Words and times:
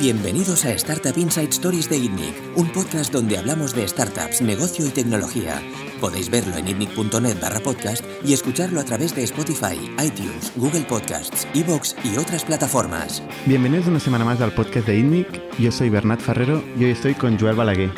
Bienvenidos 0.00 0.64
a 0.64 0.72
Startup 0.72 1.16
Inside 1.16 1.50
Stories 1.50 1.88
de 1.88 1.96
ITNIC, 1.96 2.34
un 2.56 2.68
podcast 2.72 3.12
donde 3.12 3.38
hablamos 3.38 3.74
de 3.74 3.86
startups, 3.86 4.42
negocio 4.42 4.84
y 4.84 4.90
tecnología. 4.90 5.62
Podéis 6.00 6.28
verlo 6.28 6.56
en 6.56 6.68
itnic.net 6.68 7.40
barra 7.40 7.60
podcast 7.60 8.04
y 8.24 8.32
escucharlo 8.34 8.80
a 8.80 8.84
través 8.84 9.14
de 9.14 9.22
Spotify, 9.22 9.78
iTunes, 10.04 10.52
Google 10.56 10.82
Podcasts, 10.82 11.46
Evox 11.54 11.96
y 12.04 12.18
otras 12.18 12.44
plataformas. 12.44 13.22
Bienvenidos 13.46 13.86
una 13.86 14.00
semana 14.00 14.24
más 14.24 14.40
al 14.40 14.52
podcast 14.52 14.86
de 14.88 14.98
ITNIC. 14.98 15.58
Yo 15.58 15.70
soy 15.72 15.88
Bernat 15.90 16.20
Ferrero 16.20 16.62
y 16.78 16.84
hoy 16.84 16.90
estoy 16.90 17.14
con 17.14 17.38
Joel 17.38 17.56
Balaguer. 17.56 17.90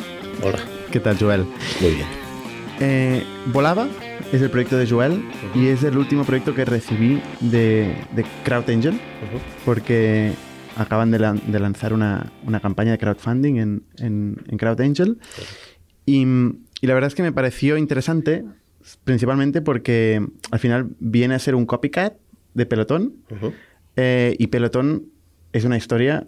Hola. 0.43 0.59
¿Qué 0.91 0.99
tal, 0.99 1.17
Joel? 1.17 1.45
Muy 1.81 1.91
bien. 1.95 2.07
Eh, 2.79 3.23
Volava 3.47 3.87
es 4.31 4.41
el 4.41 4.51
proyecto 4.51 4.77
de 4.77 4.87
Joel 4.87 5.25
y 5.55 5.67
es 5.67 5.83
el 5.83 5.97
último 5.97 6.23
proyecto 6.23 6.53
que 6.53 6.63
recibí 6.63 7.21
de, 7.39 7.95
de 8.15 8.25
Crowd 8.45 8.69
Angel 8.69 8.99
porque 9.65 10.33
acaban 10.77 11.11
de, 11.11 11.19
lan- 11.19 11.41
de 11.47 11.59
lanzar 11.59 11.93
una, 11.93 12.31
una 12.45 12.59
campaña 12.59 12.91
de 12.91 12.97
crowdfunding 12.97 13.55
en, 13.55 13.83
en, 13.97 14.37
en 14.47 14.57
Crowd 14.57 14.79
Angel. 14.81 15.17
Y, 16.05 16.21
y 16.81 16.87
la 16.87 16.93
verdad 16.93 17.07
es 17.07 17.15
que 17.15 17.23
me 17.23 17.31
pareció 17.31 17.77
interesante 17.77 18.45
principalmente 19.03 19.61
porque 19.61 20.25
al 20.51 20.59
final 20.59 20.87
viene 20.99 21.35
a 21.35 21.39
ser 21.39 21.55
un 21.55 21.65
copycat 21.65 22.13
de 22.53 22.65
Pelotón. 22.65 23.13
Eh, 23.95 24.35
y 24.39 24.47
Pelotón 24.47 25.07
es 25.51 25.65
una 25.65 25.75
historia 25.77 26.25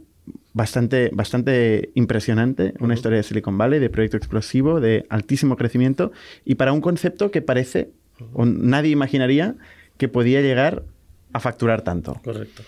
bastante, 0.53 1.09
bastante 1.13 1.91
impresionante, 1.93 2.73
una 2.79 2.93
historia 2.95 3.17
de 3.17 3.23
Silicon 3.23 3.57
Valley, 3.57 3.79
de 3.79 3.89
proyecto 3.89 4.17
explosivo, 4.17 4.79
de 4.81 5.05
altísimo 5.09 5.55
crecimiento. 5.55 6.11
Y 6.43 6.55
para 6.55 6.73
un 6.73 6.81
concepto 6.81 7.31
que 7.31 7.41
parece, 7.41 7.91
o 8.33 8.45
nadie 8.45 8.91
imaginaría, 8.91 9.55
que 9.97 10.07
podía 10.07 10.41
llegar 10.41 10.83
a 11.31 11.39
facturar 11.39 11.83
tanto. 11.83 12.19
Correcto. 12.23 12.63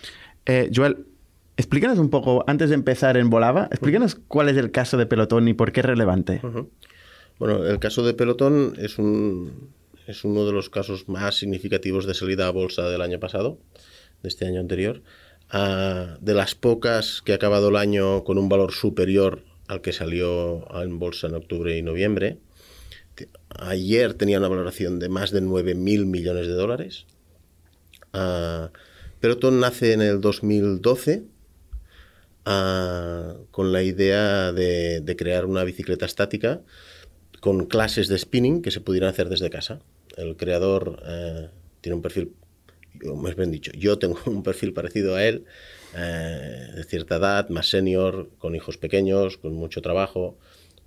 Eh, 0.46 0.70
Joel, 0.74 1.06
explícanos 1.58 2.00
un 2.00 2.10
poco, 2.10 2.44
antes 2.48 2.70
de 2.70 2.76
empezar 2.76 3.18
en 3.18 3.30
Volava, 3.30 3.68
explícanos 3.72 4.16
cuál 4.28 4.50
es 4.50 4.58
el 4.58 4.72
caso 4.72 4.98
de 4.98 5.06
Pelotón 5.06 5.48
y 5.48 5.54
por 5.54 5.72
qué 5.72 5.82
es 5.82 5.86
relevante. 5.86 6.42
Bueno, 7.40 7.66
el 7.66 7.80
caso 7.80 8.04
de 8.04 8.14
Pelotón 8.14 8.76
es, 8.78 8.98
un, 8.98 9.70
es 10.08 10.24
uno 10.24 10.46
de 10.46 10.52
los 10.52 10.70
casos 10.70 11.10
más 11.10 11.36
significativos 11.36 12.06
de 12.06 12.14
salida 12.14 12.48
a 12.48 12.52
bolsa 12.52 12.90
del 12.90 13.02
año 13.02 13.20
pasado, 13.20 13.58
de 14.22 14.30
este 14.30 14.46
año 14.46 14.60
anterior. 14.60 15.02
De 15.52 16.34
las 16.34 16.56
pocas 16.56 17.22
que 17.22 17.34
ha 17.34 17.36
acabado 17.36 17.70
el 17.70 17.76
año 17.76 18.24
con 18.24 18.38
un 18.38 18.48
valor 18.48 18.72
superior 18.72 19.44
al 19.68 19.82
que 19.82 19.92
salió 19.92 20.66
en 20.82 21.00
bolsa 21.00 21.28
en 21.28 21.36
octubre 21.36 21.78
y 21.78 21.82
noviembre. 21.82 22.38
Ayer 23.50 24.14
tenía 24.14 24.40
una 24.40 24.48
valoración 24.48 25.00
de 25.00 25.10
más 25.10 25.32
de 25.32 25.42
9.000 25.42 26.06
millones 26.06 26.48
de 26.48 26.54
dólares. 26.54 27.06
Ah, 28.14 28.72
Pelotón 29.20 29.60
nace 29.60 29.94
en 29.94 30.02
el 30.02 30.20
2012 30.20 31.24
con 32.44 33.72
la 33.72 33.84
idea 33.84 34.52
de, 34.52 35.02
de 35.02 35.16
crear 35.16 35.46
una 35.46 35.64
bicicleta 35.64 36.06
estática 36.06 36.62
con 37.42 37.66
clases 37.66 38.08
de 38.08 38.18
spinning 38.18 38.62
que 38.62 38.72
se 38.72 38.82
pudieran 38.82 39.10
hacer 39.10 39.28
desde 39.28 39.50
casa. 39.50 39.82
El 40.16 40.38
creador 40.38 41.02
eh, 41.06 41.50
tiene 41.82 41.96
un 41.96 42.02
perfil, 42.02 42.34
más 43.04 43.36
bien 43.36 43.52
dicho, 43.52 43.72
yo 43.74 43.98
tengo 43.98 44.18
un 44.28 44.44
perfil 44.44 44.74
parecido 44.74 45.16
a 45.16 45.26
él, 45.26 45.46
eh, 45.98 46.68
de 46.76 46.84
cierta 46.84 47.18
edad, 47.18 47.50
más 47.50 47.68
senior, 47.70 48.30
con 48.38 48.56
hijos 48.56 48.78
pequeños, 48.78 49.38
con 49.38 49.54
mucho 49.54 49.82
trabajo, 49.82 50.38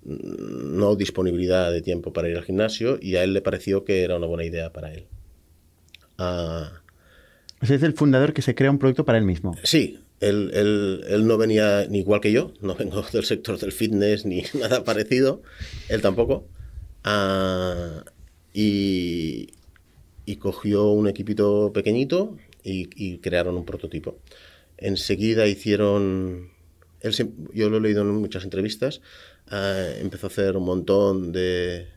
mm, 0.03 0.77
no 0.77 0.95
disponibilidad 0.95 1.71
de 1.71 1.81
tiempo 1.81 2.13
para 2.13 2.29
ir 2.29 2.37
al 2.37 2.43
gimnasio 2.45 2.97
y 3.01 3.17
a 3.17 3.23
él 3.23 3.33
le 3.33 3.41
pareció 3.41 3.83
que 3.83 4.03
era 4.03 4.15
una 4.15 4.27
buena 4.27 4.45
idea 4.45 4.71
para 4.71 4.93
él. 4.93 5.05
Ah, 6.17 6.71
O 7.61 7.65
sea, 7.65 7.75
es 7.75 7.83
el 7.83 7.93
fundador 7.93 8.33
que 8.33 8.41
se 8.41 8.55
crea 8.55 8.71
un 8.71 8.79
producto 8.79 9.03
para 9.03 9.17
él 9.17 9.25
mismo. 9.25 9.57
Sí, 9.63 9.99
él, 10.19 10.51
él- 10.53 11.03
él 11.07 11.27
no 11.27 11.37
venía 11.37 11.87
ni 11.89 11.99
igual 11.99 12.21
que 12.21 12.31
yo, 12.31 12.53
no 12.61 12.75
vengo 12.75 13.01
del 13.13 13.25
sector 13.25 13.59
del 13.59 13.71
fitness 13.71 14.25
ni 14.25 14.43
nada 14.59 14.83
parecido, 14.83 15.41
él 15.89 16.01
tampoco. 16.01 16.47
Ah, 17.03 18.03
y, 18.53 19.47
cogió 20.39 20.89
un 20.89 21.07
equipito 21.07 21.71
pequeñito 21.73 22.37
y, 22.63 23.17
crearon 23.19 23.55
un 23.55 23.65
prototipo. 23.65 24.17
Enseguida 24.77 25.47
hicieron, 25.47 26.49
él 27.01 27.13
yo 27.53 27.69
lo 27.69 27.77
he 27.77 27.81
leído 27.81 28.01
en 28.01 28.09
muchas 28.09 28.43
entrevistas, 28.43 29.01
ah, 29.47 29.89
empezó 29.99 30.27
a 30.27 30.29
hacer 30.29 30.57
un 30.57 30.65
montón 30.65 31.31
de, 31.31 31.87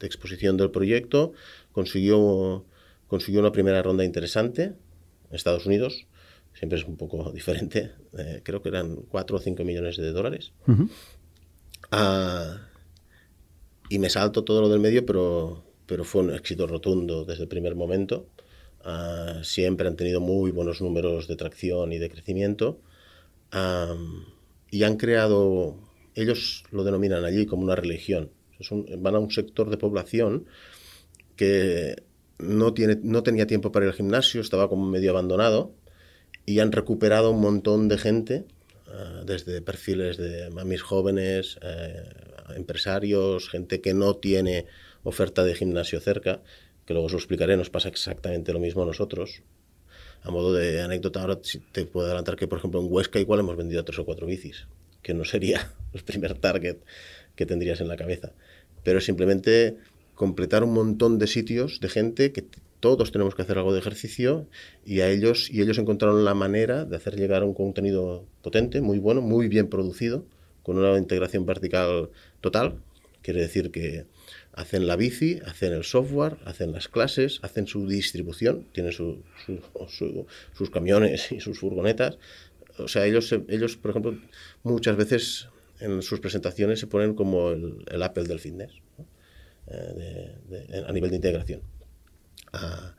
de 0.00 0.06
exposición 0.06 0.56
del 0.56 0.70
proyecto, 0.70 1.32
consiguió, 1.72 2.64
consiguió 3.08 3.40
una 3.40 3.52
primera 3.52 3.82
ronda 3.82 4.04
interesante 4.04 4.64
en 4.64 4.74
Estados 5.36 5.66
Unidos, 5.66 6.06
siempre 6.62 6.78
es 6.78 6.86
un 6.86 6.96
poco 6.96 7.32
diferente, 7.34 7.90
eh, 8.16 8.40
creo 8.44 8.62
que 8.62 8.68
eran 8.68 8.94
4 9.10 9.36
o 9.36 9.40
5 9.40 9.64
millones 9.64 9.96
de 9.96 10.12
dólares. 10.12 10.52
Ujú. 10.68 10.88
Ah, 11.90 12.56
y 13.88 13.98
me 13.98 14.08
salto 14.08 14.44
todo 14.44 14.60
lo 14.60 14.68
del 14.68 14.78
medio, 14.78 15.04
pero, 15.04 15.64
pero 15.86 16.04
fue 16.04 16.22
un 16.22 16.32
éxito 16.32 16.68
rotundo 16.68 17.24
desde 17.24 17.42
el 17.42 17.48
primer 17.48 17.74
momento. 17.74 18.28
Ah, 18.84 19.40
siempre 19.42 19.88
han 19.88 19.96
tenido 19.96 20.20
muy 20.20 20.52
buenos 20.52 20.80
números 20.80 21.26
de 21.26 21.34
tracción 21.34 21.92
y 21.92 21.98
de 21.98 22.08
crecimiento. 22.08 22.78
Y 24.70 24.82
han 24.84 24.96
creado, 24.96 25.76
ellos 26.14 26.62
lo 26.70 26.84
denominan 26.84 27.24
allí 27.24 27.44
como 27.44 27.62
una 27.64 27.74
religión. 27.76 28.30
Es 28.60 28.70
un- 28.70 28.86
van 29.02 29.16
a 29.16 29.18
un 29.18 29.30
sector 29.30 29.68
de 29.68 29.76
población 29.76 30.46
que 31.36 31.96
no, 32.38 32.72
tiene, 32.72 32.98
no 33.02 33.22
tenía 33.24 33.46
tiempo 33.46 33.72
para 33.72 33.84
ir 33.86 33.90
al 33.90 33.96
gimnasio, 33.96 34.40
estaba 34.40 34.68
como 34.68 34.86
medio 34.86 35.10
abandonado 35.10 35.74
y 36.46 36.60
han 36.60 36.72
recuperado 36.72 37.30
un 37.30 37.40
montón 37.40 37.88
de 37.88 37.98
gente, 37.98 38.44
ah, 38.88 39.22
desde 39.24 39.62
perfiles 39.62 40.16
de 40.16 40.50
mamis 40.50 40.82
jóvenes, 40.82 41.58
eh, 41.62 42.04
empresarios, 42.56 43.48
gente 43.48 43.80
que 43.80 43.94
no 43.94 44.16
tiene 44.16 44.66
oferta 45.04 45.44
de 45.44 45.54
gimnasio 45.54 46.00
cerca, 46.00 46.42
que 46.86 46.94
luego 46.94 47.06
os 47.06 47.12
lo 47.12 47.18
explicaré, 47.18 47.56
nos 47.56 47.70
pasa 47.70 47.88
exactamente 47.88 48.52
lo 48.52 48.60
mismo 48.60 48.82
a 48.82 48.86
nosotros. 48.86 49.42
A 50.22 50.30
modo 50.30 50.52
de 50.52 50.80
anécdota, 50.80 51.20
ahora 51.20 51.40
te 51.72 51.84
puedo 51.86 52.06
adelantar 52.06 52.36
que, 52.36 52.46
por 52.46 52.58
ejemplo, 52.58 52.80
en 52.80 52.86
Huesca 52.90 53.18
igual 53.18 53.40
hemos 53.40 53.56
vendido 53.56 53.84
tres 53.84 53.98
o 53.98 54.04
cuatro 54.04 54.26
bicis, 54.26 54.66
que 55.02 55.14
no 55.14 55.24
sería 55.24 55.72
el 55.92 56.02
primer 56.02 56.34
target 56.34 56.78
que 57.34 57.46
tendrías 57.46 57.80
en 57.80 57.88
la 57.88 57.96
cabeza. 57.96 58.32
Pero 58.84 59.00
simplemente 59.00 59.76
completar 60.14 60.62
un 60.62 60.74
montón 60.74 61.18
de 61.18 61.26
sitios 61.26 61.80
de 61.80 61.88
gente 61.88 62.32
que 62.32 62.44
todos 62.82 63.12
tenemos 63.12 63.34
que 63.36 63.42
hacer 63.42 63.56
algo 63.58 63.72
de 63.72 63.78
ejercicio 63.78 64.48
y 64.84 65.00
a 65.00 65.08
ellos 65.08 65.48
y 65.50 65.62
ellos 65.62 65.78
encontraron 65.78 66.24
la 66.24 66.34
manera 66.34 66.84
de 66.84 66.96
hacer 66.96 67.14
llegar 67.16 67.44
un 67.44 67.54
contenido 67.54 68.26
potente, 68.42 68.80
muy 68.80 68.98
bueno, 68.98 69.20
muy 69.22 69.46
bien 69.46 69.68
producido, 69.68 70.26
con 70.64 70.76
una 70.78 70.98
integración 70.98 71.46
vertical 71.46 72.10
total. 72.40 72.74
Quiere 73.22 73.40
decir 73.40 73.70
que 73.70 74.04
hacen 74.52 74.88
la 74.88 74.96
bici, 74.96 75.38
hacen 75.46 75.72
el 75.72 75.84
software, 75.84 76.38
hacen 76.44 76.72
las 76.72 76.88
clases, 76.88 77.38
hacen 77.42 77.68
su 77.68 77.86
distribución, 77.86 78.66
tienen 78.72 78.92
su- 78.92 79.22
su- 79.46 79.60
su- 79.88 80.26
sus 80.58 80.70
camiones 80.70 81.30
y 81.30 81.38
sus 81.40 81.60
furgonetas. 81.60 82.18
O 82.78 82.88
sea, 82.88 83.06
ellos, 83.06 83.32
ellos, 83.48 83.76
por 83.76 83.90
ejemplo, 83.92 84.18
muchas 84.64 84.96
veces 84.96 85.48
en 85.78 86.02
sus 86.02 86.18
presentaciones 86.18 86.80
se 86.80 86.88
ponen 86.88 87.14
como 87.14 87.50
el, 87.50 88.02
Apple 88.02 88.24
del 88.24 88.40
fitness. 88.40 88.72
Eh, 89.68 90.34
de- 90.50 90.66
de- 90.66 90.84
a 90.84 90.92
nivel 90.92 91.10
de 91.10 91.16
integración. 91.16 91.60
Ah, 92.52 92.94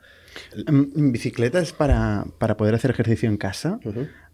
Mm, 0.68 1.12
Bicicletas 1.12 1.74
para, 1.74 2.26
para 2.40 2.58
poder 2.58 2.74
hacer 2.76 2.92
ejercicio 2.92 3.30
en 3.30 3.38
casa. 3.38 3.80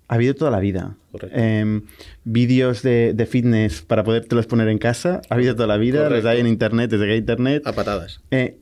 Ha 0.07 0.15
habido 0.15 0.33
toda 0.33 0.49
la 0.49 0.59
vida. 0.59 0.95
Em, 1.31 1.83
vídeos 2.23 2.81
de, 2.83 3.13
de 3.13 3.25
fitness 3.25 3.81
para 3.81 4.03
podértelos 4.03 4.47
poner 4.47 4.69
en 4.69 4.77
casa. 4.79 5.21
Ha 5.29 5.35
habido 5.35 5.55
toda 5.55 5.67
la 5.67 5.77
vida. 5.77 5.99
Los 5.99 6.07
Correcto. 6.09 6.29
hay 6.29 6.39
en 6.39 6.47
internet, 6.47 6.89
desde 6.91 7.05
que 7.05 7.11
hay 7.11 7.17
internet. 7.19 7.63
a 7.65 7.73
patadas. 7.73 8.21
Eh, 8.31 8.57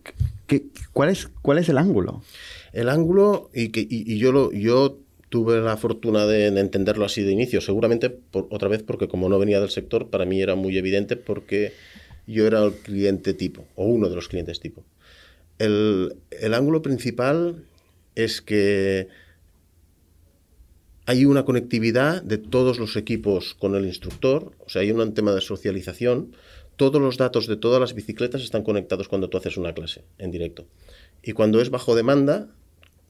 ¿qué- 0.47 0.65
cuál, 0.93 1.09
es, 1.09 1.29
¿Cuál 1.41 1.59
es 1.59 1.69
el 1.69 1.77
ángulo? 1.77 2.21
El 2.73 2.89
ángulo, 2.89 3.49
y, 3.53 3.69
que, 3.69 3.81
y, 3.81 4.11
y 4.11 4.17
yo, 4.17 4.31
lo, 4.31 4.51
yo 4.51 4.97
tuve 5.29 5.61
la 5.61 5.77
fortuna 5.77 6.25
de, 6.25 6.51
de 6.51 6.59
entenderlo 6.59 7.05
así 7.05 7.21
de 7.23 7.31
inicio, 7.31 7.61
seguramente 7.61 8.09
por, 8.09 8.47
otra 8.51 8.67
vez 8.67 8.83
porque 8.83 9.07
como 9.07 9.29
no 9.29 9.39
venía 9.39 9.59
del 9.59 9.69
sector, 9.69 10.09
para 10.09 10.25
mí 10.25 10.41
era 10.41 10.55
muy 10.55 10.77
evidente 10.77 11.15
porque 11.17 11.73
yo 12.27 12.45
era 12.45 12.63
el 12.63 12.73
cliente 12.73 13.33
tipo, 13.33 13.65
o 13.75 13.85
uno 13.85 14.09
de 14.09 14.15
los 14.15 14.27
clientes 14.27 14.59
tipo. 14.59 14.83
El, 15.59 16.17
el 16.31 16.53
ángulo 16.53 16.81
principal 16.81 17.63
es 18.15 18.41
que 18.41 19.07
hay 21.05 21.23
una 21.23 21.45
conectividad 21.45 22.21
de 22.21 22.37
todos 22.37 22.79
los 22.79 22.97
equipos 22.97 23.53
con 23.53 23.75
el 23.75 23.85
instructor, 23.85 24.51
o 24.65 24.69
sea, 24.69 24.81
hay 24.81 24.91
un 24.91 25.13
tema 25.13 25.31
de 25.31 25.39
socialización. 25.39 26.35
Todos 26.75 27.01
los 27.01 27.17
datos 27.17 27.47
de 27.47 27.55
todas 27.55 27.79
las 27.79 27.93
bicicletas 27.93 28.41
están 28.41 28.63
conectados 28.63 29.07
cuando 29.07 29.29
tú 29.29 29.37
haces 29.37 29.55
una 29.55 29.73
clase 29.73 30.03
en 30.17 30.31
directo. 30.31 30.65
Y 31.23 31.31
cuando 31.31 31.61
es 31.61 31.69
bajo 31.69 31.95
demanda, 31.95 32.49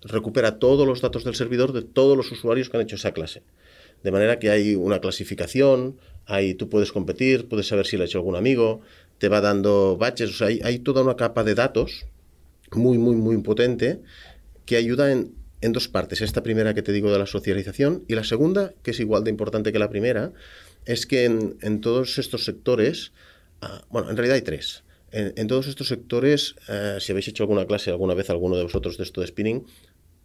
recupera 0.03 0.59
todos 0.59 0.85
los 0.85 1.01
datos 1.01 1.23
del 1.23 1.33
servidor 1.33 1.73
de 1.73 1.81
todos 1.81 2.15
los 2.15 2.31
usuarios 2.31 2.69
que 2.69 2.77
han 2.77 2.83
hecho 2.83 2.97
esa 2.97 3.13
clase. 3.13 3.41
De 4.03 4.11
manera 4.11 4.37
que 4.37 4.51
hay 4.51 4.75
una 4.75 4.99
clasificación, 4.99 5.97
hay, 6.27 6.53
tú 6.53 6.69
puedes 6.69 6.91
competir, 6.91 7.47
puedes 7.47 7.67
saber 7.67 7.87
si 7.87 7.97
lo 7.97 8.03
ha 8.03 8.05
hecho 8.05 8.19
algún 8.19 8.35
amigo, 8.35 8.81
te 9.17 9.27
va 9.27 9.41
dando 9.41 9.97
batches, 9.97 10.29
o 10.29 10.33
sea, 10.33 10.47
hay 10.47 10.79
toda 10.79 11.01
una 11.01 11.15
capa 11.15 11.43
de 11.43 11.55
datos 11.55 12.05
muy, 12.73 12.97
muy, 12.97 13.15
muy 13.15 13.37
potente 13.39 14.01
que 14.65 14.75
ayuda 14.75 15.11
en 15.11 15.37
en 15.61 15.73
dos 15.73 15.87
partes. 15.87 16.21
Esta 16.21 16.43
primera 16.43 16.73
que 16.73 16.81
te 16.81 16.91
digo 16.91 17.11
de 17.11 17.19
la 17.19 17.25
socialización 17.25 18.03
y 18.07 18.15
la 18.15 18.23
segunda, 18.23 18.73
que 18.83 18.91
es 18.91 18.99
igual 18.99 19.23
de 19.23 19.31
importante 19.31 19.71
que 19.71 19.79
la 19.79 19.89
primera, 19.89 20.33
es 20.85 21.05
que 21.05 21.25
en, 21.25 21.81
todos 21.81 22.17
estos 22.17 22.45
sectores, 22.45 23.11
ah, 23.61 23.83
bueno, 23.89 24.09
en 24.09 24.17
realidad 24.17 24.35
hay 24.35 24.41
tres. 24.41 24.83
En, 25.11 25.47
todos 25.47 25.67
estos 25.67 25.87
sectores, 25.87 26.55
eh, 26.67 26.97
si 26.99 27.13
habéis 27.13 27.29
hecho 27.29 27.43
alguna 27.43 27.65
clase 27.65 27.89
alguna 27.89 28.13
vez 28.13 28.29
alguno 28.29 28.57
de 28.57 28.63
vosotros 28.63 28.97
de 28.97 29.03
esto 29.03 29.21
de 29.21 29.27
spinning, 29.27 29.65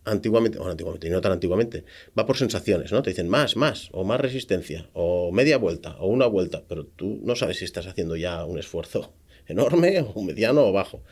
antiguamente, 0.04 0.58
o 0.58 0.68
antiguamente, 0.68 1.06
y 1.06 1.10
no 1.10 1.20
tan 1.20 1.32
antiguamente, 1.32 1.84
va 2.18 2.26
por 2.26 2.36
sensaciones, 2.36 2.90
¿no? 2.90 3.00
Te 3.02 3.10
dicen 3.10 3.28
más, 3.28 3.56
más, 3.56 3.88
o 3.92 4.02
más 4.02 4.20
resistencia, 4.20 4.90
o 4.92 5.30
media 5.30 5.56
vuelta, 5.56 5.96
o 6.00 6.08
una 6.08 6.26
vuelta, 6.26 6.64
pero 6.68 6.84
tú 6.84 7.20
no 7.22 7.36
sabes 7.36 7.58
si 7.58 7.64
estás 7.64 7.86
haciendo 7.86 8.16
ya 8.16 8.44
un 8.44 8.58
esfuerzo 8.58 9.14
enorme, 9.46 10.04
o 10.14 10.22
mediano, 10.22 10.66
o 10.66 10.72
bajo. 10.72 11.04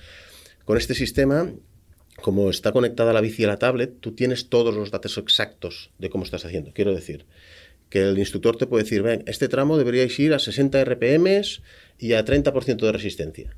Con 0.71 0.79
este 0.79 0.95
sistema, 0.95 1.53
como 2.23 2.49
está 2.49 2.71
conectada 2.71 3.13
la 3.13 3.21
bici 3.21 3.43
a 3.43 3.49
la 3.49 3.59
tablet, 3.59 3.99
tú 3.99 4.13
tienes 4.13 4.49
todos 4.49 4.73
los 4.73 4.93
datos 4.93 5.19
exactos 5.19 5.91
de 5.99 6.11
cómo 6.11 6.23
estás 6.23 6.45
haciendo. 6.45 6.73
Quiero 6.73 6.95
decir, 6.95 7.27
que 7.89 8.03
el 8.03 8.17
instructor 8.17 8.57
te 8.57 8.69
puede 8.69 8.85
decir, 8.85 9.03
ven, 9.03 9.25
este 9.27 9.49
tramo 9.49 9.79
deberíais 9.79 10.17
ir 10.21 10.33
a 10.33 10.39
60 10.39 10.85
RPM 10.85 11.43
y 11.99 12.13
a 12.13 12.25
30% 12.25 12.87
de 12.87 12.93
resistencia. 12.93 13.57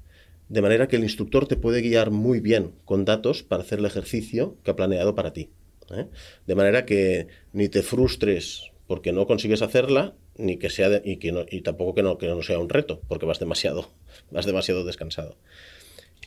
De 0.48 0.62
manera 0.62 0.88
que 0.88 0.96
el 0.96 1.02
instructor 1.02 1.46
te 1.46 1.56
puede 1.56 1.82
guiar 1.82 2.10
muy 2.10 2.40
bien 2.40 2.72
con 2.86 3.04
datos 3.04 3.42
para 3.42 3.62
hacer 3.62 3.80
el 3.80 3.84
ejercicio 3.84 4.56
que 4.64 4.70
ha 4.70 4.76
planeado 4.76 5.14
para 5.14 5.34
ti. 5.34 5.50
¿eh? 5.94 6.06
De 6.46 6.54
manera 6.54 6.86
que 6.86 7.26
ni 7.52 7.68
te 7.68 7.82
frustres 7.82 8.70
porque 8.86 9.12
no 9.12 9.26
consigues 9.26 9.60
hacerla, 9.60 10.14
ni 10.38 10.56
que 10.56 10.70
sea 10.70 11.02
y, 11.04 11.18
que 11.18 11.30
no, 11.30 11.44
y 11.46 11.60
tampoco 11.60 11.94
que 11.94 12.02
no, 12.02 12.16
que 12.16 12.28
no 12.28 12.40
sea 12.42 12.58
un 12.58 12.70
reto, 12.70 13.02
porque 13.06 13.26
vas 13.26 13.38
demasiado, 13.38 13.90
vas 14.30 14.46
demasiado 14.46 14.82
descansado. 14.86 15.36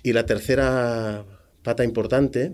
Y 0.04 0.14
la 0.14 0.26
tercera 0.26 1.26
pata 1.64 1.84
importante, 1.84 2.54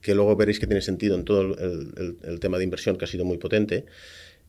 que 0.00 0.14
luego 0.14 0.36
veréis 0.36 0.58
que 0.58 0.66
tiene 0.66 0.80
sentido 0.80 1.16
en 1.16 1.24
todo 1.24 1.42
el, 1.42 2.40
tema 2.40 2.58
de 2.58 2.64
inversión 2.64 2.96
que 2.96 3.04
ha 3.04 3.08
sido 3.08 3.24
muy 3.24 3.38
potente, 3.38 3.84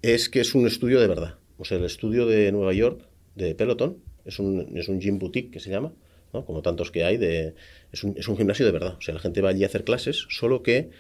es 0.01 0.29
que 0.29 0.39
es 0.39 0.55
un 0.55 0.65
estudio 0.65 0.99
de 1.01 1.07
verdad. 1.07 1.35
O 1.57 1.65
sea, 1.65 1.77
el 1.77 1.85
estudio 1.85 2.25
de 2.25 2.51
Nueva 2.51 2.73
York, 2.73 3.01
de 3.35 3.55
Peloton, 3.55 3.97
es 4.25 4.39
un, 4.39 4.77
es 4.77 4.87
un 4.87 5.01
gym 5.01 5.19
boutique 5.19 5.51
que 5.51 5.59
se 5.59 5.69
llama, 5.69 5.93
como 6.31 6.61
tantos 6.61 6.91
que 6.91 7.03
hay, 7.03 7.17
de, 7.17 7.55
es, 7.91 8.03
un, 8.03 8.15
es 8.17 8.27
un 8.27 8.37
gimnasio 8.37 8.65
de 8.65 8.71
verdad. 8.71 8.95
O 8.97 9.01
sea, 9.01 9.13
la 9.13 9.19
gente 9.19 9.41
va 9.41 9.49
allí 9.49 9.63
a 9.63 9.67
hacer 9.67 9.83
clases, 9.83 10.27
solo 10.29 10.63
que 10.63 10.91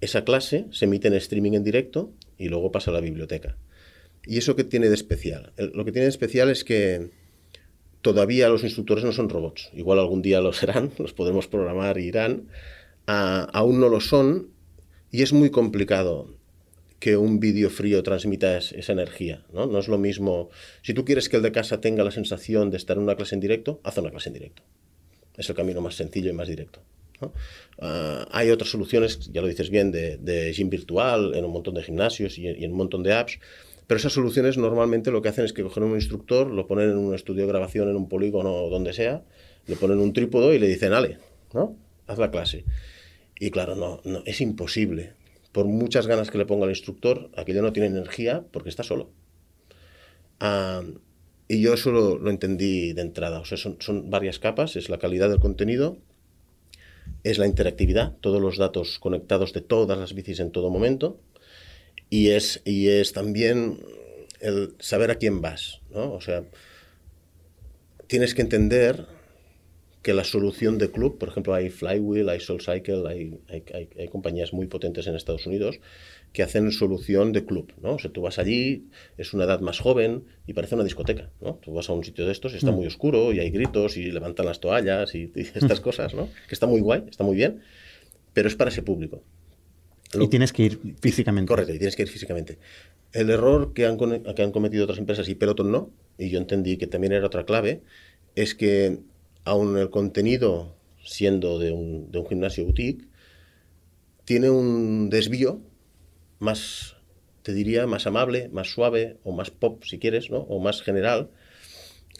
esa 0.00 0.24
clase 0.24 0.66
se 0.72 0.86
emite 0.86 1.08
en 1.08 1.14
streaming 1.14 1.52
en 1.52 1.64
directo 1.64 2.12
y 2.38 2.48
luego 2.48 2.72
pasa 2.72 2.90
a 2.90 2.94
la 2.94 3.00
biblioteca. 3.00 3.56
¿Y 4.26 4.38
eso 4.38 4.56
qué 4.56 4.64
tiene 4.64 4.88
de 4.88 4.94
especial? 4.94 5.52
lo 5.56 5.84
que 5.84 5.92
tiene 5.92 6.04
de 6.04 6.10
especial 6.10 6.50
es 6.50 6.64
que 6.64 7.10
todavía 8.02 8.48
los 8.48 8.64
instructores 8.64 9.04
no 9.04 9.12
son 9.12 9.28
robots. 9.28 9.70
Igual 9.72 9.98
algún 9.98 10.22
día 10.22 10.40
lo 10.40 10.52
serán, 10.52 10.90
los 10.98 11.12
podemos 11.12 11.46
programar 11.46 11.98
y 11.98 12.06
irán. 12.06 12.48
aún 13.06 13.80
no 13.80 13.88
lo 13.88 14.00
son 14.00 14.48
y 15.10 15.22
es 15.22 15.32
muy 15.32 15.50
complicado 15.50 16.34
que 17.00 17.16
un 17.16 17.40
vídeo 17.40 17.70
frío 17.70 18.02
transmita 18.02 18.58
esa 18.58 18.92
energía. 18.92 19.42
¿no? 19.52 19.66
no 19.66 19.78
es 19.78 19.88
lo 19.88 19.98
mismo. 19.98 20.50
Si 20.82 20.92
tú 20.92 21.04
quieres 21.04 21.28
que 21.28 21.36
el 21.36 21.42
de 21.42 21.50
casa 21.50 21.80
tenga 21.80 22.04
la 22.04 22.10
sensación 22.10 22.70
de 22.70 22.76
estar 22.76 22.96
en 22.96 23.04
una 23.04 23.16
clase 23.16 23.34
en 23.34 23.40
directo, 23.40 23.80
haz 23.82 23.96
una 23.98 24.10
clase 24.10 24.28
en 24.28 24.34
directo. 24.34 24.62
Es 25.36 25.48
el 25.48 25.56
camino 25.56 25.80
más 25.80 25.94
sencillo 25.94 26.30
y 26.30 26.34
más 26.34 26.48
directo. 26.48 26.80
Ah, 27.78 28.26
hay 28.30 28.50
otras 28.50 28.70
soluciones, 28.70 29.30
ya 29.32 29.40
lo 29.40 29.48
dices 29.48 29.70
bien, 29.70 29.90
de, 29.90 30.52
gym 30.54 30.70
virtual 30.70 31.34
en 31.34 31.44
un 31.44 31.52
montón 31.52 31.74
de 31.74 31.82
gimnasios 31.82 32.38
y, 32.38 32.46
en 32.46 32.70
un 32.70 32.76
montón 32.76 33.02
de 33.02 33.12
apps, 33.14 33.38
pero 33.90 33.98
esas 33.98 34.12
soluciones 34.12 34.56
normalmente 34.56 35.10
lo 35.10 35.20
que 35.20 35.30
hacen 35.30 35.44
es 35.44 35.52
que 35.52 35.64
cogen 35.64 35.82
un 35.82 35.96
instructor, 35.96 36.48
lo 36.48 36.68
ponen 36.68 36.90
en 36.90 36.96
un 36.96 37.12
estudio 37.12 37.42
de 37.42 37.48
grabación, 37.48 37.88
en 37.88 37.96
un 37.96 38.08
polígono 38.08 38.54
o 38.54 38.70
donde 38.70 38.92
sea, 38.92 39.24
le 39.66 39.74
ponen 39.74 39.98
un 39.98 40.12
trípodo 40.12 40.54
y 40.54 40.60
le 40.60 40.68
dicen, 40.68 40.92
ale, 40.92 41.18
¿no? 41.52 41.74
haz 42.06 42.16
la 42.20 42.30
clase. 42.30 42.64
Y 43.40 43.50
claro, 43.50 43.74
no, 43.74 44.00
es 44.26 44.40
imposible 44.40 45.14
por 45.50 45.66
muchas 45.66 46.06
ganas 46.06 46.30
que 46.30 46.38
le 46.38 46.46
ponga 46.46 46.66
al 46.66 46.70
instructor, 46.70 47.32
aquello 47.36 47.62
no 47.62 47.72
tiene 47.72 47.88
energía 47.88 48.44
porque 48.52 48.68
está 48.68 48.84
solo. 48.84 49.10
Y 51.48 51.60
yo 51.60 51.74
eso 51.74 51.90
lo, 51.90 52.30
entendí 52.30 52.92
de 52.92 53.02
entrada. 53.02 53.40
O 53.40 53.44
sea, 53.44 53.58
son, 53.58 53.78
son, 53.80 54.08
varias 54.08 54.38
capas. 54.38 54.76
Es 54.76 54.88
la 54.88 55.00
calidad 55.00 55.28
del 55.28 55.40
contenido, 55.40 55.98
es 57.24 57.38
la 57.38 57.48
interactividad, 57.48 58.16
todos 58.20 58.40
los 58.40 58.56
datos 58.56 59.00
conectados 59.00 59.52
de 59.52 59.62
todas 59.62 59.98
las 59.98 60.14
bicis 60.14 60.38
en 60.38 60.52
todo 60.52 60.70
momento. 60.70 61.18
Y 62.10 62.30
es, 62.30 62.60
y 62.64 62.88
es 62.88 63.12
también 63.12 63.80
el 64.40 64.74
saber 64.80 65.10
a 65.10 65.14
quién 65.14 65.40
vas. 65.40 65.80
¿no? 65.90 66.12
O 66.12 66.20
sea, 66.20 66.44
tienes 68.06 68.34
que 68.34 68.42
entender 68.42 69.06
que 70.02 70.14
la 70.14 70.24
solución 70.24 70.78
de 70.78 70.90
club, 70.90 71.18
por 71.18 71.28
ejemplo, 71.28 71.52
hay 71.52 71.68
Flywheel, 71.68 72.28
hay 72.30 72.40
SoulCycle, 72.40 73.06
hay, 73.06 73.38
hay, 73.48 73.88
hay, 73.98 74.08
compañías 74.08 74.52
muy 74.52 74.66
potentes 74.66 75.06
en 75.06 75.14
Estados 75.14 75.46
Unidos 75.46 75.78
que 76.32 76.42
hacen 76.42 76.72
solución 76.72 77.32
de 77.32 77.44
club, 77.44 77.74
¿no? 77.82 77.94
O 77.94 77.98
sea, 77.98 78.10
tú 78.10 78.22
vas 78.22 78.38
allí, 78.38 78.86
es 79.18 79.34
una 79.34 79.44
edad 79.44 79.60
más 79.60 79.78
joven 79.78 80.24
y 80.46 80.54
parece 80.54 80.74
una 80.74 80.84
discoteca, 80.84 81.30
¿no? 81.40 81.56
Tú 81.56 81.74
vas 81.74 81.90
a 81.90 81.92
un 81.92 82.04
sitio 82.04 82.24
de 82.24 82.32
estos 82.32 82.54
y 82.54 82.56
está 82.56 82.70
mm. 82.70 82.76
muy 82.76 82.86
oscuro 82.86 83.32
y 83.32 83.40
hay 83.40 83.50
gritos 83.50 83.96
y 83.96 84.10
levantan 84.10 84.46
las 84.46 84.60
toallas 84.60 85.14
y, 85.14 85.30
estas 85.34 85.80
cosas, 85.80 86.14
¿no? 86.14 86.28
Que 86.48 86.54
está 86.54 86.66
muy 86.66 86.80
guay, 86.80 87.04
está 87.10 87.24
muy 87.24 87.36
bien, 87.36 87.60
pero 88.32 88.48
es 88.48 88.54
para 88.54 88.70
ese 88.70 88.82
público. 88.82 89.22
Y 90.18 90.28
tienes 90.28 90.52
que 90.52 90.64
ir 90.64 90.80
físicamente. 91.00 91.48
Correcto, 91.48 91.74
y 91.74 91.78
tienes 91.78 91.96
que 91.96 92.02
ir 92.02 92.08
físicamente. 92.08 92.58
El 93.12 93.30
error 93.30 93.72
que 93.74 93.86
han, 93.86 93.98
que 93.98 94.42
han 94.42 94.52
cometido 94.52 94.84
otras 94.84 94.98
empresas 94.98 95.28
y 95.28 95.34
Peloton 95.34 95.70
no, 95.70 95.90
y 96.18 96.30
yo 96.30 96.38
entendí 96.38 96.76
que 96.76 96.86
también 96.86 97.12
era 97.12 97.26
otra 97.26 97.44
clave, 97.44 97.82
es 98.34 98.54
que 98.54 99.00
aun 99.44 99.76
el 99.76 99.90
contenido, 99.90 100.76
siendo 101.04 101.58
de 101.58 101.72
un, 101.72 102.10
de 102.10 102.18
un 102.18 102.26
gimnasio 102.26 102.64
boutique, 102.64 103.06
tiene 104.24 104.50
un 104.50 105.10
desvío 105.10 105.60
más, 106.38 106.96
te 107.42 107.52
diría, 107.52 107.86
más 107.86 108.06
amable, 108.06 108.48
más 108.48 108.68
suave, 108.68 109.18
o 109.24 109.32
más 109.32 109.50
pop, 109.50 109.82
si 109.84 109.98
quieres, 109.98 110.30
¿no? 110.30 110.38
o 110.38 110.60
más 110.60 110.82
general. 110.82 111.30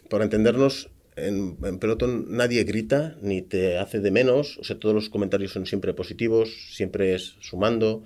Para 0.09 0.25
entendernos, 0.25 0.90
en, 1.15 1.57
en, 1.63 1.79
Peloton 1.79 2.25
nadie 2.29 2.63
grita 2.63 3.17
ni 3.21 3.41
te 3.41 3.77
hace 3.77 3.99
de 3.99 4.11
menos, 4.11 4.57
o 4.57 4.63
sea, 4.63 4.79
todos 4.79 4.95
los 4.95 5.09
comentarios 5.09 5.51
son 5.51 5.65
siempre 5.65 5.93
positivos, 5.93 6.49
siempre 6.73 7.15
es 7.15 7.35
sumando, 7.41 8.03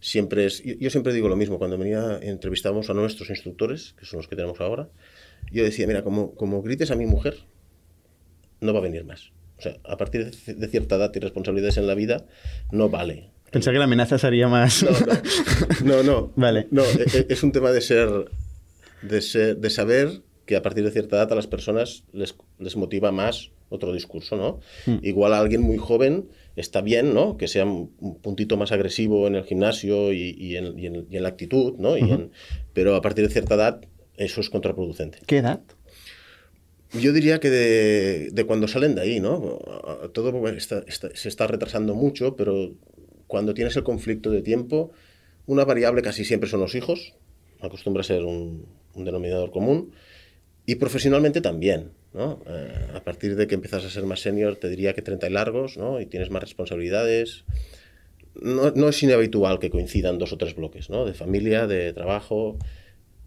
siempre 0.00 0.46
es... 0.46 0.62
Yo, 0.62 0.90
siempre 0.90 1.12
digo 1.12 1.28
lo 1.28 1.36
mismo, 1.36 1.58
cuando 1.58 1.78
venía, 1.78 2.18
entrevistábamos 2.20 2.90
a 2.90 2.94
nuestros 2.94 3.30
instructores, 3.30 3.94
que 3.98 4.04
son 4.04 4.18
los 4.18 4.28
que 4.28 4.36
tenemos 4.36 4.60
ahora, 4.60 4.88
yo 5.52 5.64
decía, 5.64 5.86
mira, 5.86 6.02
como, 6.02 6.34
como 6.34 6.62
grites 6.62 6.90
a 6.90 6.96
mi 6.96 7.06
mujer, 7.06 7.38
no 8.60 8.72
va 8.72 8.80
a 8.80 8.82
venir 8.82 9.04
más. 9.04 9.30
O 9.58 9.62
sea, 9.62 9.76
a 9.84 9.96
partir 9.96 10.30
de 10.30 10.68
cierta 10.68 10.96
edad 10.96 11.12
y 11.14 11.18
responsabilidades 11.18 11.78
en 11.78 11.86
la 11.86 11.94
vida, 11.94 12.26
no 12.70 12.88
vale. 12.88 13.30
Pensé 13.50 13.72
que 13.72 13.78
la 13.78 13.84
amenaza 13.84 14.18
sería 14.18 14.46
más. 14.48 14.84
No, 15.84 16.02
no. 16.02 16.32
vale. 16.36 16.68
No, 16.70 16.82
e, 16.84 17.06
e, 17.12 17.26
es 17.28 17.42
un 17.42 17.50
tema 17.50 17.72
de 17.72 17.80
ser, 17.80 18.08
de 19.02 19.22
ser, 19.22 19.56
de 19.56 19.70
saber 19.70 20.22
que 20.48 20.56
a 20.56 20.62
partir 20.62 20.82
de 20.82 20.90
cierta 20.90 21.16
edad 21.16 21.30
a 21.30 21.34
las 21.34 21.46
personas 21.46 22.04
les, 22.10 22.34
les 22.58 22.74
motiva 22.74 23.12
más 23.12 23.50
otro 23.68 23.92
discurso, 23.92 24.34
¿no? 24.34 24.60
Hmm. 24.86 25.04
Igual 25.04 25.34
a 25.34 25.40
alguien 25.40 25.60
muy 25.60 25.76
joven 25.76 26.30
está 26.56 26.80
bien, 26.80 27.12
¿no? 27.12 27.36
Que 27.36 27.48
sea 27.48 27.66
un 27.66 27.90
puntito 28.22 28.56
más 28.56 28.72
agresivo 28.72 29.26
en 29.26 29.34
el 29.34 29.44
gimnasio 29.44 30.10
y, 30.14 30.34
y, 30.38 30.56
en, 30.56 30.78
y 30.78 30.86
en, 30.86 31.22
la 31.22 31.28
actitud, 31.28 31.74
¿no? 31.76 31.96
pero 32.72 32.96
a 32.96 33.02
partir 33.02 33.26
de 33.26 33.30
cierta 33.30 33.56
edad 33.56 33.82
eso 34.16 34.40
es 34.40 34.48
contraproducente. 34.48 35.18
¿Qué 35.26 35.36
edad? 35.36 35.60
Yo 36.98 37.12
diría 37.12 37.40
que 37.40 37.50
de, 37.50 38.44
cuando 38.46 38.68
salen 38.68 38.94
de 38.94 39.02
ahí, 39.02 39.20
¿no? 39.20 39.58
Todo 40.14 40.32
se 40.56 41.28
está 41.28 41.46
retrasando 41.46 41.94
mucho, 41.94 42.36
pero 42.36 42.72
cuando 43.26 43.52
tienes 43.52 43.76
el 43.76 43.82
conflicto 43.82 44.30
de 44.30 44.40
tiempo, 44.40 44.92
una 45.44 45.66
variable 45.66 46.00
casi 46.00 46.24
siempre 46.24 46.48
son 46.48 46.60
los 46.60 46.74
hijos, 46.74 47.12
acostumbra 47.60 48.00
a 48.00 48.04
ser 48.04 48.24
un, 48.24 48.64
denominador 48.94 49.50
común, 49.50 49.92
y 50.68 50.74
profesionalmente 50.74 51.40
también, 51.40 51.92
¿no? 52.12 52.42
Eh, 52.46 52.90
a 52.92 53.02
partir 53.02 53.36
de 53.36 53.46
que 53.46 53.54
empiezas 53.54 53.86
a 53.86 53.88
ser 53.88 54.04
más 54.04 54.20
senior, 54.20 54.56
te 54.56 54.68
diría 54.68 54.92
que 54.92 55.00
30 55.00 55.26
y 55.26 55.30
largos, 55.30 55.78
¿no? 55.78 55.98
Y 55.98 56.04
tienes 56.04 56.28
más 56.28 56.42
responsabilidades. 56.42 57.46
No, 58.34 58.70
no 58.72 58.90
es 58.90 59.02
inhabitual 59.02 59.60
que 59.60 59.70
coincidan 59.70 60.18
dos 60.18 60.34
o 60.34 60.36
tres 60.36 60.54
bloques, 60.54 60.90
¿no? 60.90 61.06
De 61.06 61.14
familia, 61.14 61.66
de 61.66 61.94
trabajo, 61.94 62.58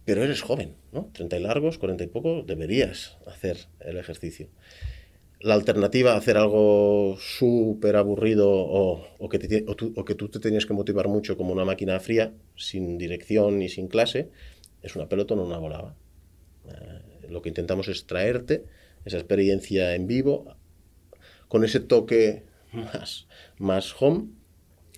pero 0.05 0.24
eres 0.24 0.43
joven, 0.43 0.75
¿no? 0.91 1.10
30 1.13 1.39
y 1.39 1.41
largos, 1.41 1.79
40 1.79 2.03
y 2.03 2.07
poco, 2.10 2.43
deberías 2.43 3.17
hacer 3.25 3.57
el 3.79 3.98
ejercicio. 3.98 4.50
La 5.39 5.55
alternativa 5.55 6.13
a 6.13 6.17
hacer 6.17 6.38
algo 6.38 7.17
súper 7.19 7.95
aburrido 7.95 8.51
o, 8.51 9.29
que 9.29 9.39
que 9.39 10.15
tú 10.15 10.29
te 10.29 10.39
tenías 10.39 10.67
que 10.67 10.74
motivar 10.74 11.07
mucho 11.07 11.38
como 11.38 11.53
una 11.53 11.65
máquina 11.65 12.00
fría, 12.00 12.33
sin 12.55 13.00
dirección 13.00 13.57
ni 13.57 13.67
sin 13.67 13.88
clase, 13.88 14.29
es 14.83 14.95
una 14.95 15.10
pelota, 15.10 15.33
no 15.33 15.43
una 15.43 15.57
volada. 15.57 15.95
Eh, 16.69 17.00
lo 17.31 17.41
que 17.41 17.50
intentamos 17.50 17.88
es 17.88 18.05
traerte 18.05 18.65
esa 19.05 19.17
experiencia 19.17 19.95
en 19.95 20.07
vivo 20.07 20.55
con 21.47 21.65
ese 21.65 21.79
toque 21.79 22.43
más, 22.71 23.27
más 23.57 23.93
home 24.00 24.29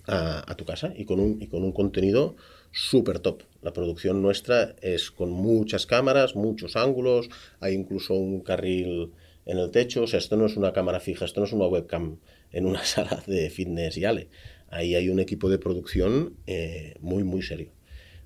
a, 0.06 0.54
tu 0.56 0.64
casa 0.64 0.92
y 0.96 1.04
con 1.04 1.20
un, 1.20 1.40
y 1.40 1.46
con 1.46 1.64
un 1.64 1.72
contenido 1.72 2.36
súper 2.70 3.20
top. 3.20 3.42
La 3.62 3.72
producción 3.72 4.20
nuestra 4.20 4.74
es 4.82 5.10
con 5.10 5.30
muchas 5.30 5.86
cámaras, 5.86 6.36
muchos 6.36 6.76
ángulos, 6.76 7.28
hay 7.60 7.74
incluso 7.74 8.14
un 8.14 8.40
carril 8.40 9.12
en 9.46 9.58
el 9.58 9.70
techo, 9.70 10.02
o 10.02 10.06
sea, 10.06 10.18
esto 10.18 10.36
no 10.36 10.46
es 10.46 10.56
una 10.56 10.72
cámara 10.72 11.00
fija, 11.00 11.24
esto 11.24 11.40
no 11.40 11.46
es 11.46 11.52
una 11.52 11.66
webcam 11.66 12.18
en 12.52 12.66
una 12.66 12.84
sala 12.84 13.22
de 13.26 13.50
fitness 13.50 13.96
y 13.96 14.04
ale. 14.04 14.28
ahí 14.68 14.94
hay 14.94 15.08
un 15.08 15.20
equipo 15.20 15.48
de 15.48 15.58
producción 15.58 16.36
eh, 16.46 16.94
muy, 17.00 17.24
muy 17.24 17.42
serio. 17.42 17.70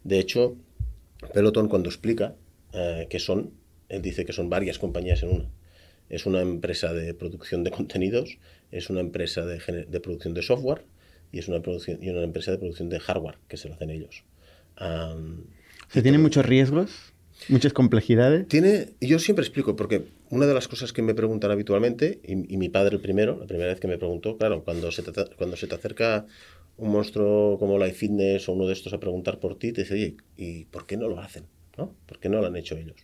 De 0.05 0.19
hecho, 0.19 0.57
Peloton 1.35 1.69
cuando 1.69 1.89
explica 1.89 2.35
eh, 2.73 3.07
qué 3.11 3.19
son, 3.19 3.53
él 3.89 4.03
dice 4.03 4.25
que 4.25 4.33
son 4.33 4.51
varias 4.51 4.79
compañías 4.79 5.23
en 5.23 5.31
una. 5.31 5.51
Es 6.09 6.27
una 6.27 6.41
empresa 6.41 6.93
de 6.95 7.13
producción 7.15 7.65
de 7.65 7.71
contenidos, 7.71 8.39
es 8.71 8.91
una 8.91 9.01
empresa 9.01 9.45
de, 9.45 9.87
de 9.87 10.01
producción 10.01 10.35
de 10.35 10.43
software 10.43 10.85
y 11.33 11.39
es 11.39 11.49
una, 11.49 11.61
y 12.01 12.09
una 12.09 12.23
empresa 12.23 12.51
de 12.51 12.59
producción 12.59 12.89
de 12.89 12.99
hardware 13.01 13.37
que 13.49 13.57
se 13.57 13.69
lo 13.69 13.75
hacen 13.75 13.91
ellos. 13.91 14.25
¿Se 15.89 16.03
tienen 16.03 16.23
muchos 16.23 16.47
riesgos? 16.47 17.13
¿Muchas 17.49 17.73
complejidades? 17.73 18.49
Tiene, 18.49 18.91
yo 19.01 19.19
siempre 19.19 19.45
explico, 19.45 19.77
porque 19.77 20.05
una 20.31 20.47
de 20.47 20.55
las 20.55 20.67
cosas 20.67 20.93
que 20.93 21.03
me 21.03 21.15
preguntan 21.15 21.51
habitualmente, 21.51 22.21
y, 22.25 22.35
mi 22.57 22.69
padre 22.69 22.97
el 22.97 23.01
primero, 23.01 23.39
la 23.39 23.47
primera 23.47 23.71
vez 23.71 23.81
que 23.81 23.89
me 23.89 23.97
preguntó, 23.97 24.37
claro, 24.37 24.65
cuando 24.65 24.91
se 24.91 25.03
te, 25.03 25.13
cuando 25.37 25.57
se 25.57 25.67
te 25.67 25.75
acerca 25.75 26.27
un 26.77 26.91
monstruo 26.91 27.59
como 27.59 27.79
Life 27.79 27.95
Fitness 27.95 28.49
o 28.49 28.53
uno 28.53 28.67
de 28.67 28.73
estos 28.73 28.93
a 28.93 29.01
preguntar 29.01 29.39
por 29.39 29.59
ti, 29.59 29.73
te 29.73 29.83
dice, 29.83 29.95
oye, 29.95 30.17
¿y 30.37 30.65
por 30.67 30.87
qué 30.87 30.97
no 30.97 31.09
lo 31.09 31.21
hacen? 31.21 31.45
¿no? 31.77 31.95
¿Por 32.07 32.19
qué 32.19 32.29
no 32.29 32.41
lo 32.41 32.47
han 32.47 32.57
hecho 32.57 32.77
ellos? 32.77 32.97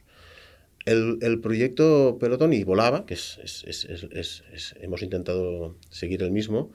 El, 0.84 1.18
el 1.22 1.40
proyecto 1.40 2.18
Pelotón 2.20 2.52
y 2.52 2.62
Volaba, 2.64 3.06
que 3.06 3.14
es, 3.14 3.38
es, 3.42 3.64
es, 3.64 4.74
hemos 4.80 5.02
intentado 5.02 5.76
seguir 5.90 6.22
el 6.22 6.30
mismo, 6.30 6.72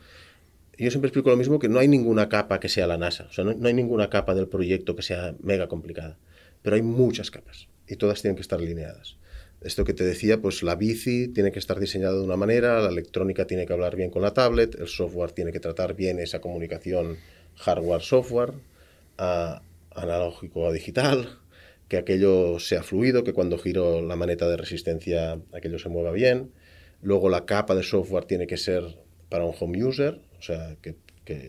yo 0.80 0.90
siempre 0.92 1.10
explico 1.10 1.30
lo 1.30 1.36
mismo, 1.36 1.60
que 1.60 1.68
no 1.68 1.78
hay 1.80 1.90
ninguna 1.90 2.30
capa 2.30 2.60
que 2.62 2.70
sea 2.70 2.88
la 2.88 2.98
NASA, 2.98 3.28
o 3.30 3.34
sea, 3.34 3.44
no, 3.44 3.68
hay 3.68 3.74
ninguna 3.74 4.10
capa 4.10 4.34
del 4.34 4.48
proyecto 4.48 4.96
que 4.96 5.02
sea 5.02 5.36
mega 5.42 5.68
complicada, 5.68 6.18
pero 6.62 6.78
hay 6.78 6.82
muchas 6.82 7.32
capas 7.32 7.68
y 7.88 7.98
todas 7.98 8.22
tienen 8.22 8.36
que 8.36 8.42
estar 8.42 8.60
alineadas. 8.60 9.18
Esto 9.62 9.84
que 9.84 9.94
te 9.94 10.06
decía, 10.06 10.42
pues 10.42 10.64
la 10.64 10.76
bici 10.76 11.28
tiene 11.28 11.52
que 11.52 11.60
estar 11.60 11.82
diseñada 11.82 12.14
de 12.14 12.24
una 12.24 12.38
manera, 12.38 12.80
la 12.80 12.88
electrónica 12.88 13.46
tiene 13.46 13.66
que 13.66 13.74
hablar 13.74 13.98
bien 13.98 14.10
con 14.10 14.22
la 14.22 14.34
tablet, 14.34 14.76
el 14.80 14.88
software 14.88 15.34
tiene 15.34 15.52
que 15.52 15.60
tratar 15.60 15.96
bien 15.96 16.18
esa 16.20 16.40
comunicación 16.40 17.18
hardware-software, 17.58 18.54
analógico 19.18 20.66
a 20.66 20.72
digital, 20.72 21.40
que 21.90 21.98
aquello 21.98 22.60
sea 22.60 22.84
fluido, 22.84 23.24
que 23.24 23.34
cuando 23.34 23.58
giro 23.58 24.02
la 24.02 24.16
maneta 24.16 24.48
de 24.48 24.56
resistencia 24.56 25.42
aquello 25.52 25.80
se 25.80 25.90
mueva 25.90 26.12
bien. 26.12 26.52
Luego 27.02 27.30
la 27.30 27.46
capa 27.46 27.76
de 27.76 27.84
software 27.84 28.26
tiene 28.26 28.46
que 28.48 28.58
ser 28.58 28.84
para 29.28 29.44
un 29.44 29.54
home 29.60 29.84
user, 29.84 30.22
o 30.38 30.42
sea, 30.42 30.78
que, 30.82 30.96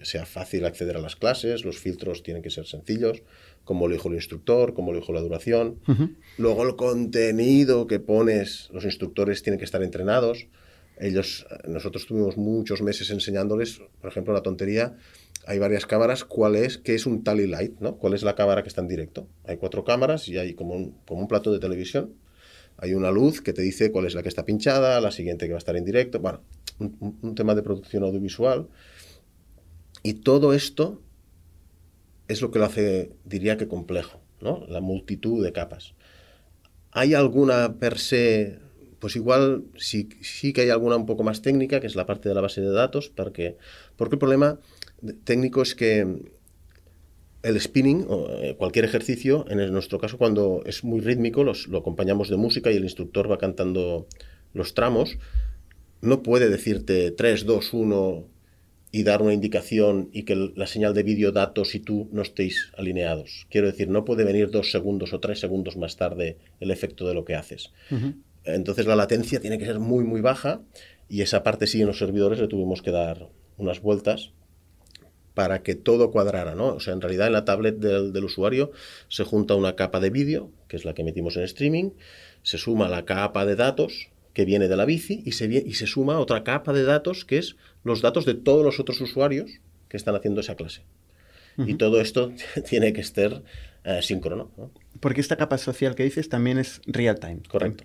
sea 0.03 0.27
fácil 0.27 0.67
acceder 0.67 0.99
a 0.99 1.01
las 1.01 1.17
clases, 1.17 1.65
los 1.65 1.79
filtros 1.79 2.23
tienen 2.23 2.43
que 2.43 2.51
ser 2.51 2.67
sencillos, 2.67 3.23
como 3.65 3.89
lo 3.89 3.95
dijo 3.95 4.09
el 4.09 4.17
instructor, 4.17 4.75
como 4.75 4.93
lo 4.93 5.01
dijo 5.01 5.15
la 5.15 5.23
duración. 5.23 5.81
Luego 6.37 6.67
el 6.69 6.77
contenido 6.77 7.87
que 7.87 7.99
pones, 7.99 8.69
los 8.75 8.85
instructores 8.85 9.43
tienen 9.43 9.59
que 9.59 9.65
estar 9.65 9.83
entrenados. 9.83 10.49
Ellos, 10.99 11.47
nosotros 11.67 12.05
tuvimos 12.05 12.37
muchos 12.37 12.83
meses 12.83 13.09
enseñándoles, 13.09 13.81
por 14.03 14.11
ejemplo, 14.11 14.35
la 14.35 14.43
tontería, 14.43 14.99
hay 15.47 15.59
varias 15.59 15.87
cámaras, 15.87 16.25
¿cuál 16.25 16.57
es? 16.57 16.79
¿Qué 16.79 16.95
es 16.95 17.07
un 17.07 17.25
tally 17.25 17.47
light? 17.47 17.79
¿no? 17.81 17.97
¿Cuál 17.97 18.15
es 18.15 18.23
la 18.23 18.35
cámara 18.35 18.63
que 18.63 18.69
está 18.69 18.81
en 18.81 18.89
directo? 18.89 19.29
Hay 19.45 19.57
cuatro 19.57 19.85
cámaras 19.85 20.29
y 20.29 20.39
hay 20.39 20.55
como 20.55 20.75
un, 20.75 20.93
como 21.07 21.23
un 21.23 21.29
plato 21.29 21.53
de 21.53 21.59
televisión. 21.59 22.15
Hay 22.77 22.95
una 22.95 23.11
luz 23.11 23.41
que 23.41 23.53
te 23.53 23.63
dice 23.63 23.91
cuál 23.91 24.07
es 24.07 24.15
la 24.15 24.23
que 24.23 24.29
está 24.29 24.45
pinchada, 24.45 25.01
la 25.01 25.11
siguiente 25.11 25.47
que 25.47 25.53
va 25.53 25.57
a 25.57 25.59
estar 25.59 25.77
en 25.77 25.85
directo. 25.85 26.19
Bueno, 26.21 26.41
un, 26.79 27.35
tema 27.35 27.55
de 27.55 27.63
producción 27.63 28.05
audiovisual. 28.05 28.69
Y 30.03 30.15
todo 30.15 30.55
esto 30.55 31.03
es 32.29 32.41
lo 32.41 32.51
que 32.51 32.59
lo 32.59 32.65
hace, 32.65 33.13
diría 33.25 33.57
que 33.57 33.69
complejo, 33.69 34.21
¿no? 34.41 34.65
La 34.67 34.81
multitud 34.81 35.45
de 35.45 35.53
capas. 35.53 35.95
¿Hay 36.93 37.15
alguna 37.15 37.79
per 37.79 37.99
se? 37.99 38.59
Pues 38.99 39.17
igual 39.17 39.65
sí, 39.77 40.09
sí 40.21 40.53
que 40.53 40.63
hay 40.63 40.71
alguna 40.71 40.97
un 40.97 41.07
poco 41.07 41.23
más 41.23 41.43
técnica, 41.43 41.81
que 41.81 41.87
es 41.87 41.97
la 41.97 42.07
parte 42.07 42.29
de 42.29 42.35
la 42.35 42.41
base 42.41 42.61
de 42.61 42.71
datos, 42.71 43.09
porque, 43.09 43.57
porque 43.97 44.15
el 44.15 44.19
problema 44.19 44.59
técnico 45.25 45.63
es 45.63 45.75
que 45.75 46.07
el 47.43 47.61
spinning, 47.61 48.07
o 48.09 48.29
eh, 48.31 48.55
cualquier 48.57 48.85
ejercicio, 48.85 49.47
en 49.49 49.73
nuestro 49.73 49.99
caso 49.99 50.19
cuando 50.19 50.63
es 50.67 50.85
muy 50.85 51.01
rítmico, 51.01 51.45
los, 51.45 51.69
lo 51.69 51.79
acompañamos 51.79 52.29
de 52.29 52.37
música 52.37 52.71
y 52.71 52.77
el 52.77 52.85
instructor 52.85 53.31
va 53.31 53.39
cantando 53.39 54.07
los 54.53 54.75
tramos, 54.75 55.19
no 56.03 56.23
puede 56.23 56.49
decirte 56.49 57.11
3, 57.11 57.47
2, 57.47 57.73
1 57.73 58.27
y 58.93 59.05
dar 59.05 59.23
una 59.23 59.33
indicación 59.33 60.11
y 60.13 60.25
que 60.25 60.35
la 60.35 60.67
señal 60.67 60.95
de 60.95 61.03
vídeo 61.03 61.31
datos 61.31 61.75
y 61.75 61.81
tú 61.81 62.09
no 62.13 62.23
estéis 62.23 62.73
alineados. 62.77 63.47
Quiero 63.49 63.69
decir, 63.69 63.89
no 63.89 64.05
puede 64.05 64.25
venir 64.25 64.51
dos 64.51 64.73
segundos 64.73 65.13
o 65.13 65.21
tres 65.21 65.39
segundos 65.39 65.77
más 65.77 65.97
tarde 65.97 66.39
el 66.59 66.71
efecto 66.71 67.07
de 67.07 67.15
lo 67.15 67.25
que 67.25 67.37
haces. 67.37 67.71
Entonces 68.45 68.87
la 68.87 68.97
latencia 68.97 69.41
tiene 69.41 69.59
que 69.59 69.67
ser 69.67 69.79
muy, 69.79 70.05
muy 70.05 70.21
baja 70.21 70.61
y 71.09 71.23
esa 71.23 71.43
parte 71.43 71.67
sí 71.67 71.81
en 71.81 71.87
los 71.87 71.99
servidores 71.99 72.41
le 72.41 72.49
tuvimos 72.49 72.83
que 72.83 72.91
dar 72.91 73.29
unas 73.59 73.81
vueltas 73.81 74.33
para 75.41 75.63
que 75.63 75.75
todo 75.75 76.11
cuadrara, 76.11 76.55
¿no? 76.55 76.75
O 76.75 76.81
sea, 76.81 76.93
en 76.93 77.01
realidad 77.01 77.27
en 77.29 77.33
la 77.33 77.47
tablet 77.47 77.79
del, 77.79 78.13
del 78.13 78.25
usuario 78.25 78.73
se 79.09 79.25
junta 79.25 79.55
una 79.55 79.75
capa 79.75 79.99
de 79.99 80.11
vídeo, 80.11 80.51
que 80.69 80.77
es 80.77 80.85
la 80.85 80.93
que 80.93 81.03
metimos 81.03 81.35
en 81.39 81.45
streaming, 81.45 81.93
se 82.43 82.59
suma 82.59 82.91
la 82.91 83.07
capa 83.07 83.47
de 83.47 83.57
datos, 83.57 84.11
que 84.35 84.45
viene 84.45 84.69
de 84.69 84.77
la 84.77 84.85
bici 84.85 85.23
y 85.25 85.33
se, 85.33 85.47
y 85.47 85.73
se 85.73 85.87
suma 85.87 86.19
otra 86.19 86.45
capa 86.45 86.75
de 86.75 86.85
datos 86.85 87.25
que 87.25 87.39
es 87.39 87.57
los 87.85 88.03
datos 88.03 88.27
de 88.27 88.35
todos 88.35 88.63
los 88.63 88.81
otros 88.81 89.01
usuarios 89.01 89.51
que 89.89 89.97
están 89.97 90.15
haciendo 90.15 90.43
esa 90.43 90.57
clase. 90.57 90.83
Y 91.57 91.77
todo 91.77 92.03
esto 92.03 92.33
tiene 92.69 92.93
que 92.93 93.01
estar 93.01 93.43
eh, 93.85 94.01
síncrono. 94.03 94.51
Porque 95.01 95.23
esta 95.23 95.37
capa 95.37 95.57
social 95.57 95.95
que 95.95 96.05
dices 96.05 96.29
también 96.29 96.59
es 96.59 96.83
real 96.85 97.19
time. 97.19 97.41
Correcto. 97.49 97.85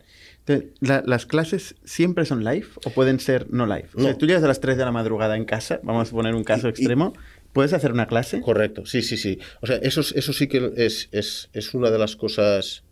¿Las 0.81 1.25
clases 1.25 1.75
siempre 1.83 2.25
son 2.25 2.43
live 2.43 2.67
o 2.85 2.91
pueden 2.91 3.19
ser 3.19 3.47
no 3.50 3.65
live? 3.65 3.88
O 3.95 4.01
sea, 4.01 4.17
tú 4.17 4.27
llegas 4.27 4.43
a 4.43 4.47
las 4.47 4.59
3 4.59 4.77
de 4.77 4.85
la 4.85 4.91
madrugada 4.91 5.35
en 5.38 5.45
casa, 5.45 5.79
vamos 5.83 6.09
a 6.09 6.12
poner 6.12 6.35
un 6.35 6.43
caso 6.43 6.67
extremo, 6.67 7.13
¿puedes 7.55 7.74
hacer 7.74 7.91
una 7.91 8.05
clase? 8.05 8.41
Correcto, 8.41 8.85
sí, 8.85 9.01
sí, 9.01 9.17
sí. 9.17 9.39
O 9.62 9.65
sea, 9.65 9.77
eso, 9.77 10.01
eso 10.01 10.33
sí 10.33 10.47
que 10.47 10.74
es, 10.75 11.09
es, 11.12 11.50
es 11.53 11.74
una 11.74 11.89
de 11.89 11.97
las 11.97 12.15
cosas 12.15 12.83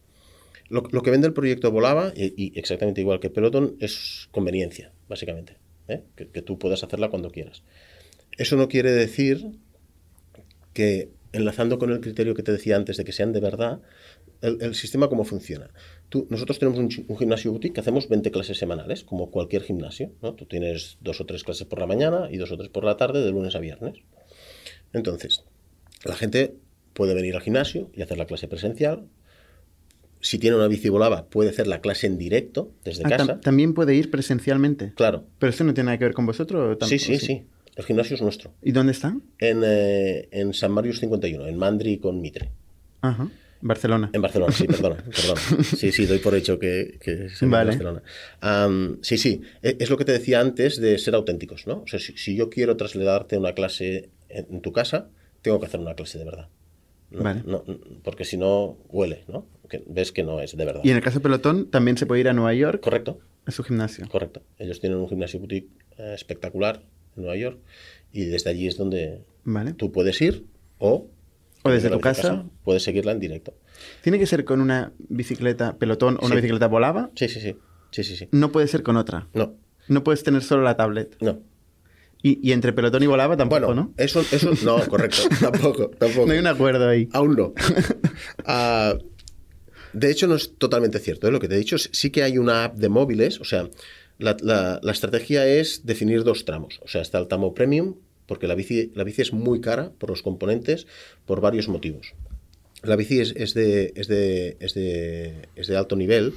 lo, 0.69 1.03
que 1.03 1.11
vende 1.11 1.27
el 1.27 1.33
proyecto 1.33 1.71
Volaba, 1.71 2.13
y, 2.15 2.57
exactamente 2.57 3.01
igual 3.01 3.19
que 3.19 3.29
Peloton, 3.29 3.75
es 3.79 4.27
conveniencia, 4.31 4.91
básicamente. 5.07 5.57
¿eh? 5.87 6.01
Que, 6.15 6.41
tú 6.41 6.57
puedas 6.57 6.83
hacerla 6.83 7.09
cuando 7.09 7.29
quieras. 7.29 7.63
Eso 8.37 8.55
no 8.55 8.67
quiere 8.67 8.91
decir 8.91 9.51
que, 10.73 11.11
enlazando 11.31 11.77
con 11.77 11.91
el 11.91 11.99
criterio 11.99 12.33
que 12.33 12.41
te 12.41 12.51
decía 12.51 12.75
antes 12.75 12.97
de 12.97 13.03
que 13.03 13.11
sean 13.11 13.33
de 13.33 13.39
verdad, 13.39 13.81
el, 14.41 14.73
sistema 14.73 15.09
cómo 15.09 15.25
funciona. 15.25 15.69
Tú, 16.09 16.25
nosotros 16.31 16.57
tenemos 16.57 16.79
un, 16.79 17.17
gimnasio 17.17 17.51
boutique 17.51 17.75
que 17.75 17.81
hacemos 17.81 18.09
20 18.09 18.31
clases 18.31 18.57
semanales, 18.57 19.03
como 19.03 19.29
cualquier 19.29 19.61
gimnasio. 19.61 20.11
¿no? 20.23 20.33
Tú 20.33 20.45
tienes 20.45 20.97
dos 21.01 21.21
o 21.21 21.25
tres 21.25 21.43
clases 21.43 21.67
por 21.67 21.79
la 21.79 21.85
mañana 21.85 22.29
y 22.31 22.37
dos 22.37 22.51
o 22.51 22.57
tres 22.57 22.69
por 22.69 22.83
la 22.83 22.97
tarde, 22.97 23.23
de 23.23 23.31
lunes 23.31 23.55
a 23.55 23.59
viernes. 23.59 23.97
Entonces, 24.93 25.43
la 26.05 26.15
gente 26.15 26.55
puede 26.93 27.13
venir 27.13 27.35
al 27.35 27.41
gimnasio 27.41 27.89
y 27.93 28.01
hacer 28.01 28.17
la 28.17 28.25
clase 28.25 28.47
presencial, 28.47 29.07
si 30.23 30.39
tiene 30.39 30.55
una 30.55 30.67
bici 30.67 30.87
volaba, 30.89 31.25
puede 31.25 31.49
hacer 31.49 31.67
la 31.67 31.81
clase 31.81 32.07
en 32.07 32.17
directo 32.17 32.71
desde 32.85 33.03
ah, 33.05 33.09
casa. 33.09 33.41
¿También 33.41 33.73
puede 33.73 33.93
ir 33.93 34.09
presencialmente? 34.09 34.93
Claro. 34.95 35.25
¿Pero 35.37 35.49
esto 35.49 35.65
no 35.65 35.73
tiene 35.73 35.87
nada 35.87 35.97
que 35.97 36.05
ver 36.05 36.13
con 36.13 36.25
vosotros? 36.25 36.77
Sí, 36.87 36.97
sí, 36.97 37.19
sí, 37.19 37.43
El 37.75 37.83
gimnasio 37.83 38.15
es 38.15 38.21
nuestro. 38.21 38.53
¿Y 38.61 38.71
dónde 38.71 38.93
está? 38.93 39.17
En, 39.39 39.61
eh, 39.65 40.29
en 40.31 40.53
San 40.53 40.71
Marius 40.71 40.99
51, 40.99 41.45
en 41.45 41.57
Mandri 41.57 41.97
con 41.97 42.21
Mitre. 42.21 42.51
Ajá. 43.01 43.29
Barcelona. 43.63 44.09
En 44.13 44.21
Barcelona, 44.21 44.51
sí, 44.51 44.67
perdona, 44.67 44.97
perdona. 45.15 45.63
Sí, 45.63 45.91
sí, 45.91 46.05
doy 46.05 46.19
por 46.19 46.35
hecho 46.35 46.59
que, 46.59 46.97
que 46.99 47.25
es 47.25 47.41
en 47.41 47.49
Barcelona. 47.49 48.03
sí, 49.01 49.17
sí, 49.17 49.41
e, 49.61 49.77
es 49.79 49.89
lo 49.89 49.97
que 49.97 50.05
te 50.05 50.11
decía 50.11 50.41
antes 50.41 50.79
de 50.79 50.97
ser 50.97 51.15
auténticos, 51.15 51.65
¿no? 51.65 51.81
O 51.81 51.87
sea, 51.87 51.99
si, 51.99 52.35
yo 52.35 52.49
quiero 52.49 52.75
trasladarte 52.75 53.37
una 53.37 53.53
clase 53.53 54.09
en, 54.33 54.61
tu 54.61 54.71
casa, 54.71 55.09
tengo 55.41 55.59
que 55.59 55.67
hacer 55.67 55.79
una 55.79 55.95
clase 55.95 56.17
de 56.17 56.25
verdad. 56.25 56.49
vale. 57.11 57.43
porque 58.03 58.25
si 58.25 58.37
no, 58.37 58.77
huele, 58.89 59.23
¿no? 59.27 59.45
ves 59.87 60.11
que 60.11 60.23
no 60.23 60.39
es 60.39 60.55
de 60.55 60.65
verdad. 60.65 60.81
Y 60.83 60.91
en 60.91 60.97
el 60.97 61.03
caso 61.03 61.19
de 61.19 61.23
Pelotón, 61.23 61.69
también 61.69 61.97
se 61.97 62.05
puede 62.05 62.21
ir 62.21 62.29
a 62.29 62.33
Nueva 62.33 62.53
York. 62.53 62.81
Correcto. 62.81 63.19
A 63.45 63.51
su 63.51 63.63
gimnasio. 63.63 64.07
Correcto. 64.07 64.41
Ellos 64.57 64.79
tienen 64.79 64.99
un 64.99 65.09
gimnasio 65.09 65.39
boutique 65.39 65.69
eh, 65.97 66.13
espectacular 66.15 66.83
en 67.15 67.23
Nueva 67.23 67.37
York 67.37 67.59
y 68.11 68.25
desde 68.25 68.49
allí 68.49 68.67
es 68.67 68.77
donde 68.77 69.23
tú 69.77 69.91
puedes 69.91 70.21
ir 70.21 70.45
o... 70.77 71.07
O 71.65 71.69
desde 71.69 71.89
tu 71.89 72.01
casa. 72.01 72.45
Puedes 72.63 72.83
seguirla 72.83 73.13
en 73.13 73.21
directo. 73.21 73.53
¿Tiene 74.01 74.19
que 74.19 74.25
ser 74.25 74.43
con 74.43 74.59
una 74.59 74.91
bicicleta 74.97 75.77
pelotón 75.77 76.17
o 76.21 76.25
una 76.25 76.35
bicicleta 76.35 76.67
volaba? 76.67 77.09
Sí, 77.15 77.29
sí, 77.29 77.39
sí. 77.39 77.55
Sí, 77.91 78.03
sí, 78.03 78.17
sí. 78.17 78.27
No 78.31 78.51
puede 78.51 78.67
ser 78.67 78.83
con 78.83 78.97
otra. 78.97 79.29
No. 79.33 79.55
No 79.87 80.03
puedes 80.03 80.23
tener 80.23 80.43
solo 80.43 80.63
la 80.63 80.75
tablet. 80.75 81.15
No. 81.21 81.39
Y, 82.25 82.53
entre 82.53 82.71
pelotón 82.71 83.03
y 83.03 83.07
volaba 83.07 83.35
tampoco, 83.35 83.65
bueno, 83.65 83.81
¿no? 83.83 83.93
Eso, 83.97 84.21
eso, 84.31 84.53
no, 84.63 84.79
correcto. 84.87 85.23
tampoco, 85.41 85.89
tampoco. 85.89 86.25
No 86.25 86.31
hay 86.31 86.39
un 86.39 86.47
acuerdo 86.47 86.87
ahí. 86.87 87.09
Aún 87.11 87.35
no. 87.35 87.53
uh, 88.47 88.97
De 89.93 90.09
hecho, 90.09 90.27
no 90.27 90.35
es 90.35 90.55
totalmente 90.57 90.99
cierto. 90.99 91.27
¿eh? 91.27 91.31
Lo 91.31 91.39
que 91.39 91.47
te 91.47 91.55
he 91.55 91.57
dicho, 91.57 91.77
sí 91.77 92.09
que 92.09 92.23
hay 92.23 92.37
una 92.37 92.65
app 92.65 92.77
de 92.77 92.89
móviles. 92.89 93.39
O 93.39 93.45
sea, 93.45 93.69
la, 94.17 94.79
estrategia 94.91 95.47
es 95.47 95.85
definir 95.85 96.23
dos 96.23 96.45
tramos. 96.45 96.79
O 96.81 96.87
sea, 96.87 97.01
está 97.01 97.19
el 97.19 97.27
tramo 97.27 97.53
premium, 97.53 97.95
porque 98.25 98.47
la 98.47 98.55
bici, 98.55 98.91
la 98.95 99.03
bici 99.03 99.21
es 99.21 99.33
muy 99.33 99.61
cara 99.61 99.91
por 99.97 100.09
los 100.09 100.23
componentes, 100.23 100.87
por 101.25 101.41
varios 101.41 101.67
motivos. 101.67 102.13
La 102.81 102.95
bici 102.95 103.19
es, 103.19 103.33
de, 103.33 103.93
es, 103.95 104.07
de, 104.07 104.57
es, 104.59 104.73
de, 104.73 105.47
es 105.55 105.67
de 105.67 105.77
alto 105.77 105.95
nivel, 105.95 106.33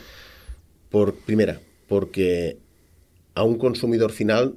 por, 0.90 1.14
primera, 1.14 1.60
porque 1.88 2.58
a 3.36 3.44
un 3.44 3.58
consumidor 3.58 4.12
final, 4.12 4.56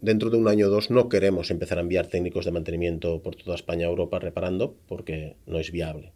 dentro 0.00 0.28
de 0.28 0.36
un 0.36 0.48
año 0.48 0.66
o 0.66 0.70
dos, 0.70 0.90
no 0.90 1.08
queremos 1.08 1.52
empezar 1.52 1.78
a 1.78 1.82
enviar 1.82 2.08
técnicos 2.08 2.44
de 2.44 2.50
mantenimiento 2.50 3.22
por 3.22 3.36
toda 3.36 3.54
España, 3.54 3.86
Europa, 3.86 4.18
reparando, 4.18 4.74
porque 4.88 5.36
no 5.46 5.60
es 5.60 5.70
viable 5.70 6.12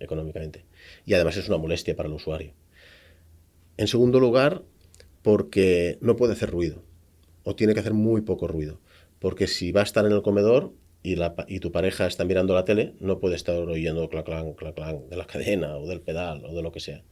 económicamente. 0.00 0.64
Y 1.06 1.14
además 1.14 1.36
es 1.36 1.48
una 1.48 1.56
molestia 1.56 1.94
para 1.94 2.08
el 2.08 2.16
usuario. 2.16 2.54
En 3.76 3.86
segundo 3.86 4.18
lugar, 4.18 4.64
porque 5.22 5.96
no 6.00 6.16
puede 6.16 6.32
hacer 6.32 6.50
ruido, 6.50 6.82
o 7.44 7.54
tiene 7.54 7.72
que 7.72 7.80
hacer 7.80 7.94
muy 7.94 8.22
poco 8.22 8.48
ruido. 8.48 8.80
Porque 9.20 9.46
si 9.46 9.70
va 9.70 9.82
a 9.82 9.84
estar 9.84 10.04
en 10.06 10.12
el 10.12 10.22
comedor, 10.22 10.72
y, 11.04 11.60
tu 11.60 11.72
pareja 11.72 12.06
está 12.06 12.24
mirando 12.24 12.54
la 12.54 12.64
tele, 12.64 12.94
no 13.00 13.18
puede 13.18 13.36
estar 13.36 13.56
oyendo 13.56 14.08
clac, 14.08 14.26
clac, 14.26 14.56
clac, 14.56 14.74
clac 14.74 14.98
de 15.08 15.16
la 15.16 15.26
cadena 15.26 15.76
o 15.76 15.86
del 15.86 16.00
pedal 16.00 16.44
o 16.44 16.54
de 16.54 16.62
lo 16.62 16.72
que 16.72 16.80
sea. 16.80 17.02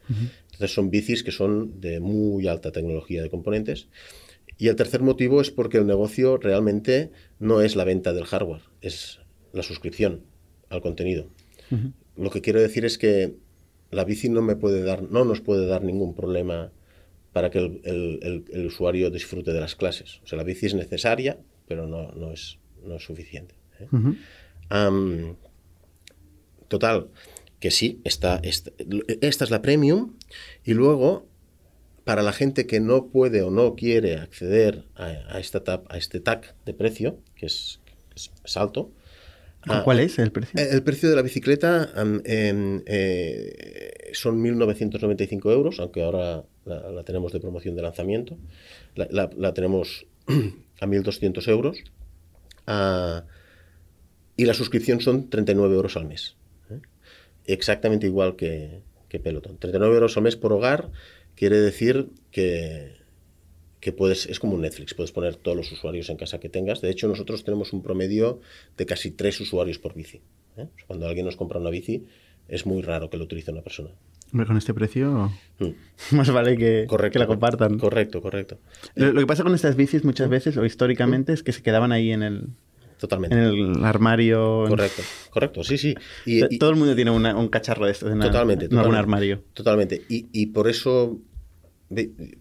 Entonces 0.57 0.75
son 0.75 0.91
bicis 0.91 1.23
que 1.23 1.33
son 1.33 1.83
de 1.83 2.01
muy 2.01 2.49
alta 2.49 2.73
tecnología 2.73 3.23
de 3.23 3.29
componentes. 3.29 3.89
Y 4.57 4.69
el 4.69 4.77
tercer 4.77 5.03
motivo 5.03 5.43
es 5.43 5.51
porque 5.51 5.77
el 5.77 5.87
negocio 5.87 6.39
realmente 6.39 7.11
no 7.39 7.61
es 7.61 7.77
la 7.77 7.85
venta 7.85 8.15
del 8.15 8.25
hardware, 8.25 8.63
es 8.81 9.21
la 9.53 9.63
suscripción 9.63 10.23
al 10.71 10.81
contenido. 10.81 11.29
Lo 12.17 12.31
que 12.31 12.41
quiero 12.41 12.61
decir 12.61 12.87
es 12.87 12.97
que 12.97 13.35
la 13.91 14.05
bici 14.05 14.31
no 14.31 14.41
me 14.41 14.57
puede 14.57 14.83
dar, 14.83 15.03
no 15.03 15.27
nos 15.27 15.43
puede 15.43 15.67
dar 15.67 15.83
ningún 15.83 16.15
problema 16.15 16.73
para 17.35 17.51
que 17.51 17.59
el, 17.59 18.45
el, 18.51 18.67
usuario 18.67 19.11
disfrute 19.11 19.53
de 19.53 19.61
las 19.61 19.77
clases. 19.77 20.21
O 20.25 20.27
sea, 20.27 20.39
la 20.39 20.45
bici 20.45 20.65
es 20.65 20.75
necesaria, 20.75 21.39
pero 21.69 21.87
no, 21.87 22.13
no, 22.13 22.33
es, 22.33 22.59
no 22.83 22.97
es 22.97 23.05
suficiente. 23.05 23.55
¿eh? 23.79 25.35
total, 26.69 27.09
que 27.67 27.73
sí, 27.73 28.01
esta, 28.05 28.41
esta, 28.45 28.71
es 29.21 29.51
la 29.51 29.61
premium 29.61 30.15
y 30.65 30.73
luego 30.73 31.27
para 32.05 32.23
la 32.23 32.33
gente 32.33 32.65
que 32.69 32.79
no 32.79 33.09
puede 33.09 33.43
o 33.43 33.51
no 33.51 33.75
quiere 33.75 34.19
acceder 34.19 34.85
a, 34.95 35.41
esta 35.41 35.83
a 35.89 35.99
este 35.99 36.21
tag 36.21 36.55
de 36.65 36.75
precio, 36.75 37.19
que 37.35 37.47
es, 37.47 37.81
alto. 38.55 38.93
¿Cuál 39.83 39.99
es 39.99 40.17
el 40.21 40.31
precio? 40.31 40.61
El, 40.61 40.85
precio 40.85 41.11
de 41.11 41.17
la 41.17 41.23
bicicleta 41.23 41.91
eh, 42.25 44.11
son 44.13 44.41
1.995 44.45 45.51
euros, 45.51 45.81
aunque 45.81 46.05
ahora 46.05 46.45
la, 46.65 47.03
tenemos 47.03 47.33
de 47.33 47.41
promoción 47.41 47.75
de 47.75 47.83
lanzamiento. 47.83 48.39
La, 48.95 49.55
tenemos 49.55 50.07
a 50.29 50.87
1.200 50.87 51.49
euros. 51.49 51.79
Uh, 52.69 53.27
y 54.37 54.45
la 54.45 54.55
suscripción 54.55 55.01
son 55.01 55.29
39 55.29 55.75
euros 55.75 55.97
al 55.97 56.05
mes. 56.05 56.36
Exactamente 57.47 58.07
igual 58.07 58.37
que, 58.37 58.81
que, 59.09 59.21
Peloton. 59.21 59.59
39 59.59 59.95
euros 59.95 60.17
al 60.17 60.23
mes 60.25 60.37
por 60.37 60.53
hogar 60.53 60.91
quiere 61.35 61.59
decir 61.61 62.09
que, 62.31 62.97
que 63.81 63.93
puedes, 63.93 64.27
es 64.27 64.41
como 64.41 64.55
un 64.55 64.63
Netflix, 64.63 64.95
puedes 64.95 65.13
poner 65.13 65.37
todos 65.37 65.57
los 65.57 65.71
usuarios 65.71 66.11
en 66.11 66.17
casa 66.17 66.41
que 66.41 66.49
tengas. 66.49 66.81
De 66.81 66.91
hecho, 66.91 67.09
nosotros 67.09 67.45
tenemos 67.45 67.73
un 67.73 67.83
promedio 67.83 68.41
de 68.77 68.87
casi 68.87 69.11
tres 69.11 69.41
usuarios 69.41 69.79
por 69.79 69.95
bici. 69.95 70.21
¿eh? 70.57 70.67
Cuando 70.87 71.07
alguien 71.07 71.27
nos 71.27 71.37
compra 71.37 71.61
una 71.61 71.71
bici, 71.71 72.05
es 72.49 72.67
muy 72.67 72.83
raro 72.83 73.11
que 73.11 73.17
lo 73.17 73.25
utilice 73.25 73.53
una 73.53 73.63
persona. 73.63 73.91
Hombre, 74.33 74.47
con 74.47 74.57
este 74.57 74.75
precio, 74.75 75.31
mm. 75.61 75.71
más 76.17 76.31
vale 76.33 76.57
que, 76.57 76.87
que, 77.13 77.19
la 77.19 77.27
compartan. 77.27 77.79
Correcto, 77.79 78.21
correcto. 78.21 78.59
Lo, 78.97 79.13
lo, 79.13 79.21
que 79.21 79.27
pasa 79.27 79.45
con 79.45 79.55
estas 79.55 79.77
bicis 79.77 80.05
muchas 80.05 80.29
veces, 80.29 80.57
o 80.57 80.65
históricamente, 80.65 81.33
es 81.33 81.45
que 81.45 81.53
se 81.53 81.63
quedaban 81.63 81.93
ahí 81.93 82.11
en 82.11 82.25
el, 82.25 82.49
Totalmente. 82.99 83.37
En 83.37 83.43
el 83.43 83.85
armario. 83.85 84.65
Correcto, 84.69 85.03
correcto, 85.31 85.65
sí, 85.65 85.77
sí. 85.77 85.95
Y, 86.25 86.59
Todo 86.59 86.71
el 86.71 86.77
mundo 86.77 86.95
tiene 86.95 87.11
un 87.11 87.49
cacharro 87.49 87.87
de 87.87 87.93
estos 87.93 88.11
en, 88.11 88.21
totalmente, 88.21 88.69
un 88.69 88.95
armario. 88.95 89.43
Totalmente. 89.53 90.03
Y, 90.09 90.47
por 90.47 90.69
eso 90.69 91.21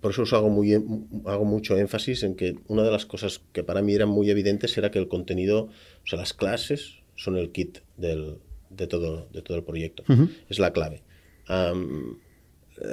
por 0.02 0.12
eso 0.12 0.24
os 0.24 0.34
hago, 0.34 0.50
muy, 0.50 0.74
hago 0.74 1.46
mucho 1.46 1.78
énfasis 1.78 2.24
en 2.24 2.36
que 2.36 2.58
una 2.68 2.82
de 2.82 2.90
las 2.90 3.06
cosas 3.06 3.42
que 3.52 3.64
para 3.64 3.84
mí 3.84 3.94
eran 3.94 4.10
muy 4.10 4.32
evidentes 4.32 4.76
era 4.76 4.90
que 4.90 4.98
el 4.98 5.08
contenido, 5.08 5.66
o 5.66 6.08
sea, 6.08 6.18
las 6.18 6.34
clases 6.34 7.04
son 7.16 7.38
el 7.38 7.52
kit 7.52 7.80
del, 7.96 8.40
de, 8.72 8.88
todo, 8.88 9.28
de 9.32 9.42
todo 9.42 9.58
el 9.58 9.64
proyecto. 9.64 10.04
Es 10.50 10.58
la 10.58 10.74
clave. 10.74 11.04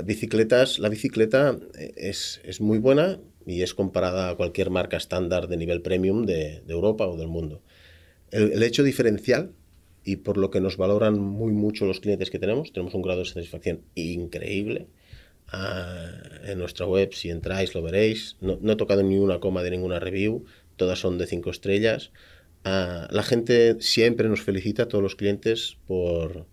bicicletas, 0.05 0.79
la 0.79 0.88
bicicleta 0.90 1.59
es, 1.96 2.40
es 2.44 2.61
muy 2.61 2.79
buena, 2.79 3.18
y 3.46 3.62
es 3.62 3.74
comparada 3.74 4.31
a 4.31 4.35
cualquier 4.37 4.70
marca 4.70 4.96
estándar 4.96 5.48
de 5.48 5.57
nivel 5.57 5.83
premium 5.83 6.24
de, 6.26 6.62
Europa 6.68 7.07
o 7.07 7.16
del 7.16 7.28
mundo. 7.28 7.62
El, 8.31 8.62
hecho 8.62 8.83
diferencial 8.83 9.52
y 10.05 10.16
por 10.16 10.37
lo 10.37 10.50
que 10.50 10.61
nos 10.61 10.76
valoran 10.76 11.18
muy 11.18 11.52
mucho 11.52 11.87
los 11.87 12.00
clientes 12.00 12.31
que 12.31 12.38
tenemos, 12.38 12.72
tenemos 12.72 12.94
un 12.94 13.02
grado 13.02 13.20
de 13.20 13.26
satisfacción 13.26 13.83
increíble. 13.94 14.88
Ah, 15.48 16.11
en 16.44 16.59
nuestra 16.59 16.87
web, 16.87 17.12
si 17.12 17.28
entráis, 17.28 17.74
lo 17.74 17.83
veréis. 17.83 18.37
No, 18.40 18.59
he 18.72 18.76
tocado 18.76 19.02
ni 19.02 19.18
una 19.18 19.38
coma 19.38 19.62
de 19.62 19.70
ninguna 19.70 20.00
review, 20.00 20.44
todas 20.76 20.98
son 20.98 21.18
de 21.18 21.26
cinco 21.26 21.50
estrellas. 21.50 22.11
Ah, 22.64 23.07
la 23.11 23.22
gente 23.22 23.76
siempre 23.81 24.28
nos 24.28 24.40
felicita, 24.40 24.85
a 24.85 24.88
todos 24.88 25.02
los 25.02 25.14
clientes, 25.14 25.76
por, 25.87 26.46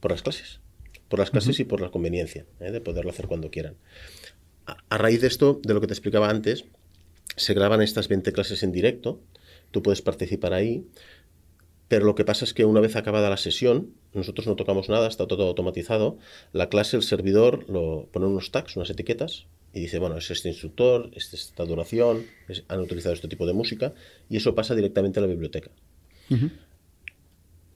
por 0.00 0.10
las 0.10 0.22
clases. 0.22 0.60
Por 1.08 1.18
las 1.18 1.30
clases 1.30 1.60
y 1.60 1.64
por 1.64 1.80
la 1.80 1.90
conveniencia 1.90 2.46
¿eh? 2.60 2.72
de 2.72 2.80
poderlo 2.80 3.10
hacer 3.10 3.26
cuando 3.26 3.50
quieran 3.50 3.76
a 4.66 4.98
raíz 4.98 5.20
de 5.20 5.26
esto, 5.26 5.60
de 5.62 5.74
lo 5.74 5.80
que 5.80 5.86
te 5.86 5.92
explicaba 5.92 6.30
antes, 6.30 6.64
se 7.36 7.54
graban 7.54 7.82
estas 7.82 8.08
20 8.08 8.32
clases 8.32 8.62
en 8.62 8.72
directo, 8.72 9.20
tú 9.70 9.82
puedes 9.82 10.02
participar 10.02 10.54
ahí, 10.54 10.86
pero 11.88 12.06
lo 12.06 12.14
que 12.14 12.24
pasa 12.24 12.44
es 12.44 12.54
que 12.54 12.64
una 12.64 12.80
vez 12.80 12.96
acabada 12.96 13.30
la 13.30 13.36
sesión, 13.36 13.90
nosotros 14.14 14.46
no 14.46 14.56
tocamos 14.56 14.88
nada, 14.88 15.08
está 15.08 15.26
todo 15.26 15.46
automatizado, 15.46 16.18
la 16.52 16.68
clase, 16.68 16.96
el 16.96 17.02
servidor, 17.02 17.68
lo 17.68 18.08
pone 18.10 18.26
unos 18.26 18.50
tags, 18.50 18.76
unas 18.76 18.90
etiquetas, 18.90 19.46
y 19.72 19.80
dice, 19.80 19.98
bueno, 19.98 20.16
es 20.16 20.30
este 20.30 20.48
instructor, 20.48 21.10
es 21.14 21.34
esta 21.34 21.64
duración, 21.64 22.24
han 22.68 22.80
utilizado 22.80 23.14
este 23.14 23.28
tipo 23.28 23.46
de 23.46 23.52
música, 23.52 23.92
y 24.30 24.36
eso 24.36 24.54
pasa 24.54 24.74
directamente 24.74 25.18
a 25.18 25.22
la 25.22 25.28
biblioteca. 25.28 25.70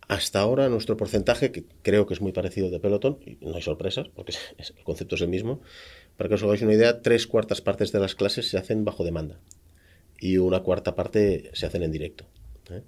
Hasta 0.08 0.40
ahora 0.40 0.68
nuestro 0.70 0.96
porcentaje, 0.96 1.52
que 1.52 1.64
creo 1.82 2.06
que 2.06 2.14
es 2.14 2.20
muy 2.20 2.32
parecido 2.32 2.70
de 2.70 2.80
Peloton, 2.80 3.18
y 3.24 3.36
no 3.44 3.54
hay 3.54 3.62
sorpresas, 3.62 4.08
porque 4.08 4.32
el 4.56 4.84
concepto 4.84 5.14
es 5.14 5.20
el 5.20 5.28
mismo, 5.28 5.60
para 6.16 6.28
que 6.28 6.34
os 6.34 6.42
hagáis 6.42 6.62
una 6.62 6.72
idea, 6.72 7.02
tres 7.02 7.26
cuartas 7.26 7.60
partes 7.60 7.92
de 7.92 8.00
las 8.00 8.14
clases 8.14 8.48
se 8.48 8.56
hacen 8.56 8.84
bajo 8.84 9.04
demanda 9.04 9.38
y 10.18 10.38
una 10.38 10.60
cuarta 10.60 10.94
parte 10.94 11.50
se 11.52 11.66
hacen 11.66 11.82
en 11.82 11.92
directo. 11.92 12.26
¿eh? 12.70 12.82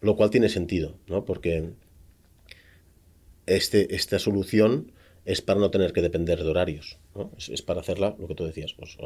lo 0.00 0.16
cual 0.16 0.30
tiene 0.30 0.48
sentido, 0.48 0.98
¿no? 1.08 1.24
porque 1.24 1.70
este, 3.46 3.94
esta 3.94 4.18
solución 4.18 4.92
es 5.24 5.42
para 5.42 5.60
no 5.60 5.70
tener 5.70 5.92
que 5.92 6.00
depender 6.00 6.42
de 6.42 6.48
horarios. 6.48 6.98
Es, 7.36 7.62
para 7.62 7.80
hacerla, 7.80 8.14
lo 8.18 8.28
que 8.28 8.34
tú 8.34 8.44
decías. 8.44 8.72
Pues, 8.74 8.96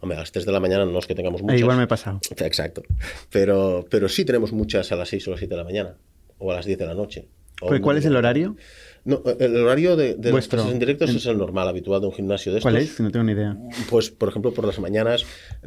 hombre, 0.00 0.16
a 0.16 0.20
las 0.20 0.32
3 0.32 0.44
de 0.44 0.52
la 0.52 0.60
mañana 0.60 0.84
no 0.84 0.98
es 0.98 1.06
que 1.06 1.14
tengamos 1.14 1.42
muchas. 1.42 1.60
igual 1.60 1.76
me 1.76 1.84
he 1.84 1.86
pasado. 1.86 2.20
Exacto. 2.36 2.82
Pero, 3.30 3.84
pero 3.88 4.08
sí 4.08 4.24
tenemos 4.24 4.52
muchas 4.52 4.90
a 4.92 4.96
las 4.96 5.08
6 5.08 5.28
o 5.28 5.30
las 5.32 5.40
7 5.40 5.54
de 5.54 5.58
la 5.58 5.64
mañana. 5.64 5.96
O 6.38 6.50
a 6.50 6.56
las 6.56 6.66
10 6.66 6.78
de 6.78 6.86
la 6.86 6.94
noche. 6.94 7.28
¿Cuál 7.60 7.98
es 7.98 8.04
el 8.04 8.16
horario? 8.16 8.56
No, 9.04 9.22
el 9.38 9.56
horario 9.56 9.96
de, 9.96 10.14
de 10.14 10.32
las 10.32 10.48
clases 10.48 10.72
en 10.72 10.78
directo 10.78 11.04
es 11.04 11.26
el 11.26 11.36
normal, 11.36 11.68
habitual 11.68 12.00
de 12.00 12.06
un 12.06 12.12
gimnasio 12.12 12.52
de 12.52 12.58
estos. 12.58 12.72
¿Cuál 12.72 12.82
es? 12.82 12.98
No 13.00 13.10
tengo 13.10 13.24
ni 13.24 13.32
idea. 13.32 13.56
Pues, 13.90 14.10
por 14.10 14.30
ejemplo, 14.30 14.52
por 14.52 14.66
las 14.66 14.78
mañanas, 14.78 15.24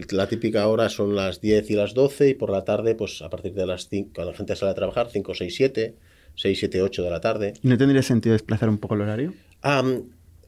la 0.10 0.28
típica 0.28 0.68
hora 0.68 0.90
son 0.90 1.16
las 1.16 1.40
10 1.40 1.70
y 1.70 1.76
las 1.76 1.94
12, 1.94 2.30
y 2.30 2.34
por 2.34 2.50
la 2.50 2.64
tarde, 2.66 2.96
pues 2.96 3.22
a 3.22 3.30
partir 3.30 3.54
de 3.54 3.66
las 3.66 3.90
5, 3.90 4.12
cuando 4.16 4.32
la 4.32 4.38
gente 4.38 4.56
sale 4.56 4.72
a 4.72 4.76
trabajar, 4.76 5.10
5, 5.12 5.34
6, 5.36 5.56
7, 5.56 5.96
6, 6.36 6.60
7, 6.60 6.82
8 6.82 7.04
de 7.04 7.10
la 7.10 7.22
tarde. 7.22 7.54
¿Y 7.62 7.68
no 7.68 7.78
tendría 7.78 8.02
sentido 8.02 8.34
desplazar 8.34 8.70
un 8.70 8.80
poco 8.80 8.96
el 8.96 9.02
horario? 9.02 9.34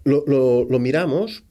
Lo, 0.10 0.24
lo, 0.28 0.66
lo 0.66 0.80
miramos 0.80 1.44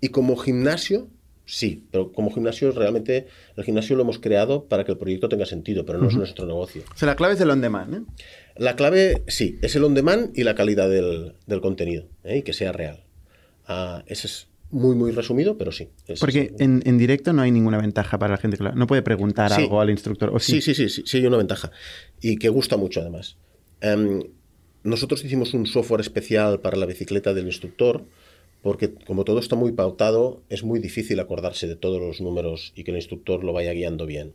y 0.00 0.08
como 0.08 0.36
gimnasio 0.36 1.08
Sí, 1.46 1.86
pero 1.90 2.10
como 2.12 2.32
gimnasio 2.32 2.72
realmente 2.72 3.26
el 3.56 3.64
gimnasio 3.64 3.96
lo 3.96 4.02
hemos 4.02 4.18
creado 4.18 4.64
para 4.64 4.84
que 4.84 4.92
el 4.92 4.98
proyecto 4.98 5.28
tenga 5.28 5.44
sentido, 5.44 5.84
pero 5.84 5.98
no 5.98 6.08
es 6.08 6.16
nuestro 6.16 6.46
negocio. 6.46 6.82
O 6.94 6.96
sea, 6.96 7.06
la 7.06 7.16
clave 7.16 7.34
es 7.34 7.40
el 7.40 7.50
on 7.50 7.60
demand, 7.60 7.94
¿eh? 7.94 8.00
La 8.56 8.76
clave, 8.76 9.24
sí, 9.26 9.58
es 9.60 9.76
el 9.76 9.84
on 9.84 9.94
demand 9.94 10.30
y 10.34 10.44
la 10.44 10.54
calidad 10.54 10.88
del, 10.88 11.60
contenido, 11.60 12.06
¿eh? 12.24 12.38
y 12.38 12.42
que 12.42 12.54
sea 12.54 12.72
real. 12.72 13.04
Uh, 13.68 14.00
ese 14.06 14.26
es 14.26 14.48
muy, 14.70 14.96
muy 14.96 15.12
resumido, 15.12 15.58
pero 15.58 15.70
sí. 15.70 15.90
Porque 16.18 16.54
en, 16.58 16.98
directo 16.98 17.34
no 17.34 17.42
hay 17.42 17.50
ninguna 17.50 17.78
ventaja 17.78 18.18
para 18.18 18.32
la 18.32 18.38
gente 18.38 18.56
que 18.56 18.64
no 18.64 18.86
puede 18.86 19.02
preguntar 19.02 19.52
algo 19.52 19.80
al 19.82 19.90
instructor. 19.90 20.30
¿o 20.32 20.38
sí? 20.38 20.62
Sí, 20.62 20.74
sí, 20.74 20.88
sí, 20.88 21.02
sí, 21.04 21.18
hay 21.18 21.26
una 21.26 21.36
ventaja. 21.36 21.70
Y 22.22 22.38
que 22.38 22.48
gusta 22.48 22.78
mucho 22.78 23.00
además. 23.00 23.36
Em, 23.82 24.22
nosotros 24.84 25.24
hicimos 25.24 25.54
un 25.54 25.66
software 25.66 26.00
especial 26.00 26.60
para 26.60 26.76
la 26.76 26.86
bicicleta 26.86 27.34
del 27.34 27.46
instructor 27.46 28.04
porque 28.64 28.94
como 28.94 29.24
todo 29.24 29.40
está 29.40 29.56
muy 29.56 29.72
pautado, 29.72 30.40
es 30.48 30.64
muy 30.64 30.80
difícil 30.80 31.20
acordarse 31.20 31.68
de 31.68 31.76
todos 31.76 32.00
los 32.00 32.22
números 32.22 32.72
y 32.74 32.82
que 32.82 32.92
el 32.92 32.96
instructor 32.96 33.44
lo 33.44 33.52
vaya 33.52 33.74
guiando 33.74 34.06
bien. 34.06 34.32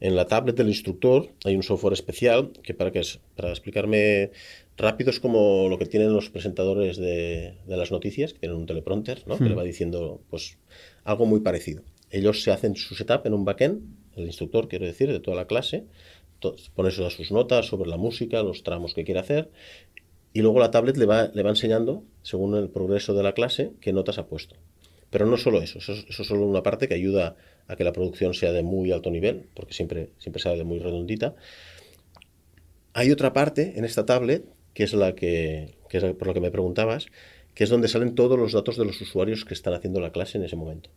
En 0.00 0.16
la 0.16 0.26
tablet 0.26 0.56
del 0.56 0.68
instructor 0.68 1.28
hay 1.44 1.56
un 1.56 1.62
software 1.62 1.92
especial 1.92 2.52
que 2.62 2.72
para, 2.72 2.90
que 2.90 3.00
es, 3.00 3.20
para 3.36 3.50
explicarme 3.50 4.30
rápido 4.78 5.10
es 5.10 5.20
como 5.20 5.68
lo 5.68 5.78
que 5.78 5.84
tienen 5.84 6.14
los 6.14 6.30
presentadores 6.30 6.96
de, 6.96 7.52
las 7.66 7.92
noticias, 7.92 8.32
que 8.32 8.38
tienen 8.38 8.56
un 8.56 8.64
teleprompter, 8.64 9.24
¿no? 9.26 9.36
que 9.36 9.44
le 9.44 9.54
va 9.54 9.62
diciendo 9.62 10.22
pues, 10.30 10.56
algo 11.04 11.26
muy 11.26 11.40
parecido. 11.40 11.82
Ellos 12.10 12.42
se 12.42 12.52
hacen 12.52 12.76
su 12.76 12.94
setup 12.94 13.26
en 13.26 13.34
un 13.34 13.44
backend, 13.44 13.82
el 14.16 14.24
instructor 14.24 14.68
quiero 14.68 14.86
decir, 14.86 15.12
de 15.12 15.20
toda 15.20 15.36
la 15.36 15.46
clase, 15.46 15.84
pone 16.74 16.90
sus 16.90 17.30
notas 17.30 17.66
sobre 17.66 17.88
la 17.88 17.96
música, 17.96 18.42
los 18.42 18.62
tramos 18.62 18.94
que 18.94 19.04
quiere 19.04 19.20
hacer, 19.20 19.50
y 20.32 20.42
luego 20.42 20.60
la 20.60 20.70
tablet 20.70 20.96
le 20.96 21.06
va, 21.06 21.28
le 21.32 21.42
va 21.42 21.50
enseñando, 21.50 22.02
según 22.22 22.54
el 22.56 22.68
progreso 22.68 23.14
de 23.14 23.22
la 23.22 23.32
clase, 23.32 23.72
qué 23.80 23.92
notas 23.92 24.18
ha 24.18 24.26
puesto. 24.26 24.56
Pero 25.10 25.24
no 25.26 25.36
solo 25.36 25.62
eso, 25.62 25.78
eso, 25.78 25.92
es- 25.92 26.04
eso 26.08 26.22
es 26.22 26.28
solo 26.28 26.44
una 26.46 26.62
parte 26.62 26.88
que 26.88 26.94
ayuda 26.94 27.36
a 27.68 27.76
que 27.76 27.84
la 27.84 27.92
producción 27.92 28.34
sea 28.34 28.52
de 28.52 28.62
muy 28.62 28.92
alto 28.92 29.10
nivel, 29.10 29.46
porque 29.54 29.72
siempre, 29.74 30.10
siempre 30.18 30.42
sale 30.42 30.58
de 30.58 30.64
muy 30.64 30.78
redondita. 30.78 31.34
Hay 32.92 33.10
otra 33.10 33.32
parte 33.32 33.74
en 33.76 33.84
esta 33.84 34.06
tablet, 34.06 34.44
que 34.74 34.84
es 34.84 34.92
la 34.94 35.14
que, 35.14 35.74
que 35.88 35.98
es 35.98 36.04
por 36.14 36.26
lo 36.28 36.34
que 36.34 36.40
me 36.40 36.50
preguntabas, 36.50 37.06
que 37.54 37.64
es 37.64 37.70
donde 37.70 37.88
salen 37.88 38.14
todos 38.14 38.38
los 38.38 38.52
datos 38.52 38.76
de 38.76 38.84
los 38.84 39.00
usuarios 39.00 39.44
que 39.44 39.54
están 39.54 39.74
haciendo 39.74 40.00
la 40.00 40.12
clase 40.12 40.38
en 40.38 40.44
ese 40.44 40.56
momento. 40.56 40.90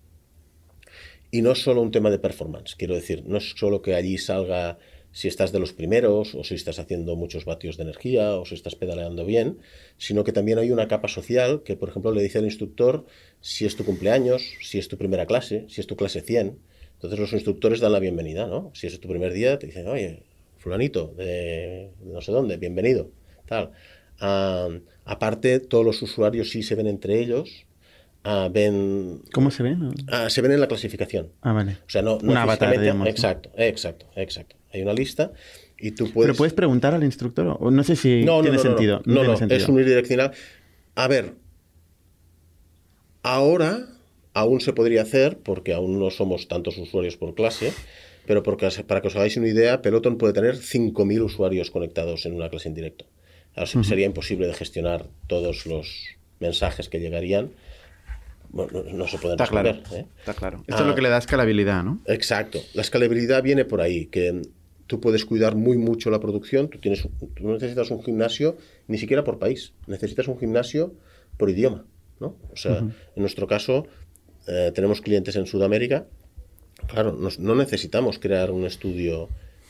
Y 1.32 1.42
no 1.42 1.52
es 1.52 1.60
solo 1.62 1.82
un 1.82 1.92
tema 1.92 2.10
de 2.10 2.20
performance, 2.20 2.76
quiero 2.76 2.96
decir, 2.96 3.24
no 3.28 3.38
es 3.38 3.52
solo 3.56 3.82
que 3.82 3.94
allí 3.96 4.18
salga 4.18 4.80
si 5.12 5.28
estás 5.28 5.52
de 5.52 5.60
los 5.60 5.74
primeros, 5.74 6.36
o 6.36 6.44
si 6.44 6.56
estás 6.56 6.80
haciendo 6.80 7.16
muchos 7.16 7.46
vatios 7.46 7.78
de 7.78 7.84
energía, 7.84 8.36
o 8.36 8.46
si 8.46 8.56
estás 8.56 8.76
pedaleando 8.76 9.26
bien, 9.26 9.60
sino 9.98 10.24
que 10.24 10.32
también 10.32 10.60
hay 10.60 10.72
una 10.72 10.88
capa 10.88 11.08
social 11.08 11.64
que, 11.64 11.76
por 11.76 11.90
ejemplo, 11.90 12.12
le 12.12 12.22
dice 12.22 12.40
al 12.40 12.46
instructor 12.46 13.06
si 13.42 13.66
es 13.66 13.76
tu 13.76 13.86
cumpleaños, 13.86 14.44
si 14.62 14.78
es 14.78 14.88
tu 14.88 14.98
primera 14.98 15.26
clase, 15.26 15.66
si 15.70 15.82
es 15.82 15.88
tu 15.88 15.96
clase 15.96 16.22
100. 16.22 16.60
Entonces 16.94 17.20
los 17.20 17.34
instructores 17.34 17.80
dan 17.80 17.94
la 17.94 18.00
bienvenida, 18.00 18.48
¿no? 18.48 18.72
Si 18.74 18.88
es 18.88 19.00
tu 19.00 19.08
primer 19.08 19.34
día, 19.34 19.58
te 19.58 19.68
dicen, 19.68 19.88
oye, 19.88 20.24
fulanito, 20.58 21.14
de 21.18 21.92
no 22.04 22.22
sé 22.22 22.32
dónde, 22.32 22.58
bienvenido, 22.58 23.12
tal. 23.46 23.72
Ah, 24.20 24.68
aparte, 25.06 25.60
todos 25.60 25.86
los 25.86 26.02
usuarios 26.02 26.50
sí 26.50 26.62
se 26.62 26.76
ven 26.76 26.88
entre 26.88 27.20
ellos, 27.20 27.66
ah, 28.24 28.50
ven, 28.52 29.22
¿Cómo 29.34 29.52
se 29.52 29.64
ve? 29.64 29.76
no? 29.76 29.92
ah, 30.08 30.30
se 30.30 30.42
ven 30.42 30.52
en 30.52 30.60
la 30.60 30.68
clasificación. 30.68 31.30
Ah, 31.42 31.54
vale. 31.54 31.78
O 31.88 31.90
sea, 31.90 32.02
no, 32.02 32.18
no 32.22 32.32
Un 32.32 32.38
avatar. 32.38 32.74
Exacto, 33.08 33.52
exacto, 33.58 34.08
exacto. 34.16 34.56
Hay 34.74 34.82
una 34.82 34.94
lista 34.94 35.32
y 35.78 35.92
tú 35.92 36.12
puedes... 36.12 36.28
Pero 36.28 36.38
puedes 36.38 36.54
preguntar 36.54 36.94
al 36.94 37.04
instructor, 37.04 37.58
o 37.60 37.72
no 37.72 37.84
sé 37.84 37.96
si 37.96 38.24
no, 38.24 38.42
tiene 38.42 38.60
sentido. 38.60 39.02
No, 39.06 39.24
no, 39.24 39.36
sentido. 39.36 39.58
es 39.58 39.68
unidireccional. 39.68 40.32
A 40.96 41.08
ver, 41.08 41.34
ahora 43.24 43.88
aún 44.34 44.62
se 44.62 44.74
podría 44.74 45.02
hacer, 45.02 45.38
porque 45.38 45.74
aún 45.74 46.00
no 46.00 46.12
somos 46.12 46.48
tantos 46.48 46.78
usuarios 46.78 47.18
por 47.18 47.36
clase, 47.36 47.74
pero 48.26 48.44
porque, 48.44 48.70
para 48.86 49.02
que 49.02 49.08
os 49.08 49.16
hagáis 49.16 49.38
una 49.38 49.48
idea, 49.48 49.82
Peloton 49.82 50.18
puede 50.18 50.34
tener 50.34 50.56
5.000 50.56 51.24
usuarios 51.24 51.72
conectados 51.72 52.26
en 52.26 52.34
una 52.34 52.50
clase 52.50 52.70
en 52.70 52.76
directo. 52.76 53.06
Ahora, 53.56 53.84
Sería 53.84 54.06
imposible 54.06 54.48
de 54.48 54.54
gestionar 54.54 55.08
todos 55.28 55.66
los 55.66 56.18
mensajes 56.40 56.90
que 56.90 57.00
llegarían. 57.00 57.52
Bueno, 58.52 58.84
no, 58.84 58.94
no 58.94 59.08
se 59.08 59.18
pueden 59.18 59.40
Está 59.40 59.48
claro. 59.48 59.70
¿eh? 59.94 60.06
Está 60.20 60.34
claro. 60.34 60.60
Esto 60.68 60.76
Ah. 60.78 60.82
es 60.82 60.88
lo 60.88 60.96
que 60.96 61.02
le 61.02 61.10
da 61.10 61.18
escalabilidad, 61.18 61.84
¿no? 61.84 62.02
Exacto. 62.06 62.60
La 62.74 62.82
escalabilidad 62.82 63.44
viene 63.44 63.66
por 63.66 63.82
ahí, 63.82 64.08
que 64.08 64.42
tú 64.88 65.00
puedes 65.00 65.24
cuidar 65.26 65.56
muy 65.56 65.78
mucho 65.78 66.10
la 66.10 66.20
producción. 66.20 66.68
Tú, 66.70 66.80
tienes, 66.80 67.02
tú 67.36 67.44
no 67.48 67.54
necesitas 67.54 67.92
un 67.92 68.02
gimnasio 68.04 68.58
ni 68.88 68.98
siquiera 68.98 69.24
por 69.24 69.38
país. 69.40 69.74
Necesitas 69.88 70.28
un 70.28 70.40
gimnasio 70.40 70.94
por 71.38 71.50
idioma. 71.50 71.86
¿no? 72.20 72.36
O 72.52 72.56
sea, 72.58 72.80
en 72.80 72.94
nuestro 73.16 73.48
caso, 73.48 73.86
eh, 74.48 74.72
tenemos 74.74 75.00
clientes 75.02 75.36
en 75.36 75.46
Sudamérica. 75.46 76.06
Claro, 76.88 77.14
nos- 77.14 77.40
no 77.40 77.56
necesitamos 77.56 78.20
crear 78.20 78.52
un 78.52 78.66
estudio 78.66 79.30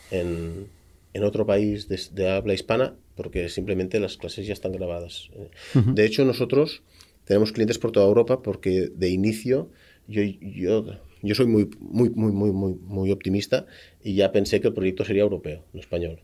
en, 0.10 0.68
en 1.14 1.24
otro 1.24 1.46
país 1.46 1.88
de, 1.90 2.00
de 2.14 2.30
habla 2.32 2.54
hispana 2.54 2.96
porque 3.16 3.50
simplemente 3.50 4.00
las 4.00 4.16
clases 4.18 4.48
ya 4.48 4.54
están 4.54 4.72
grabadas. 4.72 5.30
Eh, 5.36 5.50
De 5.94 6.06
hecho, 6.06 6.24
nosotros 6.26 6.82
tenemos 7.30 7.52
clientes 7.52 7.78
por 7.78 7.92
toda 7.92 8.08
Europa 8.08 8.42
porque 8.42 8.90
de 8.94 9.10
inicio 9.10 9.70
yo, 10.08 10.24
yo, 10.24 10.84
yo 11.22 11.36
soy 11.36 11.46
muy, 11.46 11.70
muy, 11.80 12.10
muy, 12.10 12.32
muy, 12.32 12.52
muy, 12.52 12.74
muy 12.74 13.12
optimista 13.12 13.68
y 14.04 14.16
ya 14.16 14.32
pensé 14.32 14.60
que 14.62 14.68
el 14.70 14.74
proyecto 14.74 15.06
sería 15.06 15.22
europeo, 15.22 15.64
no 15.74 15.80
español. 15.80 16.22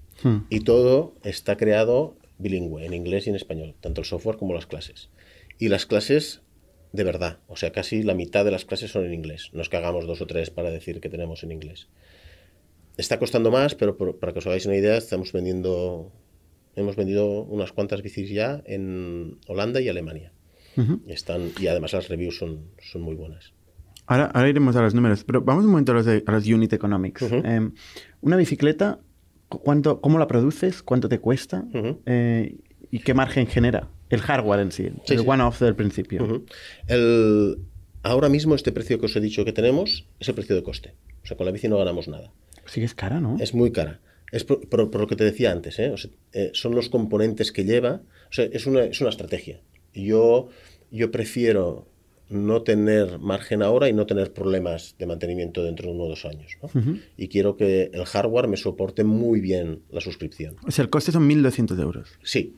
Y 0.49 0.61
todo 0.61 1.13
está 1.23 1.57
creado 1.57 2.17
bilingüe, 2.39 2.85
en 2.87 2.93
inglés 2.95 3.27
y 3.27 3.29
en 3.29 3.35
español, 3.35 3.75
tanto 3.81 4.01
el 4.01 4.05
software 4.07 4.37
como 4.37 4.53
las 4.55 4.65
clases. 4.65 5.09
Y 5.59 5.67
las 5.69 5.85
clases 5.85 6.41
de 6.91 7.03
verdad, 7.03 7.37
o 7.47 7.55
sea, 7.55 7.71
casi 7.71 8.01
la 8.01 8.15
mitad 8.15 8.43
de 8.43 8.51
las 8.51 8.65
clases 8.65 8.89
son 8.91 9.05
en 9.05 9.13
inglés. 9.13 9.51
No 9.53 9.61
es 9.61 9.69
que 9.69 9.77
hagamos 9.77 10.07
dos 10.07 10.21
o 10.21 10.25
tres 10.27 10.49
para 10.49 10.71
decir 10.71 11.01
que 11.01 11.09
tenemos 11.09 11.43
en 11.43 11.51
inglés. 11.51 11.87
Está 12.97 13.19
costando 13.19 13.51
más, 13.51 13.75
pero 13.75 13.95
por- 13.97 14.17
para 14.17 14.31
que 14.33 14.39
os 14.39 14.47
hagáis 14.47 14.65
una 14.65 14.77
idea, 14.77 14.97
estamos 14.97 15.33
vendiendo, 15.33 16.11
hemos 16.75 16.95
vendido 16.95 17.43
unas 17.43 17.73
cuantas 17.73 18.01
bicis 18.01 18.29
ya 18.31 18.63
en 18.65 19.37
Holanda 19.47 19.81
y 19.81 19.89
Alemania. 19.89 20.31
Y 20.77 21.11
están, 21.11 21.51
y 21.59 21.67
además 21.67 21.93
las 21.93 22.09
reviews 22.09 22.37
son, 22.37 22.65
son 22.81 23.01
muy 23.01 23.15
buenas. 23.15 23.53
Ahora, 24.07 24.25
ahora 24.33 24.49
iremos 24.49 24.75
a 24.75 24.81
los 24.81 24.93
números, 24.93 25.23
pero 25.23 25.41
vamos 25.41 25.65
un 25.65 25.71
momento 25.71 25.91
a 25.91 25.95
los, 25.95 26.05
de- 26.05 26.23
a 26.25 26.31
los 26.31 26.45
unit 26.47 26.71
economics. 26.73 27.21
Ujú. 27.23 27.35
Eh, 27.43 27.69
una 28.21 28.35
bicicleta, 28.37 28.99
cu- 29.49 29.59
¿cuánto, 29.59 29.99
¿cómo 30.01 30.19
la 30.19 30.27
produces? 30.27 30.83
¿Cuánto 30.83 31.09
te 31.09 31.19
cuesta? 31.19 31.65
Ujú. 31.73 32.01
Eh, 32.05 32.57
¿Y 32.91 32.99
qué 32.99 33.13
margen 33.13 33.47
genera? 33.47 33.89
El 34.09 34.21
hardware 34.21 34.59
en 34.59 34.71
sí, 34.71 34.89
Sí, 35.05 35.13
el 35.15 35.21
sí. 35.21 35.25
one-off 35.27 35.59
del 35.59 35.75
principio. 35.75 36.23
Ujú. 36.23 36.45
El- 36.87 37.57
ahora 38.03 38.29
mismo 38.29 38.53
este 38.55 38.71
precio 38.71 38.99
que 38.99 39.07
os 39.07 39.15
he 39.15 39.21
dicho 39.21 39.43
que 39.43 39.53
tenemos 39.53 40.07
es 40.19 40.29
el 40.29 40.35
precio 40.35 40.55
de 40.55 40.61
coste. 40.63 40.93
O 41.23 41.27
sea, 41.27 41.35
con 41.37 41.45
la 41.47 41.51
bici 41.51 41.67
no 41.67 41.77
ganamos 41.77 42.07
nada. 42.07 42.31
Sí 42.65 42.79
que 42.81 42.85
es 42.85 42.93
cara, 42.93 43.19
¿no? 43.19 43.37
Es 43.39 43.53
muy 43.55 43.71
cara. 43.71 43.99
Es 44.31 44.43
por, 44.43 44.67
por- 44.69 44.91
por 44.91 45.01
lo 45.01 45.07
que 45.07 45.15
te 45.15 45.23
decía 45.23 45.51
antes, 45.51 45.79
¿eh? 45.79 45.89
O 45.89 45.97
sea, 45.97 46.11
eh, 46.33 46.51
son 46.53 46.75
los 46.75 46.89
componentes 46.89 47.51
que 47.51 47.63
lleva. 47.63 48.01
O 48.29 48.33
sea, 48.33 48.45
es 48.45 48.67
una, 48.67 48.83
es 48.83 49.01
una 49.01 49.09
estrategia. 49.09 49.61
Yo, 49.95 50.49
yo 50.91 51.11
prefiero 51.11 51.87
no 52.29 52.63
tener 52.63 53.19
margen 53.19 53.61
ahora 53.61 53.87
y 53.87 53.93
no 53.93 54.05
tener 54.07 54.33
problemas 54.33 54.95
de 54.97 55.05
mantenimiento 55.05 55.63
dentro 55.63 55.87
de 55.87 55.93
uno 55.93 56.03
o 56.05 56.09
dos 56.09 56.25
años. 56.25 56.57
¿no? 56.61 56.69
Y 57.17 57.27
quiero 57.27 57.55
que 57.55 57.91
el 57.93 58.05
hardware 58.05 58.47
me 58.47 58.57
soporte 58.57 59.03
muy 59.03 59.39
bien 59.41 59.81
la 59.91 60.01
suscripción. 60.01 60.55
O 60.67 60.71
sea, 60.71 60.83
el 60.83 60.89
coste 60.89 61.11
son 61.11 61.29
1.200 61.29 61.79
euros. 61.79 62.09
Sí. 62.23 62.55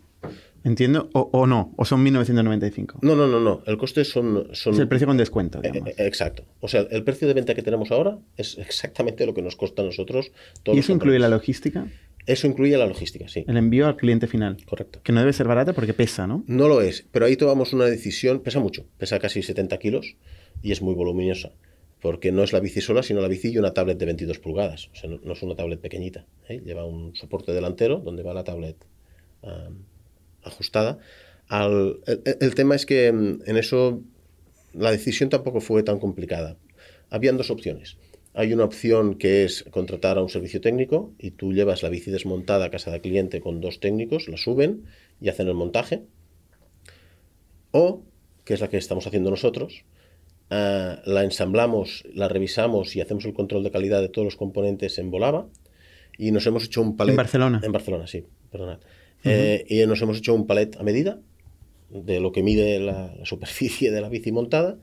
¿Entiendo? 0.64 1.10
O, 1.14 1.30
o 1.32 1.48
no, 1.48 1.74
o 1.78 1.86
son 1.86 2.04
1.995. 2.06 3.00
No, 3.02 3.16
no, 3.16 3.28
no, 3.28 3.40
no. 3.40 3.62
El 3.66 3.78
coste 3.78 4.04
son... 4.04 4.48
son 4.54 4.74
Es 4.74 4.80
el 4.80 4.88
precio 4.88 5.06
con 5.08 5.16
descuento, 5.18 5.60
Eh, 5.64 5.70
digamos. 5.72 5.90
eh, 5.92 5.96
Exacto. 6.08 6.44
O 6.62 6.68
sea, 6.68 6.82
el 6.90 7.04
precio 7.04 7.28
de 7.28 7.34
venta 7.34 7.54
que 7.54 7.62
tenemos 7.62 7.92
ahora 7.92 8.18
es 8.38 8.58
exactamente 8.58 9.26
lo 9.26 9.34
que 9.34 9.42
nos 9.42 9.56
cuesta 9.56 9.82
a 9.82 9.86
nosotros. 9.86 10.32
todos 10.64 10.76
¿Y 10.76 10.80
eso 10.80 10.92
incluye 10.94 11.20
la 11.20 11.30
logística? 11.30 11.88
Eso 12.28 12.46
incluye 12.46 12.78
la 12.78 12.86
logística, 12.86 13.28
sí. 13.28 13.44
El 13.48 13.58
envío 13.58 13.88
al 13.88 13.96
cliente 13.98 14.28
final. 14.28 14.58
Correcto. 14.66 15.02
Que 15.02 15.12
no 15.14 15.22
debe 15.22 15.34
ser 15.34 15.48
barata 15.48 15.74
porque 15.74 15.94
pesa, 15.94 16.28
¿no? 16.28 16.44
No 16.46 16.68
lo 16.68 16.82
es, 16.82 17.06
pero 17.12 17.26
ahí 17.26 17.36
tomamos 17.38 17.74
una 17.74 17.86
decisión, 17.86 18.42
pesa 18.42 18.60
mucho, 18.60 18.86
pesa 19.00 19.18
casi 19.18 19.42
70 19.42 19.78
kilos 19.80 20.16
y 20.62 20.72
es 20.74 20.82
muy 20.82 20.94
voluminosa, 20.94 21.54
porque 22.02 22.32
no 22.32 22.44
es 22.44 22.52
la 22.54 22.60
bici 22.60 22.82
sola, 22.82 23.02
sino 23.02 23.22
la 23.22 23.28
bici 23.30 23.50
y 23.50 23.58
una 23.58 23.74
tablet 23.74 23.98
de 23.98 24.06
22 24.06 24.40
pulgadas, 24.40 24.90
o 24.92 24.96
sea, 24.96 25.10
no, 25.10 25.20
no 25.24 25.34
es 25.34 25.42
una 25.42 25.56
tablet 25.56 25.80
pequeñita, 25.80 26.26
¿eh? 26.50 26.62
lleva 26.66 26.84
un 26.86 27.16
soporte 27.16 27.54
delantero 27.54 27.98
donde 28.00 28.24
va 28.24 28.34
la 28.34 28.44
tablet 28.44 28.76
ajustada. 30.44 31.00
Al- 31.48 32.00
el, 32.08 32.22
el 32.42 32.56
tema 32.56 32.76
es 32.76 32.86
que 32.86 33.12
mm, 33.12 33.40
en 33.46 33.58
eso 33.58 34.02
la 34.74 34.92
decisión 34.92 35.30
tampoco 35.30 35.62
fue 35.62 35.84
tan 35.84 36.00
complicada. 36.00 36.58
Habían 37.10 37.38
dos 37.38 37.50
opciones. 37.52 37.98
Hay 38.38 38.54
una 38.54 38.66
opción 38.66 39.16
que 39.16 39.46
es 39.46 39.66
contratar 39.72 40.20
a 40.20 40.22
un 40.22 40.30
servicio 40.30 40.62
técnico 40.62 41.12
y 41.18 41.32
tú 41.32 41.54
llevas 41.54 41.82
la 41.82 41.90
bici 41.90 42.12
desmontada 42.12 42.66
a 42.66 42.70
casa 42.70 42.92
del 42.92 43.02
cliente 43.02 43.42
con 43.42 43.62
dos 43.62 43.80
técnicos, 43.80 44.28
la 44.28 44.38
suben 44.38 44.84
y 45.20 45.30
hacen 45.30 45.48
el 45.48 45.56
montaje. 45.56 46.04
O, 47.72 48.04
que 48.46 48.54
es 48.54 48.62
la 48.62 48.70
que 48.70 48.78
estamos 48.78 49.08
haciendo 49.08 49.32
nosotros, 49.32 49.86
ah, 50.52 51.02
la 51.04 51.24
ensamblamos, 51.24 52.04
la 52.14 52.28
revisamos 52.28 52.96
y 52.96 53.02
hacemos 53.02 53.26
el 53.26 53.34
control 53.34 53.64
de 53.64 53.72
calidad 53.72 54.02
de 54.02 54.10
todos 54.10 54.26
los 54.26 54.36
componentes 54.36 55.00
en 55.00 55.10
Volava. 55.10 55.48
Y 56.16 56.30
nos 56.30 56.46
hemos 56.46 56.64
hecho 56.64 56.84
un 56.84 56.96
palet. 56.96 57.14
¿En 57.14 57.18
Barcelona? 57.18 57.62
En 57.64 57.72
Barcelona, 57.72 58.06
sí, 58.06 58.24
perdonad. 58.52 58.78
Eh, 59.24 59.66
y 59.68 59.84
nos 59.88 60.00
hemos 60.04 60.20
hecho 60.20 60.36
un 60.36 60.46
palet 60.46 60.78
a 60.80 60.84
medida 60.84 61.20
de 61.90 62.20
lo 62.20 62.32
que 62.32 62.44
mide 62.44 62.80
la, 62.80 63.16
la 63.18 63.26
superficie 63.26 63.90
de 63.90 64.00
la 64.00 64.10
bici 64.10 64.32
montada 64.32 64.78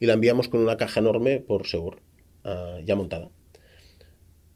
y 0.00 0.06
la 0.06 0.14
enviamos 0.14 0.48
con 0.48 0.60
una 0.60 0.76
caja 0.76 1.00
enorme 1.00 1.38
por 1.38 1.66
seguro, 1.66 1.98
ya 2.84 2.96
montada. 2.96 3.30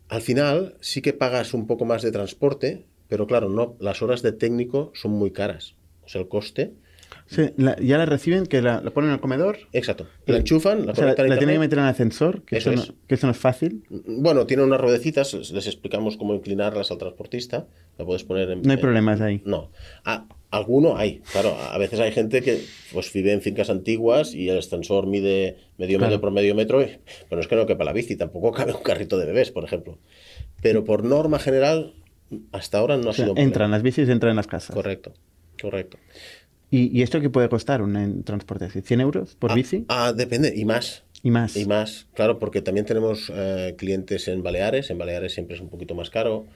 Al 0.08 0.22
final 0.22 0.76
sí 0.80 1.02
que 1.02 1.12
pagas 1.12 1.54
un 1.54 1.66
poco 1.66 1.84
más 1.84 2.02
de 2.02 2.10
transporte, 2.10 2.86
pero 3.08 3.26
claro, 3.26 3.48
no, 3.48 3.76
las 3.78 4.02
horas 4.02 4.22
de 4.22 4.32
técnico 4.32 4.90
son 4.94 5.12
muy 5.12 5.30
caras. 5.30 5.76
O 6.02 6.18
el 6.18 6.28
coste. 6.28 6.74
Sí, 7.26 7.50
la- 7.56 7.76
ya 7.76 7.96
la 7.98 8.06
reciben, 8.06 8.46
que 8.46 8.60
la, 8.62 8.80
la 8.80 8.90
ponen 8.90 9.10
al 9.10 9.20
comedor. 9.20 9.58
Exacto. 9.72 10.06
La 10.26 10.38
enchufan, 10.38 10.86
la 10.86 10.92
O 10.92 10.94
sea, 10.94 11.04
la, 11.06 11.10
la 11.24 11.38
tienen 11.38 11.56
que 11.56 11.58
meter 11.60 11.78
en 11.78 11.84
el 11.84 11.90
ascensor, 11.90 12.42
que 12.42 12.56
eso, 12.58 12.70
Eso 12.70 12.76
no, 12.78 12.82
es. 12.84 12.92
que 13.06 13.14
eso 13.14 13.26
no 13.26 13.32
es 13.32 13.38
fácil. 13.38 13.84
Bueno, 13.90 14.46
tiene 14.46 14.62
unas 14.64 14.80
ruedecitas, 14.80 15.32
les 15.52 15.66
explicamos 15.66 16.16
cómo 16.16 16.34
inclinarlas 16.34 16.90
al 16.90 16.98
transportista. 16.98 17.66
La 17.98 18.04
puedes 18.04 18.24
poner 18.24 18.50
en. 18.50 18.62
No 18.62 18.70
hay 18.70 18.74
en- 18.76 18.80
problemas 18.80 19.20
ahí. 19.20 19.42
No. 19.44 19.70
Ah, 20.04 20.26
alguno 20.50 20.96
hay, 20.96 21.20
claro. 21.32 21.56
A 21.60 21.78
veces 21.78 22.00
hay 22.00 22.10
gente 22.12 22.42
que 22.42 22.60
pues 22.92 23.12
vive 23.12 23.32
en 23.32 23.40
fincas 23.42 23.70
antiguas 23.70 24.34
y 24.34 24.48
el 24.48 24.58
ascensor 24.58 25.06
mide 25.06 25.56
medio 25.78 25.98
Claro. 25.98 26.10
metro 26.10 26.20
por 26.20 26.30
medio 26.32 26.54
metro, 26.56 26.82
y- 26.82 26.86
pero 27.28 27.36
no 27.36 27.40
es 27.40 27.46
que 27.48 27.56
no 27.56 27.66
quepa 27.66 27.84
la 27.84 27.92
bici, 27.92 28.16
tampoco 28.16 28.50
cabe 28.52 28.72
un 28.72 28.82
carrito 28.82 29.16
de 29.18 29.26
bebés, 29.26 29.50
por 29.52 29.64
ejemplo. 29.64 29.98
Pero 30.62 30.84
por 30.84 31.04
norma 31.04 31.38
general, 31.38 31.94
hasta 32.52 32.78
ahora 32.78 32.96
no 32.96 33.06
ha 33.08 33.10
O 33.10 33.12
sea, 33.12 33.24
sido 33.24 33.30
un 33.30 33.34
problema. 33.36 33.46
entran, 33.48 33.70
las 33.70 33.82
bicis 33.82 34.08
entran 34.08 34.30
en 34.30 34.36
las 34.36 34.46
casas. 34.46 34.74
Correcto, 34.74 35.12
correcto. 35.60 35.98
¿Y, 36.70 36.96
y 36.96 37.02
esto 37.02 37.20
qué 37.20 37.30
puede 37.30 37.48
costar 37.48 37.82
un 37.82 37.96
en 37.96 38.22
transporte 38.22 38.66
así? 38.66 38.80
¿100 38.80 39.00
euros 39.00 39.34
por 39.36 39.50
Ah, 39.52 39.54
bici? 39.54 39.84
Ah, 39.88 40.12
depende, 40.12 40.52
y 40.54 40.64
más. 40.64 41.02
y 41.22 41.30
más. 41.30 41.56
Y 41.56 41.64
más, 41.66 42.06
claro, 42.14 42.38
porque 42.38 42.62
también 42.62 42.86
tenemos 42.86 43.30
eh, 43.34 43.74
clientes 43.76 44.28
en 44.28 44.42
Baleares. 44.42 44.90
En 44.90 44.98
Baleares 44.98 45.34
siempre 45.34 45.56
es 45.56 45.60
un 45.62 45.68
poquito 45.68 45.94
más 45.94 46.10
caro. 46.10 46.46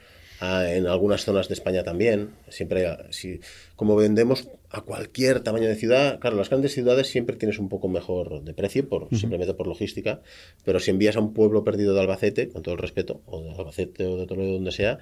Ah, 0.41 0.67
en 0.69 0.87
algunas 0.87 1.25
zonas 1.25 1.49
de 1.49 1.55
España 1.55 1.85
también. 1.85 2.31
Siempre, 2.49 2.87
hay- 2.87 2.97
si, 3.11 3.41
como 3.77 3.95
vendemos 3.97 4.49
a 4.71 4.81
cualquier 4.83 5.41
tamaño 5.41 5.69
de 5.69 5.77
ciudad. 5.77 6.19
Claro, 6.19 6.37
las 6.37 6.49
grandes 6.51 6.73
ciudades 6.75 7.07
siempre 7.09 7.37
tienes 7.37 7.59
un 7.59 7.69
poco 7.69 7.89
mejor 7.89 8.43
de 8.43 8.53
precio, 8.55 8.89
por, 8.89 9.09
simplemente 9.17 9.55
por 9.55 9.67
logística, 9.69 10.21
pero 10.65 10.81
si 10.81 10.91
envías 10.91 11.17
a 11.17 11.21
un 11.21 11.33
pueblo 11.33 11.63
perdido 11.65 11.95
de 11.95 12.01
Albacete, 12.01 12.49
con 12.49 12.63
todo 12.63 12.75
el 12.75 12.81
respeto, 12.81 13.23
o 13.27 13.43
de 13.43 13.51
Albacete 13.51 14.07
o 14.07 14.17
de 14.17 14.27
Toledo, 14.27 14.53
donde 14.55 14.73
sea, 14.73 14.99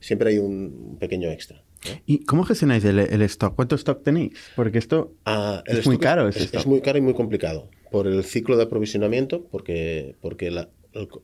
siempre 0.00 0.30
hay 0.30 0.38
un 0.38 0.96
pequeño 1.00 1.30
extra. 1.30 1.62
¿Y 2.06 2.24
cómo 2.24 2.44
gestionáis 2.44 2.84
el, 2.84 3.22
stock? 3.22 3.54
¿Cuánto 3.54 3.74
stock 3.76 4.02
tenéis? 4.02 4.32
Porque 4.56 4.78
esto 4.78 5.12
ah, 5.24 5.62
es 5.66 5.86
muy 5.86 5.98
caro. 5.98 6.28
Es, 6.28 6.52
es, 6.52 6.66
muy 6.66 6.80
caro 6.80 6.98
y 6.98 7.00
muy 7.00 7.14
complicado. 7.14 7.68
Por 7.90 8.06
el 8.06 8.24
ciclo 8.24 8.56
de 8.56 8.64
aprovisionamiento, 8.64 9.44
porque, 9.44 10.16
porque 10.20 10.50
la, 10.50 10.68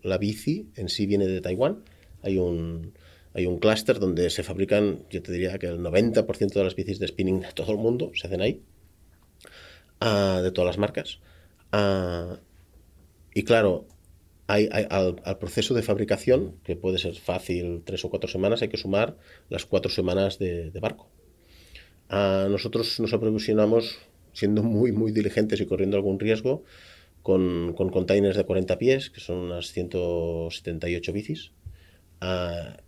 la 0.02 0.18
bici 0.18 0.68
en 0.76 0.88
sí 0.88 1.06
viene 1.06 1.26
de 1.26 1.40
Taiwán. 1.40 1.82
Hay 2.22 2.38
un, 2.38 2.92
hay 3.34 3.46
un 3.46 3.58
clúster 3.58 3.98
donde 3.98 4.30
se 4.30 4.42
fabrican, 4.42 5.04
yo 5.10 5.22
te 5.22 5.32
diría 5.32 5.58
que 5.58 5.66
el 5.66 5.80
90% 5.80 6.52
de 6.52 6.64
las 6.64 6.76
bicis 6.76 6.98
de 6.98 7.08
spinning 7.08 7.40
de 7.40 7.52
todo 7.52 7.72
el 7.72 7.78
mundo 7.78 8.12
se 8.14 8.26
hacen 8.26 8.40
ahí, 8.40 8.62
ah, 10.00 10.40
de 10.42 10.50
todas 10.52 10.66
las 10.66 10.78
marcas. 10.78 11.20
Ah, 11.72 12.36
y 13.34 13.44
claro, 13.44 13.86
al, 14.52 15.38
proceso 15.38 15.74
de 15.74 15.82
fabricación, 15.82 16.56
que 16.64 16.76
puede 16.76 16.98
ser 16.98 17.14
fácil 17.14 17.82
tres 17.84 18.04
o 18.04 18.10
cuatro 18.10 18.28
semanas, 18.28 18.62
hay 18.62 18.68
que 18.68 18.76
sumar 18.76 19.16
las 19.48 19.66
cuatro 19.66 19.90
semanas 19.90 20.38
de, 20.38 20.70
barco. 20.80 21.08
Ah, 22.08 22.46
nosotros 22.50 23.00
nos 23.00 23.12
aprovisionamos 23.12 23.98
siendo 24.32 24.62
muy, 24.62 24.92
muy 24.92 25.12
diligentes 25.12 25.60
y 25.60 25.66
corriendo 25.66 25.96
algún 25.96 26.18
riesgo 26.18 26.64
con, 27.22 27.72
con 27.74 27.90
containers 27.90 28.36
de 28.36 28.44
40 28.44 28.78
pies, 28.78 29.10
que 29.10 29.20
son 29.20 29.38
unas 29.38 29.72
178 29.72 31.12
bicis 31.12 31.52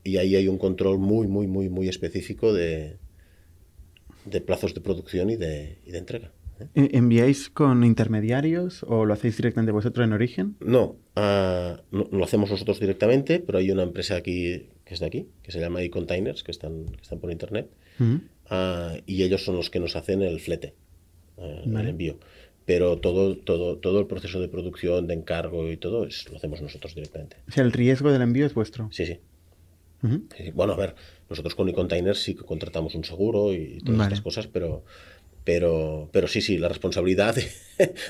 y 0.04 0.16
ahí 0.16 0.36
hay 0.36 0.48
un 0.48 0.58
control 0.58 0.98
muy, 0.98 1.26
muy, 1.26 1.46
muy, 1.46 1.68
muy 1.68 1.88
específico 1.88 2.52
de, 2.52 2.98
de 4.24 4.40
plazos 4.40 4.74
de 4.74 4.80
producción 4.80 5.30
y 5.30 5.36
de, 5.36 5.78
y 5.84 5.90
de 5.90 5.98
entrega. 5.98 6.32
¿Eh? 6.60 6.66
¿E-, 6.74 6.98
¿Enviáis 6.98 7.50
con 7.50 7.84
intermediarios 7.84 8.84
o 8.88 9.04
lo 9.04 9.14
hacéis 9.14 9.36
directamente 9.36 9.72
vosotros 9.72 10.04
en 10.04 10.12
origen? 10.12 10.56
No, 10.60 10.96
uh, 11.16 11.76
no, 11.90 12.08
lo 12.10 12.24
hacemos 12.24 12.50
nosotros 12.50 12.80
directamente, 12.80 13.40
pero 13.40 13.58
hay 13.58 13.70
una 13.70 13.82
empresa 13.82 14.16
aquí 14.16 14.68
que 14.84 14.94
es 14.94 15.00
de 15.00 15.06
aquí, 15.06 15.28
que 15.42 15.50
se 15.50 15.60
llama 15.60 15.82
eContainers, 15.82 16.42
que 16.42 16.50
están, 16.50 16.86
que 16.86 17.02
están 17.02 17.18
por 17.18 17.32
internet, 17.32 17.70
uh, 18.00 19.00
y 19.06 19.22
ellos 19.22 19.44
son 19.44 19.56
los 19.56 19.70
que 19.70 19.80
nos 19.80 19.96
hacen 19.96 20.20
el 20.20 20.40
flete, 20.40 20.74
el 21.38 21.88
envío 21.88 22.18
pero 22.64 22.98
todo, 22.98 23.36
todo, 23.36 23.78
todo 23.78 24.00
el 24.00 24.06
proceso 24.06 24.40
de 24.40 24.48
producción, 24.48 25.06
de 25.06 25.14
encargo 25.14 25.70
y 25.70 25.76
todo 25.76 26.06
es, 26.06 26.28
lo 26.30 26.36
hacemos 26.36 26.62
nosotros 26.62 26.94
directamente. 26.94 27.36
O 27.48 27.52
sea, 27.52 27.62
el 27.62 27.72
riesgo 27.72 28.10
del 28.10 28.22
envío 28.22 28.46
es 28.46 28.54
vuestro. 28.54 28.88
Sí, 28.90 29.06
sí. 29.06 29.18
Bueno, 30.52 30.74
a 30.74 30.76
ver, 30.76 30.94
nosotros 31.30 31.54
con 31.54 31.68
e-containers 31.68 32.22
sí 32.22 32.34
que 32.34 32.44
contratamos 32.44 32.94
un 32.94 33.04
seguro 33.04 33.54
y 33.54 33.78
todas 33.78 34.02
estas 34.02 34.20
cosas, 34.20 34.46
pero, 34.46 34.84
pero, 35.44 36.08
pero 36.12 36.26
sí, 36.26 36.40
sí, 36.40 36.58
la 36.58 36.68
responsabilidad 36.68 37.36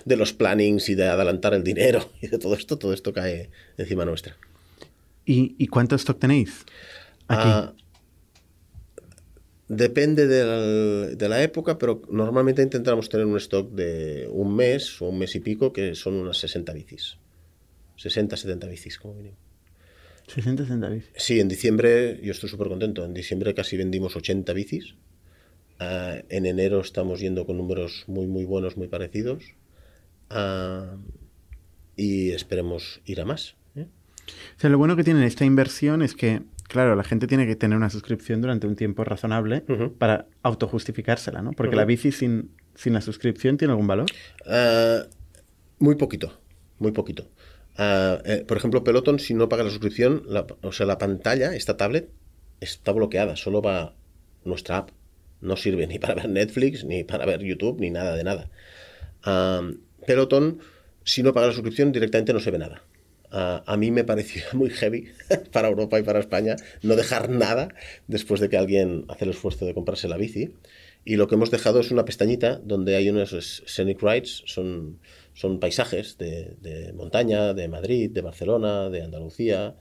de, 0.05 0.17
los 0.17 0.33
plannings 0.33 0.89
y 0.89 0.95
de 0.95 1.09
adelantar 1.09 1.55
el 1.55 1.65
dinero 1.65 2.11
y 2.21 2.29
de 2.29 2.39
todo 2.39 2.55
esto, 2.55 2.79
todo 2.79 2.93
esto 2.93 3.13
cae 3.13 3.51
encima 3.77 4.05
nuestra. 4.05 4.37
¿Y, 5.27 5.55
y 5.59 5.67
cuánto 5.69 5.97
stock 5.97 6.19
tenéis? 6.19 6.65
Aquí? 7.29 7.49
Ah, 7.49 7.75
Depende 9.69 10.27
de 10.27 11.29
la, 11.29 11.43
época, 11.43 11.79
pero 11.79 12.03
normalmente 12.11 12.63
intentamos 12.63 13.09
tener 13.09 13.25
un 13.25 13.39
stock 13.39 13.73
de 13.73 14.29
un 14.31 14.55
mes 14.55 15.01
o 15.01 15.07
un 15.09 15.19
mes 15.19 15.35
y 15.37 15.41
pico, 15.41 15.73
que 15.73 15.95
son 15.95 16.15
unas 16.15 16.37
60 16.37 16.73
bicis. 16.75 17.17
60, 17.97 18.37
70 18.37 18.67
bicis, 18.67 18.99
como 18.99 19.15
mínimo. 19.15 19.37
60, 20.29 20.65
70 20.65 20.89
bicis. 20.91 21.11
Sí, 21.17 21.41
en 21.41 21.49
diciembre 21.49 22.21
yo 22.23 22.33
estoy 22.33 22.51
súper 22.51 22.69
contento. 22.69 23.07
En 23.07 23.15
diciembre 23.15 23.55
casi 23.55 23.79
vendimos 23.79 24.15
80 24.15 24.53
bicis. 24.53 24.97
Ah, 25.79 26.17
en 26.29 26.47
enero 26.47 26.81
estamos 26.81 27.21
yendo 27.21 27.47
con 27.47 27.57
números 27.57 28.05
muy, 28.07 28.27
muy 28.27 28.45
buenos, 28.45 28.77
muy 28.77 28.89
parecidos. 28.89 29.45
Ah, 30.31 30.97
y 31.97 32.31
esperemos 32.31 33.01
ir 33.05 33.21
a 33.21 33.25
más. 33.25 33.57
¿eh? 33.77 33.87
O 34.57 34.61
sea, 34.61 34.71
lo 34.71 34.79
bueno 34.79 34.97
que 34.97 35.05
tiene 35.05 35.27
esta 35.27 35.45
inversión 35.45 36.03
es 36.03 36.15
que 36.15 36.43
Claro, 36.69 36.97
la 36.97 37.05
gente 37.05 37.27
tiene 37.27 37.47
que 37.47 37.57
tener 37.57 37.77
una 37.77 37.91
suscripción 37.91 38.41
durante 38.41 38.67
un 38.67 38.75
tiempo 38.75 39.05
razonable 39.05 39.65
para 39.99 40.27
autojustificársela, 40.43 41.43
¿no? 41.43 41.53
Porque 41.53 41.77
la 41.77 41.85
bici 41.85 42.11
sin, 42.11 42.51
sin 42.75 42.95
la 42.95 43.01
suscripción 43.01 43.57
tiene 43.57 43.73
algún 43.73 43.87
valor. 43.87 44.07
Ah, 44.47 45.03
muy 45.79 45.95
poquito, 45.97 46.41
muy 46.79 46.93
poquito. 46.93 47.29
Eh, 47.79 48.45
por 48.47 48.57
ejemplo, 48.57 48.83
Peloton, 48.83 49.19
si 49.19 49.35
no 49.35 49.49
paga 49.49 49.65
la 49.65 49.71
suscripción, 49.71 50.25
o 50.63 50.73
sea, 50.73 50.87
la 50.87 50.99
pantalla, 50.99 51.55
esta 51.55 51.77
tablet, 51.77 52.09
está 52.61 52.93
bloqueada, 52.93 53.37
solo 53.37 53.61
va 53.61 53.95
nuestra 54.45 54.79
app. 54.79 54.91
No 55.45 55.57
sirve 55.57 55.87
ni 55.87 55.99
para 55.99 56.15
ver 56.15 56.29
Netflix, 56.29 56.85
ni 56.85 57.05
para 57.05 57.27
ver 57.27 57.41
YouTube, 57.41 57.81
ni 57.81 57.91
nada 57.91 58.17
de 58.17 58.25
nada. 58.25 58.51
Ah, 59.23 59.63
Peloton, 60.07 60.61
si 61.05 61.23
no 61.23 61.33
paga 61.33 61.49
la 61.49 61.53
suscripción, 61.53 61.93
directamente 61.93 62.33
no 62.33 62.41
se 62.41 62.51
ve 62.51 62.59
nada 62.59 62.83
a 63.35 63.77
mí 63.77 63.91
me 63.91 64.05
pareció 64.05 64.43
muy 64.53 64.71
heavy 64.71 65.09
para 65.53 65.69
Europa 65.69 65.99
y 65.99 66.03
para 66.03 66.21
España 66.21 66.57
no 66.83 66.97
dejar 66.97 67.29
nada 67.31 67.69
después 68.07 68.41
de 68.41 68.49
que 68.49 68.57
alguien 68.57 69.05
hace 69.09 69.25
el 69.25 69.31
esfuerzo 69.31 69.67
de 69.67 69.75
comprarse 69.75 70.09
la 70.09 70.17
bici. 70.17 70.55
Y 71.07 71.17
lo 71.17 71.29
que 71.29 71.35
hemos 71.35 71.51
dejado 71.51 71.81
es 71.81 71.91
una 71.91 72.07
pestañita 72.07 72.61
donde 72.65 72.97
hay 72.97 73.11
unos 73.11 73.31
scenic 73.67 74.03
rides, 74.03 74.43
son, 74.47 75.01
son 75.35 75.61
paisajes 75.61 76.17
de, 76.17 76.93
montaña, 76.95 77.53
de 77.53 77.69
Madrid, 77.69 78.11
de 78.11 78.23
Barcelona, 78.23 78.89
de 78.89 79.03
Andalucía, 79.03 79.77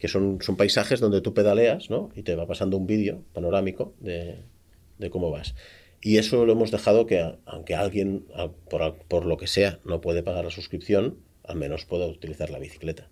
que 0.00 0.08
son, 0.08 0.38
son 0.40 0.56
paisajes 0.56 0.98
donde 0.98 1.20
tú 1.20 1.32
pedaleas 1.32 1.90
¿no? 1.90 2.10
y 2.16 2.24
te 2.24 2.34
va 2.34 2.48
pasando 2.48 2.76
un 2.76 2.88
vídeo 2.88 3.22
panorámico 3.32 3.94
de, 4.00 4.38
de, 4.98 5.10
cómo 5.10 5.30
vas. 5.30 5.54
Y 6.00 6.18
eso 6.18 6.44
lo 6.44 6.52
hemos 6.52 6.70
dejado 6.70 7.06
que, 7.06 7.36
aunque 7.46 7.74
alguien, 7.74 8.26
por, 8.68 8.96
por 9.08 9.24
lo 9.24 9.36
que 9.36 9.46
sea, 9.46 9.80
no 9.84 10.00
puede 10.00 10.22
pagar 10.22 10.44
la 10.44 10.50
suscripción, 10.50 11.18
al 11.44 11.56
menos 11.56 11.84
puedo 11.84 12.08
utilizar 12.08 12.50
la 12.50 12.58
bicicleta. 12.58 13.08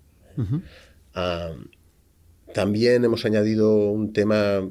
también 2.53 3.05
hemos 3.05 3.25
añadido 3.25 3.91
un 3.91 4.13
tema 4.13 4.69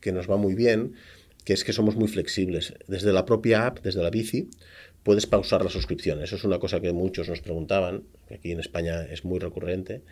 que 0.00 0.12
nos 0.12 0.30
va 0.30 0.36
muy 0.36 0.54
bien, 0.54 0.94
que 1.44 1.52
es 1.52 1.64
que 1.64 1.72
somos 1.72 1.96
muy 1.96 2.08
flexibles. 2.08 2.74
Desde 2.86 3.12
la 3.12 3.24
propia 3.24 3.66
app, 3.66 3.80
desde 3.80 4.02
la 4.02 4.10
bici, 4.10 4.48
puedes 5.02 5.26
pausar 5.26 5.64
la 5.64 5.70
suscripción. 5.70 6.22
Eso 6.22 6.36
es 6.36 6.44
una 6.44 6.58
cosa 6.58 6.80
que 6.80 6.92
muchos 6.92 7.28
nos 7.28 7.40
preguntaban, 7.40 8.04
que 8.28 8.34
aquí 8.34 8.52
en 8.52 8.60
España 8.60 9.02
es 9.04 9.24
muy 9.24 9.38
recurrente. 9.38 10.02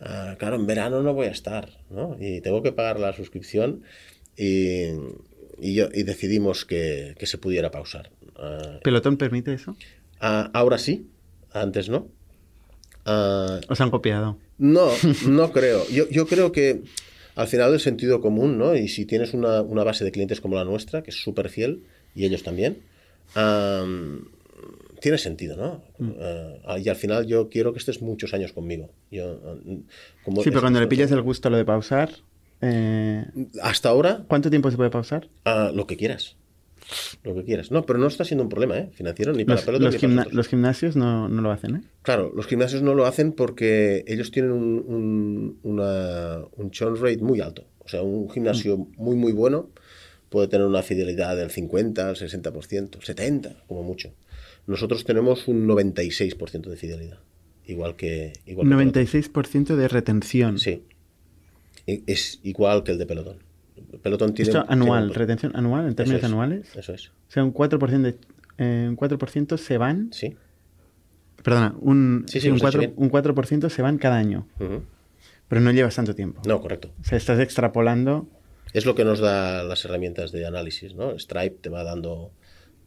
Ah, 0.00 0.36
claro, 0.38 0.56
en 0.56 0.66
verano 0.66 1.02
no 1.02 1.14
voy 1.14 1.26
a 1.26 1.30
estar, 1.30 1.70
¿no? 1.90 2.16
Y 2.20 2.40
tengo 2.40 2.62
que 2.62 2.72
pagar 2.72 3.00
la 3.00 3.12
suscripción 3.12 3.82
y, 4.36 4.90
y, 5.60 6.02
decidimos 6.02 6.64
que, 6.64 7.14
se 7.20 7.38
pudiera 7.38 7.70
pausar. 7.70 8.10
Uh, 8.36 8.80
¿Pelotón 8.82 9.16
permite 9.16 9.52
eso? 9.52 9.76
Ah, 10.20 10.50
ahora 10.52 10.78
sí, 10.78 11.08
antes 11.52 11.88
no. 11.88 12.08
Uh, 13.06 13.60
¿Os 13.68 13.80
han 13.80 13.90
copiado? 13.90 14.38
No, 14.58 14.90
no 15.28 15.52
creo. 15.52 15.88
Yo, 15.88 16.08
yo, 16.08 16.26
creo 16.26 16.52
que 16.52 16.82
al 17.34 17.46
final 17.46 17.72
el 17.72 17.80
sentido 17.80 18.20
común, 18.20 18.58
¿no? 18.58 18.74
Y 18.74 18.88
si 18.88 19.04
tienes 19.04 19.34
una, 19.34 19.62
una 19.62 19.84
base 19.84 20.04
de 20.04 20.12
clientes 20.12 20.40
como 20.40 20.56
la 20.56 20.64
nuestra, 20.64 21.02
que 21.02 21.10
es 21.10 21.16
súper 21.16 21.48
fiel, 21.48 21.82
y 22.14 22.24
ellos 22.24 22.42
también, 22.42 22.78
tiene 25.00 25.18
sentido, 25.18 25.56
¿no? 25.56 25.82
Mm. 25.98 26.12
Ah, 26.66 26.78
y 26.78 26.88
al 26.88 26.96
final 26.96 27.26
yo 27.26 27.48
quiero 27.48 27.72
que 27.72 27.78
estés 27.78 28.02
muchos 28.02 28.34
años 28.34 28.52
conmigo. 28.52 28.90
Yo, 29.10 29.40
como 30.24 30.42
sí, 30.42 30.50
pero 30.50 30.60
cuando 30.60 30.80
le 30.80 30.86
pilles 30.86 31.10
el 31.12 31.22
gusto 31.22 31.48
a 31.48 31.50
lo 31.50 31.56
de 31.56 31.64
pausar... 31.64 32.10
Eh, 32.60 33.24
Hasta 33.62 33.88
ahora... 33.88 34.24
¿Cuánto 34.28 34.50
tiempo 34.50 34.70
se 34.70 34.76
puede 34.76 34.90
pausar? 34.90 35.28
lo 35.72 35.86
que 35.86 35.96
quieras 35.96 36.36
lo 37.24 37.34
que 37.34 37.44
quieras. 37.44 37.70
No, 37.70 37.84
pero 37.84 37.98
no 37.98 38.06
está 38.06 38.24
siendo 38.24 38.44
un 38.44 38.48
problema 38.48 38.78
¿eh? 38.78 38.90
financiero 38.92 39.32
ni 39.32 39.44
para 39.44 39.60
los, 39.72 40.02
los, 40.02 40.32
los 40.32 40.48
gimnasios 40.48 40.96
no, 40.96 41.28
no, 41.28 41.42
lo 41.42 41.50
hacen, 41.50 41.76
¿eh? 41.76 41.82
Claro, 42.02 42.32
los 42.34 42.46
gimnasios 42.46 42.82
no 42.82 42.94
lo 42.94 43.06
hacen 43.06 43.32
porque 43.32 44.04
ellos 44.06 44.30
tienen 44.30 44.52
un, 44.52 44.84
un, 44.86 45.58
una, 45.62 46.38
un 46.56 46.70
churn 46.70 46.96
rate 46.96 47.18
muy 47.18 47.40
alto. 47.40 47.66
O 47.80 47.88
sea, 47.88 48.02
un 48.02 48.30
gimnasio 48.30 48.78
mm. 48.78 48.92
muy, 48.96 49.16
muy 49.16 49.32
bueno 49.32 49.70
puede 50.28 50.48
tener 50.48 50.66
una 50.66 50.82
fidelidad 50.82 51.36
del 51.36 51.50
50, 51.50 52.12
60%, 52.12 52.52
70% 52.52 53.56
como 53.66 53.82
mucho. 53.82 54.12
Nosotros 54.66 55.04
tenemos 55.04 55.48
un 55.48 55.66
96% 55.66 56.68
de 56.68 56.76
fidelidad. 56.76 57.18
Igual 57.66 57.96
que... 57.96 58.32
Igual 58.46 58.68
96% 58.68 59.76
de 59.76 59.88
retención. 59.88 60.58
Sí. 60.58 60.84
Es 61.88 62.40
igual 62.42 62.84
que 62.84 62.92
el 62.92 62.98
de 62.98 63.06
pelotón. 63.06 63.38
Pelotón 64.02 64.34
tiene... 64.34 64.50
Esto 64.50 64.64
anual, 64.68 65.14
retención 65.14 65.56
anual, 65.56 65.86
en 65.88 65.94
términos 65.94 66.22
anuales. 66.22 66.76
Eso 66.76 66.92
es. 66.92 67.08
O 67.08 67.30
sea, 67.30 67.44
un 67.44 67.54
4%, 67.54 68.00
de, 68.02 68.16
eh, 68.58 68.86
un 68.88 68.96
4 68.96 69.56
se 69.56 69.78
van... 69.78 70.12
Sí. 70.12 70.36
Perdona, 71.42 71.74
un, 71.80 72.26
sí, 72.26 72.46
un, 72.50 72.58
4, 72.58 72.92
un 72.96 73.10
4% 73.10 73.70
se 73.70 73.82
van 73.82 73.96
cada 73.96 74.16
año. 74.16 74.46
Pero 75.48 75.60
no 75.62 75.70
llevas 75.70 75.96
tanto 75.96 76.14
tiempo. 76.14 76.42
No, 76.46 76.60
correcto. 76.60 76.90
O 77.00 77.04
sea, 77.04 77.16
estás 77.16 77.40
extrapolando... 77.40 78.28
Es 78.74 78.84
lo 78.84 78.94
que 78.94 79.04
nos 79.04 79.20
da 79.20 79.62
las 79.62 79.82
herramientas 79.86 80.30
de 80.30 80.44
análisis, 80.46 80.94
¿no? 80.94 81.18
Stripe 81.18 81.56
te 81.62 81.70
va 81.70 81.84
dando 81.84 82.32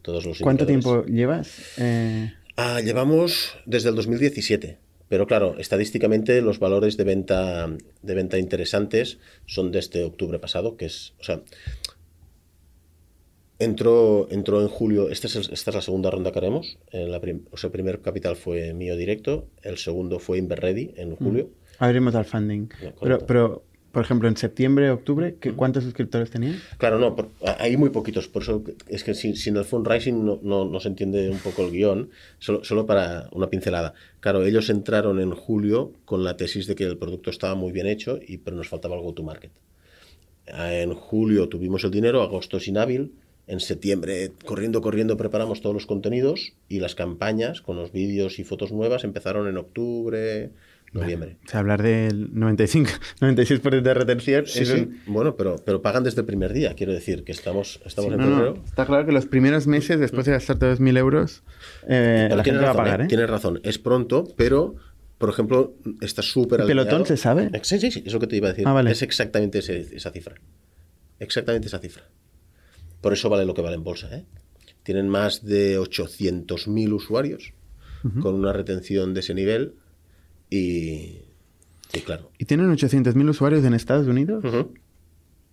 todos 0.02 0.24
los 0.24 0.38
¿Cuánto 0.38 0.64
tiempo 0.64 1.04
llevas? 1.06 1.76
Eh... 1.78 2.32
Ah, 2.56 2.80
llevamos 2.80 3.56
desde 3.66 3.88
el 3.88 3.96
2017. 3.96 4.78
Pero 5.12 5.26
claro, 5.26 5.56
estadísticamente 5.58 6.40
los 6.40 6.58
valores 6.58 6.96
de 6.96 7.04
venta, 7.04 7.68
de 8.00 8.14
venta 8.14 8.38
interesantes 8.38 9.18
son 9.44 9.70
de 9.70 9.78
este 9.78 10.04
octubre 10.04 10.38
pasado, 10.38 10.78
que 10.78 10.86
es, 10.86 11.12
o 11.20 11.24
sea, 11.24 11.42
Entró, 13.58 14.26
entró 14.30 14.62
en 14.62 14.68
julio, 14.68 15.10
esta 15.10 15.26
es, 15.26 15.36
esta 15.36 15.70
es 15.70 15.74
la 15.74 15.82
segunda 15.82 16.10
ronda 16.10 16.32
que 16.32 16.38
haremos. 16.38 16.78
En 16.92 17.12
la 17.12 17.20
o 17.50 17.56
sea, 17.58 17.68
el 17.68 17.72
primer 17.72 18.00
capital 18.00 18.36
fue 18.36 18.72
mío 18.72 18.96
directo, 18.96 19.48
el 19.60 19.76
segundo 19.76 20.18
fue 20.18 20.38
Inverready 20.38 20.94
en 20.96 21.14
julio. 21.14 21.50
Abrimos 21.78 22.14
al 22.14 22.24
funding. 22.24 22.70
pero, 22.98 23.18
pero, 23.18 23.64
por 23.92 24.02
ejemplo, 24.02 24.28
en 24.28 24.36
septiembre, 24.36 24.90
octubre, 24.90 25.36
¿cuántos 25.54 25.84
suscriptores 25.84 26.30
tenían? 26.30 26.58
Claro, 26.78 26.98
no, 26.98 27.14
hay 27.58 27.76
muy 27.76 27.90
poquitos. 27.90 28.26
Por 28.26 28.42
eso 28.42 28.64
es 28.88 29.04
que 29.04 29.14
sin, 29.14 29.56
el 29.56 29.64
fundraising 29.64 30.24
no, 30.24 30.40
no, 30.42 30.64
no, 30.64 30.80
se 30.80 30.88
entiende 30.88 31.28
un 31.28 31.38
poco 31.38 31.62
el 31.62 31.70
guion, 31.70 32.10
solo, 32.38 32.64
solo 32.64 32.86
para 32.86 33.28
una 33.32 33.50
pincelada. 33.50 33.92
Claro, 34.20 34.44
ellos 34.44 34.70
entraron 34.70 35.20
en 35.20 35.32
julio 35.32 35.92
con 36.06 36.24
la 36.24 36.36
tesis 36.36 36.66
de 36.66 36.74
que 36.74 36.84
el 36.84 36.96
producto 36.96 37.30
estaba 37.30 37.54
muy 37.54 37.70
bien 37.70 37.86
hecho, 37.86 38.18
y, 38.26 38.38
pero 38.38 38.56
nos 38.56 38.68
faltaba 38.68 38.96
el 38.96 39.02
go-to-market. 39.02 39.52
En 40.46 40.94
julio 40.94 41.48
tuvimos 41.48 41.84
el 41.84 41.90
dinero, 41.90 42.22
agosto 42.22 42.56
es 42.56 42.66
inhábil, 42.66 43.12
en 43.46 43.60
septiembre, 43.60 44.32
corriendo, 44.44 44.80
corriendo, 44.80 45.16
preparamos 45.16 45.60
todos 45.60 45.74
los 45.74 45.86
contenidos 45.86 46.54
y 46.68 46.80
las 46.80 46.94
campañas 46.94 47.60
con 47.60 47.76
los 47.76 47.92
vídeos 47.92 48.38
y 48.38 48.44
fotos 48.44 48.72
nuevas 48.72 49.04
empezaron 49.04 49.48
en 49.48 49.56
octubre, 49.56 50.50
noviembre. 50.92 51.38
o 51.44 51.48
sea, 51.48 51.60
hablar 51.60 51.82
del 51.82 52.38
95, 52.38 52.90
96% 53.20 53.80
de 53.82 53.94
retención. 53.94 54.46
Sí, 54.46 54.64
sí. 54.64 54.88
Bueno, 55.06 55.36
pero, 55.36 55.56
pero 55.64 55.82
pagan 55.82 56.04
desde 56.04 56.20
el 56.20 56.26
primer 56.26 56.52
día. 56.52 56.74
Quiero 56.74 56.92
decir 56.92 57.24
que 57.24 57.32
estamos, 57.32 57.80
estamos 57.84 58.12
en 58.12 58.20
febrero. 58.20 58.62
Está 58.64 58.86
claro 58.86 59.06
que 59.06 59.12
los 59.12 59.26
primeros 59.26 59.66
meses, 59.66 59.98
después 59.98 60.26
de 60.26 60.32
gastar 60.32 60.58
todos 60.58 60.80
mil 60.80 60.96
euros, 60.96 61.42
eh, 61.88 62.28
la 62.30 62.44
gente 62.44 62.64
va 62.64 62.70
a 62.70 62.74
pagar. 62.74 63.00
¿eh? 63.02 63.04
¿eh? 63.04 63.08
Tienes 63.08 63.28
razón. 63.28 63.60
Es 63.62 63.78
pronto, 63.78 64.28
pero 64.36 64.76
por 65.22 65.30
ejemplo, 65.30 65.76
está 66.00 66.20
súper 66.20 66.62
¿El 66.62 66.66
pelotón 66.66 67.06
se 67.06 67.16
sabe? 67.16 67.48
Sí, 67.62 67.78
sí, 67.78 67.92
sí, 67.92 68.02
eso 68.04 68.18
que 68.18 68.26
te 68.26 68.36
iba 68.36 68.48
a 68.48 68.50
decir. 68.50 68.66
Ah, 68.66 68.82
es 68.90 69.02
exactamente 69.02 69.60
esa 69.60 70.10
cifra. 70.10 70.34
Exactamente 71.20 71.68
esa 71.68 71.78
cifra. 71.78 72.08
Por 73.00 73.12
eso 73.12 73.30
vale 73.30 73.44
lo 73.44 73.54
que 73.54 73.62
vale 73.62 73.76
en 73.76 73.84
bolsa. 73.84 74.12
¿eh? 74.12 74.24
Tienen 74.82 75.08
más 75.08 75.44
de 75.44 75.78
800.000 75.78 76.92
usuarios 76.92 77.52
con 78.20 78.34
una 78.34 78.52
retención 78.52 79.14
de 79.14 79.20
ese 79.20 79.32
nivel 79.32 79.76
y, 80.54 81.22
claro. 82.04 82.30
¿Y 82.38 82.44
tienen 82.44 82.70
800.000 82.70 83.28
usuarios 83.30 83.64
en 83.64 83.72
Estados 83.72 84.06
Unidos? 84.06 84.44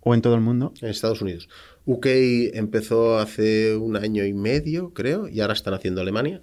¿O 0.01 0.13
en 0.13 0.21
todo 0.21 0.35
el 0.35 0.41
mundo? 0.41 0.73
En 0.81 0.89
Estados 0.89 1.21
Unidos. 1.21 1.47
UK 1.85 2.05
empezó 2.53 3.17
hace 3.17 3.75
un 3.75 3.95
año 3.95 4.25
y 4.25 4.33
medio, 4.33 4.93
creo, 4.93 5.27
y 5.27 5.39
ahora 5.39 5.53
están 5.53 5.73
haciendo 5.73 6.01
Alemania. 6.01 6.41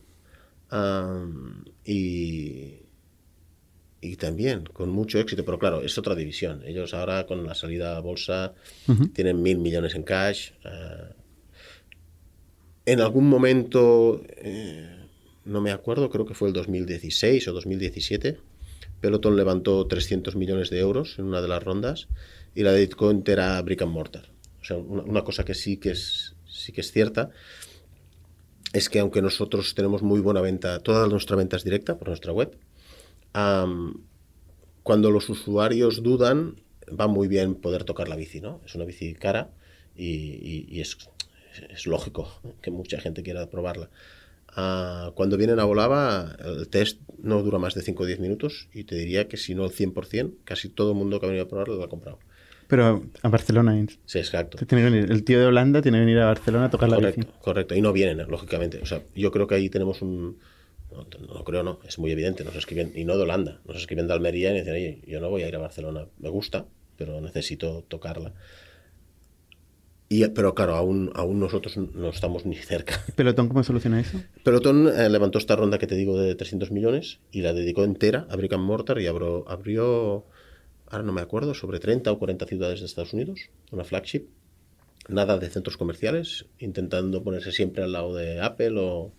y, 1.84 2.80
y 4.00 4.16
también 4.16 4.64
con 4.64 4.88
mucho 4.88 5.18
éxito, 5.18 5.44
pero 5.44 5.58
claro, 5.58 5.82
es 5.82 5.98
otra 5.98 6.14
división. 6.14 6.62
Ellos 6.64 6.94
ahora 6.94 7.26
con 7.26 7.44
la 7.44 7.54
salida 7.54 7.96
a 7.96 8.00
bolsa 8.00 8.54
tienen 9.12 9.42
mil 9.42 9.58
millones 9.58 9.94
en 9.94 10.02
cash. 10.02 10.52
Eh, 10.64 11.12
en 12.86 13.00
algún 13.00 13.28
momento, 13.28 14.22
eh, 14.36 14.95
no 15.46 15.60
me 15.60 15.70
acuerdo, 15.70 16.10
creo 16.10 16.26
que 16.26 16.34
fue 16.34 16.48
el 16.48 16.54
2016 16.54 17.48
o 17.48 17.52
2017, 17.52 18.38
Peloton 19.00 19.36
levantó 19.36 19.86
300 19.86 20.36
millones 20.36 20.70
de 20.70 20.80
euros 20.80 21.18
en 21.18 21.26
una 21.26 21.40
de 21.40 21.48
las 21.48 21.62
rondas 21.62 22.08
y 22.54 22.62
la 22.62 22.72
dedicó 22.72 23.10
entera 23.10 23.56
a 23.56 23.62
Brick 23.62 23.82
and 23.82 23.92
Mortar. 23.92 24.30
O 24.60 24.64
sea, 24.64 24.76
una, 24.76 25.22
cosa 25.22 25.44
que 25.44 25.54
sí 25.54 25.76
que 25.76 25.90
es, 25.90 26.34
sí 26.46 26.72
que 26.72 26.80
es 26.80 26.90
cierta 26.90 27.30
es 28.72 28.88
que 28.88 28.98
aunque 28.98 29.22
nosotros 29.22 29.74
tenemos 29.74 30.02
muy 30.02 30.20
buena 30.20 30.40
venta, 30.40 30.80
toda 30.80 31.06
nuestra 31.06 31.36
venta 31.36 31.56
es 31.56 31.64
directa 31.64 31.96
por 31.96 32.08
nuestra 32.08 32.32
web, 32.32 32.58
cuando 34.82 35.10
los 35.10 35.28
usuarios 35.28 36.02
dudan, 36.02 36.56
va 36.88 37.06
muy 37.06 37.28
bien 37.28 37.54
poder 37.54 37.84
tocar 37.84 38.08
la 38.08 38.16
bici, 38.16 38.40
¿no? 38.40 38.60
Es 38.64 38.74
una 38.74 38.84
bici 38.84 39.14
cara 39.14 39.50
y, 39.94 40.80
es, 40.80 40.96
lógico 41.86 42.40
que 42.62 42.70
mucha 42.70 43.00
gente 43.00 43.22
quiera 43.22 43.48
probarla. 43.48 43.90
Ah, 44.58 45.12
cuando 45.14 45.36
vienen 45.36 45.60
a 45.60 45.64
Volava, 45.64 46.34
el 46.42 46.68
test 46.68 47.00
no 47.18 47.42
dura 47.42 47.58
más 47.58 47.74
de 47.74 47.82
5 47.82 48.02
o 48.02 48.06
10 48.06 48.20
minutos 48.20 48.68
y 48.72 48.84
te 48.84 48.94
diría 48.94 49.28
que 49.28 49.36
si 49.36 49.54
no 49.54 49.66
el 49.66 49.70
100%, 49.70 50.36
casi 50.44 50.70
todo 50.70 50.92
el 50.92 50.96
mundo 50.96 51.20
que 51.20 51.26
ha 51.26 51.28
venido 51.28 51.44
a 51.44 51.48
probarlo 51.48 51.76
lo 51.76 51.84
ha 51.84 51.88
comprado. 51.90 52.18
Pero 52.66 53.04
a 53.22 53.28
Barcelona. 53.28 53.86
Sí, 54.06 54.18
exacto. 54.18 54.58
El 54.58 55.24
tío 55.24 55.38
de 55.38 55.46
Holanda 55.46 55.82
tiene 55.82 55.98
que 55.98 56.04
venir 56.04 56.18
a 56.18 56.26
Barcelona 56.26 56.64
a 56.64 56.70
tocar 56.70 56.88
la 56.88 56.96
bici. 56.96 57.20
Correcto, 57.40 57.74
y 57.76 57.80
no 57.80 57.92
vienen, 57.92 58.26
lógicamente. 58.28 58.80
O 58.82 58.86
sea, 58.86 59.02
yo 59.14 59.30
creo 59.30 59.46
que 59.46 59.54
ahí 59.54 59.68
tenemos 59.68 60.02
un, 60.02 60.38
no, 60.90 61.44
creo, 61.44 61.62
no, 61.62 61.78
es 61.86 61.98
muy 61.98 62.10
evidente. 62.10 62.42
Nos 62.42 62.56
escriben, 62.56 62.92
y 62.94 63.04
no 63.04 63.16
de 63.16 63.22
Holanda, 63.22 63.60
nos 63.66 63.76
escriben 63.76 64.06
de 64.06 64.14
Almería 64.14 64.52
y 64.52 64.60
dicen, 64.60 64.72
oye, 64.72 65.02
yo 65.06 65.20
no 65.20 65.28
voy 65.28 65.42
a 65.42 65.48
ir 65.48 65.56
a 65.56 65.58
Barcelona, 65.58 66.06
me 66.18 66.28
gusta, 66.28 66.66
pero 66.96 67.20
necesito 67.20 67.84
tocarla. 67.86 68.32
Y, 70.08 70.26
pero 70.28 70.54
claro, 70.54 70.76
aún, 70.76 71.10
aún 71.14 71.40
nosotros 71.40 71.76
no 71.76 72.10
estamos 72.10 72.46
ni 72.46 72.54
cerca. 72.56 73.00
¿Pelotón 73.16 73.48
cómo 73.48 73.64
soluciona 73.64 74.00
eso? 74.00 74.20
Pelotón 74.44 74.88
eh, 74.88 75.08
levantó 75.08 75.38
esta 75.38 75.56
ronda 75.56 75.78
que 75.78 75.86
te 75.88 75.96
digo 75.96 76.18
de 76.18 76.34
300 76.34 76.70
millones 76.70 77.18
y 77.32 77.42
la 77.42 77.52
dedicó 77.52 77.82
entera 77.84 78.26
a 78.30 78.36
Brick 78.36 78.52
and 78.52 78.64
Mortar 78.64 79.00
y 79.00 79.08
abrió, 79.08 79.48
abrió, 79.48 80.24
ahora 80.88 81.04
no 81.04 81.12
me 81.12 81.20
acuerdo, 81.22 81.54
sobre 81.54 81.80
30 81.80 82.12
o 82.12 82.18
40 82.18 82.46
ciudades 82.46 82.80
de 82.80 82.86
Estados 82.86 83.12
Unidos, 83.12 83.50
una 83.72 83.84
flagship. 83.84 84.26
Nada 85.08 85.38
de 85.38 85.48
centros 85.48 85.76
comerciales, 85.76 86.46
intentando 86.58 87.22
ponerse 87.22 87.52
siempre 87.52 87.84
al 87.84 87.92
lado 87.92 88.12
de 88.16 88.40
Apple 88.40 88.74
o, 88.76 89.12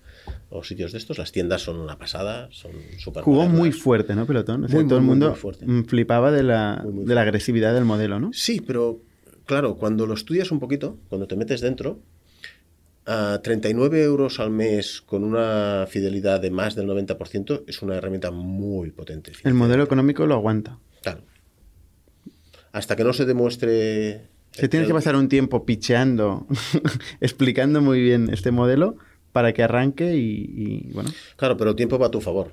o 0.50 0.64
sitios 0.66 0.92
de 0.92 0.98
estos. 0.98 1.18
Las 1.18 1.32
tiendas 1.32 1.62
son 1.62 1.80
una 1.80 1.98
pasada, 1.98 2.50
son 2.52 2.74
súper 2.98 3.24
Jugó 3.24 3.48
muy 3.48 3.72
fuerte, 3.72 4.14
¿no, 4.14 4.26
Pelotón? 4.26 4.68
todo 4.68 4.98
el 4.98 5.04
mundo 5.04 5.34
flipaba 5.88 6.30
de 6.32 6.44
la, 6.44 6.86
de 6.86 7.16
la 7.16 7.22
agresividad 7.22 7.74
del 7.74 7.86
modelo, 7.86 8.20
¿no? 8.20 8.34
Sí, 8.34 8.60
pero 8.60 9.00
claro, 9.48 9.78
cuando 9.78 10.06
lo 10.06 10.14
estudias 10.14 10.52
un 10.52 10.60
poquito, 10.60 11.00
cuando 11.10 11.28
te 11.28 11.36
metes 11.36 11.62
dentro, 11.62 12.00
a 13.08 13.40
39 13.42 14.04
euros 14.04 14.40
al 14.40 14.52
mes 14.52 15.02
con 15.02 15.24
una 15.24 15.88
fidelidad 15.90 16.42
de 16.42 16.52
más 16.52 16.76
del 16.76 16.88
90% 16.88 17.64
es 17.66 17.82
una 17.82 17.96
herramienta 17.96 18.30
muy 18.32 18.92
potente. 18.92 19.32
El 19.44 19.54
modelo 19.54 19.84
económico 19.84 20.28
lo 20.28 20.36
aguanta. 20.36 20.78
Claro. 21.02 21.22
Hasta 22.74 22.96
que 22.96 23.04
no 23.04 23.14
se 23.14 23.26
demuestre... 23.26 24.28
Se 24.52 24.68
tiene 24.68 24.88
que 24.88 24.94
pasar 24.94 25.16
un 25.16 25.30
tiempo 25.30 25.66
picheando, 25.66 26.48
explicando 27.22 27.82
muy 27.82 28.02
bien 28.02 28.30
este 28.32 28.52
modelo 28.52 28.98
para 29.32 29.54
que 29.54 29.64
arranque 29.64 30.16
y, 30.16 30.92
bueno. 30.94 31.12
Claro, 31.38 31.58
pero 31.58 31.70
el 31.70 31.76
tiempo 31.76 31.98
va 31.98 32.08
a 32.08 32.12
tu 32.12 32.22
favor. 32.22 32.52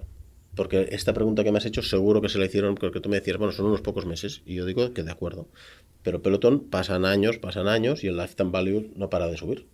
Porque 0.54 0.88
esta 0.92 1.12
pregunta 1.12 1.42
que 1.42 1.50
me 1.50 1.58
has 1.58 1.66
hecho 1.66 1.82
seguro 1.82 2.20
que 2.20 2.28
se 2.28 2.38
la 2.38 2.44
hicieron 2.44 2.76
porque 2.76 3.00
tú 3.00 3.08
me 3.08 3.16
decías, 3.16 3.38
bueno, 3.38 3.52
son 3.52 3.66
unos 3.66 3.80
pocos 3.80 4.06
meses. 4.06 4.42
Y 4.46 4.54
yo 4.54 4.66
digo 4.66 4.92
que 4.92 5.02
de 5.02 5.10
acuerdo. 5.10 5.48
Pero 6.04 6.22
pelotón 6.22 6.60
pasan 6.60 7.04
años, 7.04 7.38
pasan 7.38 7.66
años 7.66 8.04
y 8.04 8.08
el 8.08 8.16
lifetime 8.16 8.50
value 8.50 8.92
no 8.94 9.10
para 9.10 9.26
de 9.26 9.36
subir. 9.36 9.66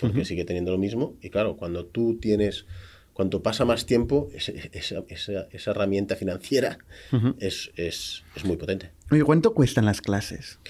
Porque 0.00 0.24
sigue 0.24 0.44
teniendo 0.44 0.70
lo 0.70 0.78
mismo. 0.78 1.16
Y 1.20 1.30
claro, 1.30 1.56
cuando 1.56 1.84
tú 1.84 2.18
tienes, 2.20 2.66
cuanto 3.14 3.42
pasa 3.42 3.64
más 3.64 3.84
tiempo, 3.84 4.28
esa, 4.32 5.02
esa, 5.08 5.70
herramienta 5.72 6.14
financiera 6.14 6.78
es, 7.40 7.72
es, 7.74 8.22
es, 8.36 8.44
muy 8.44 8.56
potente. 8.56 8.92
Oye, 9.10 9.24
¿cuánto 9.24 9.54
cuestan 9.54 9.86
las 9.86 10.00
clases? 10.00 10.60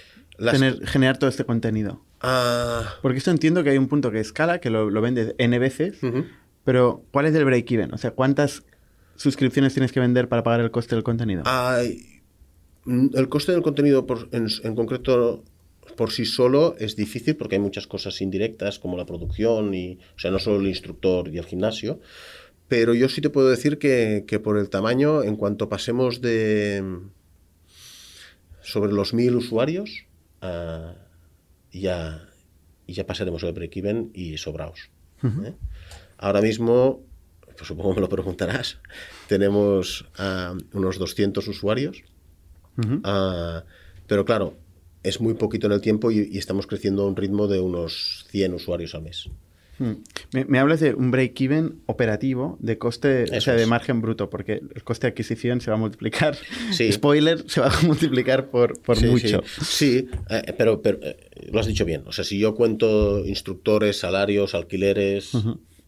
generar 0.87 1.19
todo 1.19 1.29
este 1.29 1.45
contenido. 1.45 2.01
Ah. 2.21 2.95
Porque 3.03 3.19
esto 3.19 3.31
entiendo 3.31 3.65
que 3.65 3.71
hay 3.71 3.77
un 3.77 3.89
punto 3.89 4.11
que 4.11 4.21
escala, 4.21 4.61
que 4.61 4.71
lo, 4.71 4.89
lo 4.89 5.01
vendes 5.01 5.35
N 5.37 5.59
veces, 5.59 5.99
pero 6.65 7.05
¿cuál 7.11 7.27
es 7.27 7.35
el 7.35 7.45
break-even? 7.45 7.93
O 7.93 7.99
sea, 7.99 8.13
¿cuántas 8.13 8.63
suscripciones 9.17 9.75
tienes 9.75 9.93
que 9.93 10.01
vender 10.01 10.29
para 10.29 10.43
pagar 10.43 10.61
el 10.61 10.71
coste 10.71 10.95
del 10.95 11.03
contenido? 11.03 11.43
El 13.15 13.29
coste 13.29 13.53
del 13.53 13.63
contenido 13.63 14.07
en, 14.33 14.75
concreto 14.75 15.45
por 15.97 16.11
sí 16.11 16.25
solo 16.25 16.77
es 16.79 16.97
difícil 16.97 17.37
porque 17.37 17.57
hay 17.57 17.61
muchas 17.61 17.87
cosas 17.87 18.21
indirectas 18.21 18.79
como 18.79 18.97
la 18.97 19.07
producción 19.07 19.75
y, 19.75 19.99
o 20.17 20.19
sea, 20.19 20.31
no 20.31 20.39
solo 20.39 20.61
el 20.61 20.69
instructor 20.69 21.29
y 21.29 21.39
el 21.39 21.45
gimnasio, 21.45 22.01
pero 22.69 22.95
yo 22.95 23.09
sí 23.09 23.21
te 23.21 23.31
puedo 23.31 23.49
decir 23.49 23.79
que, 23.79 24.41
por 24.43 24.59
el 24.59 24.69
tamaño, 24.69 25.23
en 25.23 25.37
cuanto 25.37 25.69
pasemos 25.69 26.21
de 26.21 26.85
sobre 28.61 28.93
los 28.93 29.15
mil 29.15 29.37
usuarios, 29.37 30.05
y 31.73 31.81
ya, 31.81 32.29
ya 32.87 33.07
pasaremos 33.07 33.43
el 33.43 33.53
break-even 33.53 34.11
y 34.15 34.37
sobraos. 34.37 34.91
¿eh? 35.23 35.55
Ahora 36.19 36.43
mismo, 36.43 37.03
pues 37.57 37.67
supongo 37.67 37.95
me 37.95 38.01
lo 38.03 38.09
preguntarás, 38.09 38.79
tenemos 39.29 40.03
uh, 40.19 40.59
unos 40.77 40.99
200 40.99 41.49
usuarios, 41.49 42.05
uh, 42.79 43.63
pero 44.07 44.25
claro, 44.25 44.55
es 45.03 45.21
muy 45.21 45.35
poquito 45.35 45.67
en 45.67 45.73
el 45.73 45.81
tiempo 45.81 46.11
y, 46.11 46.29
y, 46.31 46.39
estamos 46.39 46.67
creciendo 46.67 47.03
a 47.03 47.07
un 47.07 47.17
ritmo 47.17 47.47
de 47.47 47.61
unos 47.61 48.27
100 48.31 48.55
usuarios 48.55 48.95
al 48.95 49.03
mes. 49.03 49.29
Hmm. 49.79 49.93
Me, 50.33 50.59
hablas 50.59 50.81
de 50.81 50.95
un 50.95 51.13
break-even 51.13 51.83
operativo 51.87 52.59
de 52.61 52.79
coste, 52.79 53.25
o 53.37 53.41
sea, 53.41 53.55
de 53.55 53.67
margen 53.67 54.01
bruto, 54.01 54.29
porque 54.29 54.61
el 54.75 54.83
coste 54.83 55.07
de 55.07 55.13
adquisición 55.13 55.61
se 55.61 55.71
va 55.71 55.77
a 55.77 55.81
multiplicar. 55.81 56.37
Spoiler, 56.93 57.45
se 57.49 57.61
va 57.61 57.69
a 57.69 57.83
multiplicar 57.83 58.51
por, 58.51 58.81
por 58.81 59.01
mucho. 59.05 59.43
Sí, 59.63 60.09
eh, 60.31 60.55
pero, 60.57 60.83
pero 60.83 60.99
eh, 61.03 61.17
lo 61.53 61.61
has 61.61 61.67
dicho 61.67 61.85
bien. 61.85 62.03
O 62.07 62.13
sea, 62.13 62.25
si 62.25 62.39
yo 62.39 62.57
cuento 62.57 63.25
instructores, 63.25 63.99
salarios, 63.99 64.55
alquileres, 64.55 65.33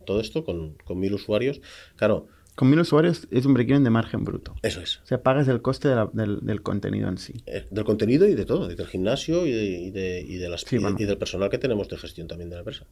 todo 0.07 0.20
esto 0.20 0.45
con, 0.45 0.74
con, 0.84 1.01
mil 1.01 1.14
usuarios, 1.14 1.61
claro. 1.97 2.28
Con 2.61 2.68
mil 2.68 2.78
usuarios 2.78 3.26
es 3.30 3.46
un 3.46 3.54
break-even 3.54 3.84
de 3.84 3.88
margen 3.88 4.22
bruto. 4.22 4.54
Eso 4.61 4.82
es. 4.82 4.98
O 4.98 5.06
sea, 5.06 5.22
pagas 5.22 5.48
el 5.48 5.62
coste 5.62 5.88
del, 6.12 6.40
del, 6.42 6.62
contenido 6.62 7.08
en 7.08 7.16
sí. 7.16 7.42
Eh, 7.46 7.66
del 7.70 7.84
contenido 7.84 8.28
y 8.28 8.34
de 8.34 8.44
todo, 8.44 8.68
del 8.68 8.86
gimnasio 8.86 9.46
y, 9.46 9.50
de, 9.50 9.64
y, 9.64 9.90
de, 9.90 10.20
y, 10.20 10.36
de 10.36 10.48
las, 10.50 10.70
y 10.70 11.04
del 11.06 11.16
personal 11.16 11.48
que 11.48 11.56
tenemos 11.56 11.88
de 11.88 11.96
gestión 11.96 12.28
también 12.28 12.50
de 12.50 12.56
la 12.56 12.61
empresa. 12.61 12.84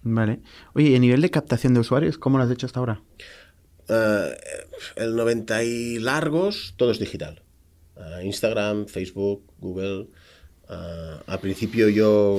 Vale. 0.00 0.40
Oye, 0.72 0.88
¿y 0.88 0.96
a 0.96 0.98
nivel 0.98 1.20
de 1.20 1.30
captación 1.30 1.74
de 1.74 1.80
usuarios, 1.80 2.16
cómo 2.16 2.38
lo 2.38 2.44
has 2.44 2.50
hecho 2.50 2.64
hasta 2.64 2.80
ahora? 2.80 3.02
Eh, 3.90 4.36
el 4.96 5.14
90 5.14 5.64
y 5.64 5.98
largos, 5.98 6.72
todo 6.78 6.90
es 6.90 6.98
digital. 6.98 7.42
Eh, 7.98 8.24
Instagram, 8.24 8.86
Facebook, 8.86 9.44
Google. 9.58 10.06
Eh, 10.70 11.16
al 11.26 11.40
principio 11.40 11.90
yo, 11.90 12.38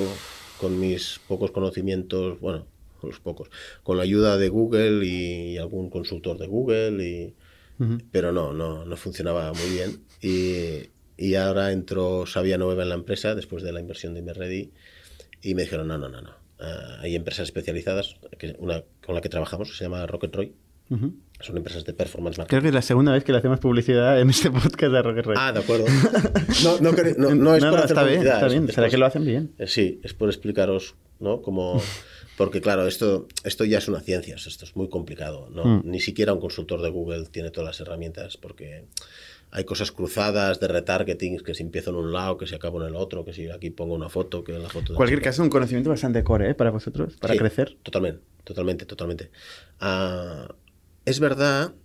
con 0.57 0.79
mis 0.79 1.19
pocos 1.27 1.51
conocimientos, 1.51 2.39
bueno, 2.39 2.65
los 3.10 3.20
pocos, 3.20 3.49
con 3.84 3.97
la 3.97 4.04
ayuda 4.04 4.38
de 4.38 4.49
Google 4.49 5.06
y, 5.06 5.58
algún 5.58 5.89
consultor 5.89 6.38
de 6.38 6.47
Google, 6.47 7.04
y, 7.04 7.36
pero 8.12 8.32
no, 8.32 8.54
no, 8.54 8.86
no 8.86 8.97
funcionaba 8.97 9.52
muy 9.54 9.70
bien. 9.72 10.04
Y, 10.22 10.89
y 11.18 11.36
ahora 11.36 11.72
entró 11.72 12.26
Sabia 12.26 12.58
Nueva 12.58 12.84
en 12.84 12.89
la 12.89 12.95
empresa 12.95 13.36
después 13.36 13.64
de 13.64 13.72
la 13.72 13.80
inversión 13.80 14.14
de 14.14 14.22
Inmerready 14.22 14.72
y 15.41 15.56
me 15.56 15.64
dijeron, 15.64 15.88
no, 15.88 15.97
no, 15.97 16.10
no, 16.10 16.22
no. 16.22 16.32
hay 16.99 17.16
empresas 17.16 17.45
especializadas, 17.45 18.16
que 18.38 18.56
una 18.60 18.84
con 19.06 19.16
la 19.16 19.22
que 19.22 19.30
trabajamos, 19.30 19.78
se 19.78 19.84
llama 19.84 20.06
Rocket 20.06 20.36
Roy, 20.36 20.54
son 21.39 21.58
empresas 21.58 21.86
de 21.86 21.93
performance 21.93 22.38
marketing. 22.38 22.49
Creo 22.49 22.62
que 22.62 22.68
es 22.68 22.74
la 22.74 22.82
segunda 22.82 23.14
vez 23.14 23.24
que 23.24 23.32
le 23.32 23.38
hacemos 23.38 23.60
publicidad 23.60 24.20
en 24.20 24.30
este 24.30 24.52
podcast 24.52 24.91
de 24.91 25.02
Rocket. 25.02 25.26
Ah, 25.36 25.52
de 25.52 25.60
acuerdo. 25.60 25.86
No, 26.64 26.80
no, 26.80 26.91
no, 27.18 27.36
no 27.36 27.56
es 27.56 27.64
por 27.64 27.80
hacer 27.80 27.91
está 27.91 28.04
bien, 28.04 28.28
está 28.28 28.47
bien. 28.47 28.68
¿Será 28.68 28.89
que 28.89 28.97
lo 28.97 29.06
hacen 29.06 29.26
bien? 29.26 29.54
Eh, 29.58 29.68
sí, 29.68 29.99
es 30.04 30.14
por 30.14 30.30
explicaros, 30.30 30.95
¿no? 31.20 31.41
Como... 31.41 31.82
Porque 32.41 32.59
claro, 32.59 32.87
esto, 32.87 33.27
esto 33.43 33.65
ya 33.65 33.77
es 33.77 33.87
una 33.87 33.99
ciencia, 33.99 34.33
esto 34.33 34.65
es 34.65 34.75
muy 34.75 34.89
complicado. 34.89 35.47
¿no? 35.51 35.63
Mm. 35.63 35.81
Ni 35.85 35.99
siquiera 35.99 36.33
un 36.33 36.39
consultor 36.39 36.81
de 36.81 36.89
Google 36.89 37.27
tiene 37.27 37.51
todas 37.51 37.67
las 37.67 37.79
herramientas 37.81 38.35
porque 38.35 38.85
hay 39.51 39.63
cosas 39.63 39.91
cruzadas 39.91 40.59
de 40.59 40.67
retargeting, 40.67 41.37
que 41.41 41.53
si 41.53 41.61
empiezo 41.61 41.91
en 41.91 41.97
un 41.97 42.11
lado, 42.11 42.37
que 42.37 42.47
si 42.47 42.55
acabo 42.55 42.81
en 42.81 42.87
el 42.87 42.95
otro, 42.95 43.23
que 43.23 43.31
si 43.31 43.47
aquí 43.51 43.69
pongo 43.69 43.93
una 43.93 44.09
foto, 44.09 44.43
que 44.43 44.53
la 44.53 44.69
foto... 44.69 44.95
Cualquier 44.95 45.21
caso, 45.21 45.43
un 45.43 45.51
conocimiento 45.51 45.91
bastante 45.91 46.23
core 46.23 46.49
¿eh? 46.49 46.55
para 46.55 46.71
vosotros, 46.71 47.15
para 47.17 47.35
crecer. 47.35 47.77
Totalmente, 47.83 48.23
totalmente, 48.43 48.85
totalmente. 48.87 49.29
Ah, 49.79 50.51
es 51.05 51.19
verdad 51.19 51.75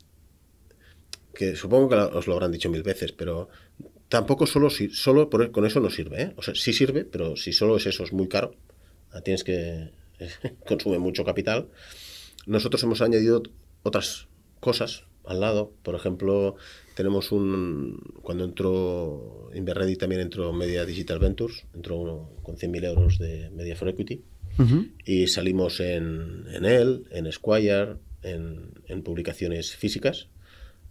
que 1.35 1.55
supongo 1.55 1.91
que 1.91 1.97
os 1.97 2.27
lo 2.27 2.33
habrán 2.33 2.51
dicho 2.51 2.71
mil 2.71 2.83
veces, 2.83 3.13
pero 3.13 3.51
tampoco 4.09 4.47
solo, 4.47 4.71
solo 4.71 5.29
con 5.29 5.67
eso 5.67 5.81
no 5.81 5.91
sirve. 5.91 6.23
¿eh? 6.23 6.33
O 6.37 6.43
sea, 6.43 6.55
sí 6.55 6.73
sirve, 6.73 7.05
pero 7.05 7.37
si 7.37 7.53
solo 7.53 7.77
es 7.77 7.85
eso, 7.85 8.05
es 8.05 8.15
muy 8.15 8.27
caro. 8.27 8.55
Tienes 9.23 9.45
que... 9.45 9.91
consume 10.67 10.99
mucho 10.99 11.25
capital. 11.25 11.69
Nosotros 12.47 12.83
hemos 12.83 13.03
añadido 13.03 13.43
otras 13.83 14.29
cosas 14.61 15.05
al 15.25 15.41
lado. 15.41 15.73
Por 15.83 15.95
ejemplo, 15.95 16.57
tenemos 16.95 17.33
un... 17.33 18.01
Cuando 18.23 18.45
entró 18.45 19.51
Inverready 19.55 19.97
también 19.97 20.21
entró 20.21 20.53
Media 20.53 20.85
Digital 20.85 21.19
Ventures, 21.19 21.65
entró 21.75 21.97
uno 21.97 22.31
con 22.43 22.57
100.000 22.57 22.85
euros 22.85 23.19
de 23.19 23.51
Media 23.51 23.77
for 23.77 23.89
Equity. 23.89 24.23
Y 25.05 25.27
salimos 25.27 25.81
en, 25.81 26.47
en 26.51 26.65
él, 26.65 27.07
en 27.11 27.31
Squire, 27.31 27.97
en, 28.23 29.03
publicaciones 29.03 29.75
físicas. 29.77 30.29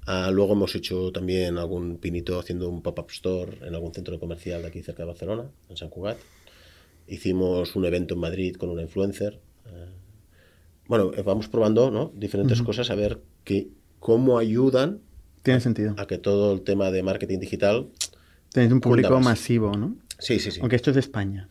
Ah, 0.06 0.30
luego 0.32 0.54
hemos 0.54 0.76
hecho 0.76 1.12
también 1.12 1.58
algún 1.58 1.98
pinito 1.98 2.40
haciendo 2.40 2.70
un 2.70 2.82
pop-up 2.82 3.10
store 3.10 3.58
en 3.66 3.74
algún 3.74 3.94
centro 3.94 4.20
comercial 4.20 4.62
de 4.62 4.68
aquí 4.68 4.84
cerca 4.84 5.04
de 5.04 5.08
Barcelona, 5.08 5.50
en 5.70 5.78
San 5.78 5.90
Cugat. 5.90 6.18
Hicimos 7.08 7.76
un 7.76 7.86
evento 7.86 8.16
en 8.16 8.20
Madrid 8.20 8.56
con 8.56 8.70
una 8.70 8.82
influencer. 8.82 9.40
Ah, 9.66 9.88
bueno, 10.88 11.12
eh, 11.16 11.22
vamos 11.22 11.48
probando 11.48 11.92
¿no? 11.92 12.12
diferentes 12.16 12.62
cosas 12.62 12.90
a 12.90 12.96
ver 12.96 13.22
que, 13.44 13.70
cómo 14.00 14.38
ayudan 14.38 15.00
Tiene 15.44 15.60
sentido. 15.60 15.96
a 15.98 16.08
que 16.08 16.18
todo 16.18 16.54
el 16.54 16.62
tema 16.62 16.92
de 16.92 17.04
marketing 17.04 17.40
digital... 17.40 17.88
Tenéis 18.52 18.72
un 18.72 18.82
público 18.82 19.20
masivo, 19.20 19.76
¿no? 19.76 19.98
Sí, 20.20 20.40
sí, 20.40 20.52
sí. 20.52 20.60
Aunque 20.62 20.76
esto 20.78 20.92
es 20.92 20.96
de 20.96 21.02
España. 21.02 21.48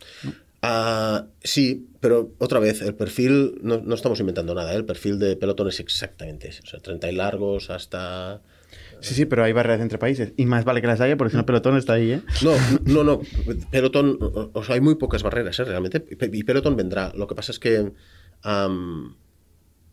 Ah, 0.61 1.27
sí, 1.43 1.87
pero 1.99 2.33
otra 2.39 2.59
vez, 2.59 2.81
el 2.81 2.95
perfil, 2.95 3.59
no, 3.61 3.93
estamos 3.93 4.19
inventando 4.19 4.55
nada, 4.55 4.73
¿eh? 4.73 4.77
el 4.77 4.85
perfil 4.85 5.19
de 5.19 5.35
pelotón 5.35 5.67
es 5.67 5.79
exactamente 5.79 6.47
ese, 6.47 6.63
o 6.63 6.65
sea, 6.65 6.79
30 6.79 7.11
y 7.11 7.15
largos 7.15 7.69
hasta... 7.69 8.41
Sí, 9.05 9.13
sí, 9.13 9.25
pero 9.25 9.43
hay 9.43 9.53
barreras 9.53 9.81
entre 9.81 9.99
países. 9.99 10.33
Y 10.35 10.47
más 10.47 10.65
vale 10.65 10.81
que 10.81 10.87
las 10.87 10.99
haya, 10.99 11.15
porque 11.15 11.29
si 11.29 11.37
no, 11.37 11.45
pelotón 11.45 11.77
está 11.77 11.93
ahí, 11.93 12.13
¿eh? 12.13 12.21
No, 12.41 12.53
no, 12.85 13.03
no. 13.03 13.21
Pelotón, 13.69 14.17
o 14.19 14.63
sea, 14.63 14.73
hay 14.73 14.81
muy 14.81 14.95
pocas 14.95 15.21
barreras, 15.21 15.59
¿eh? 15.59 15.63
Realmente. 15.63 16.03
Y 16.33 16.43
pelotón 16.43 16.75
vendrá. 16.75 17.13
Lo 17.15 17.27
que 17.27 17.35
pasa 17.35 17.51
es 17.51 17.59
que 17.59 17.91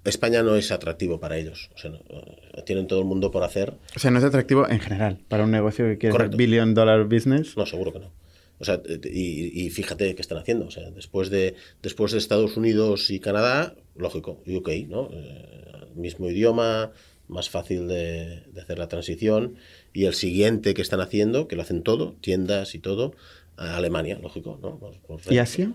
España 0.02 0.42
no 0.42 0.56
es 0.56 0.72
atractivo 0.72 1.20
para 1.20 1.36
ellos. 1.36 1.70
O 1.74 1.78
sea, 1.78 1.90
eh, 1.90 2.62
tienen 2.64 2.86
todo 2.86 3.00
el 3.00 3.04
mundo 3.04 3.30
por 3.30 3.42
hacer. 3.44 3.74
O 3.94 3.98
sea, 3.98 4.10
no 4.10 4.18
es 4.18 4.24
atractivo 4.24 4.66
en 4.66 4.80
general 4.80 5.18
para 5.28 5.44
un 5.44 5.50
negocio 5.50 5.84
que 5.84 5.98
quiere 5.98 6.16
ser 6.16 6.34
billion 6.34 6.72
dollar 6.72 7.04
business. 7.04 7.54
No, 7.54 7.66
seguro 7.66 7.92
que 7.92 7.98
no. 7.98 8.12
O 8.60 8.64
sea, 8.64 8.80
y, 8.86 9.68
fíjate 9.68 10.14
qué 10.14 10.22
están 10.22 10.38
haciendo. 10.38 10.64
O 10.66 10.70
sea, 10.70 10.90
después 10.90 11.28
de, 11.28 11.54
después 11.82 12.12
de 12.12 12.18
Estados 12.18 12.56
Unidos 12.56 13.10
y 13.10 13.20
Canadá, 13.20 13.74
lógico, 13.94 14.40
UK, 14.46 14.70
¿no? 14.88 15.10
Eh, 15.12 15.88
mismo 15.96 16.30
idioma, 16.30 16.92
más 17.32 17.50
fácil 17.50 17.88
de, 17.88 18.44
hacer 18.60 18.78
la 18.78 18.88
transición. 18.88 19.56
Y 19.92 20.04
el 20.04 20.14
siguiente 20.14 20.74
que 20.74 20.82
están 20.82 21.00
haciendo, 21.00 21.48
que 21.48 21.56
lo 21.56 21.62
hacen 21.62 21.82
todo, 21.82 22.14
tiendas 22.20 22.74
y 22.74 22.78
todo, 22.78 23.14
Alemania, 23.56 24.18
lógico, 24.20 24.58
¿no? 24.62 24.80
¿Y 25.28 25.38
Asia? 25.38 25.72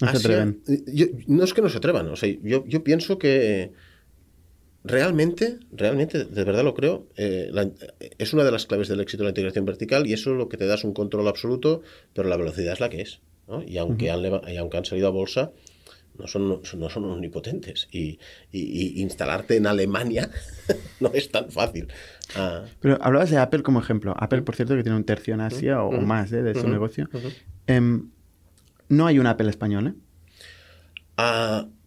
No 0.00 0.10
se 0.10 0.16
atreven. 0.16 0.62
no 1.26 1.44
es 1.44 1.54
que 1.54 1.62
no 1.62 1.68
se 1.68 1.78
atrevan, 1.78 2.08
o 2.08 2.16
sea, 2.16 2.32
yo, 2.42 2.64
yo 2.66 2.84
pienso 2.84 3.18
que 3.18 3.72
realmente, 4.84 5.58
realmente, 5.72 6.24
de 6.24 6.44
verdad 6.44 6.64
lo 6.64 6.74
creo, 6.74 7.06
eh, 7.16 7.50
es 8.18 8.32
una 8.32 8.44
de 8.44 8.52
las 8.52 8.66
claves 8.66 8.88
del 8.88 9.00
éxito 9.00 9.22
de 9.22 9.26
la 9.26 9.30
integración 9.30 9.64
vertical 9.64 10.06
y 10.06 10.12
eso 10.12 10.32
es 10.32 10.36
lo 10.36 10.48
que 10.48 10.56
te 10.56 10.66
das 10.66 10.84
un 10.84 10.94
control 10.94 11.26
absoluto, 11.28 11.82
pero 12.14 12.28
la 12.28 12.36
velocidad 12.36 12.72
es 12.72 12.80
la 12.80 12.88
que 12.88 13.00
es. 13.00 13.20
Y, 13.66 13.78
aunque 13.78 14.10
han, 14.10 14.22
y 14.46 14.56
aunque 14.58 14.76
han 14.76 14.84
salido 14.84 15.08
a 15.08 15.10
bolsa, 15.10 15.52
no 16.18 16.26
son, 16.26 16.48
no 16.48 16.90
son 16.90 17.04
omnipotentes. 17.04 17.88
Y, 17.92 18.18
instalarte 18.52 19.56
en 19.56 19.66
Alemania 19.66 20.30
no 21.00 21.10
es 21.14 21.30
tan 21.30 21.50
fácil. 21.50 21.88
Ah. 22.36 22.64
Pero 22.80 22.98
hablabas 23.00 23.30
de 23.30 23.38
Apple 23.38 23.62
como 23.62 23.80
ejemplo. 23.80 24.14
Apple, 24.18 24.42
por 24.42 24.56
cierto, 24.56 24.76
que 24.76 24.82
tiene 24.82 24.96
un 24.96 25.04
tercio 25.04 25.34
en 25.34 25.40
Asia 25.40 25.82
o, 25.82 25.92
más 25.92 26.32
¿eh? 26.32 26.42
de 26.42 26.54
su 26.54 26.68
negocio. 26.68 27.08
Em, 27.66 28.10
no 28.88 29.06
hay 29.06 29.18
un 29.18 29.26
Apple 29.26 29.48
español, 29.48 29.88
¿eh? 29.88 29.94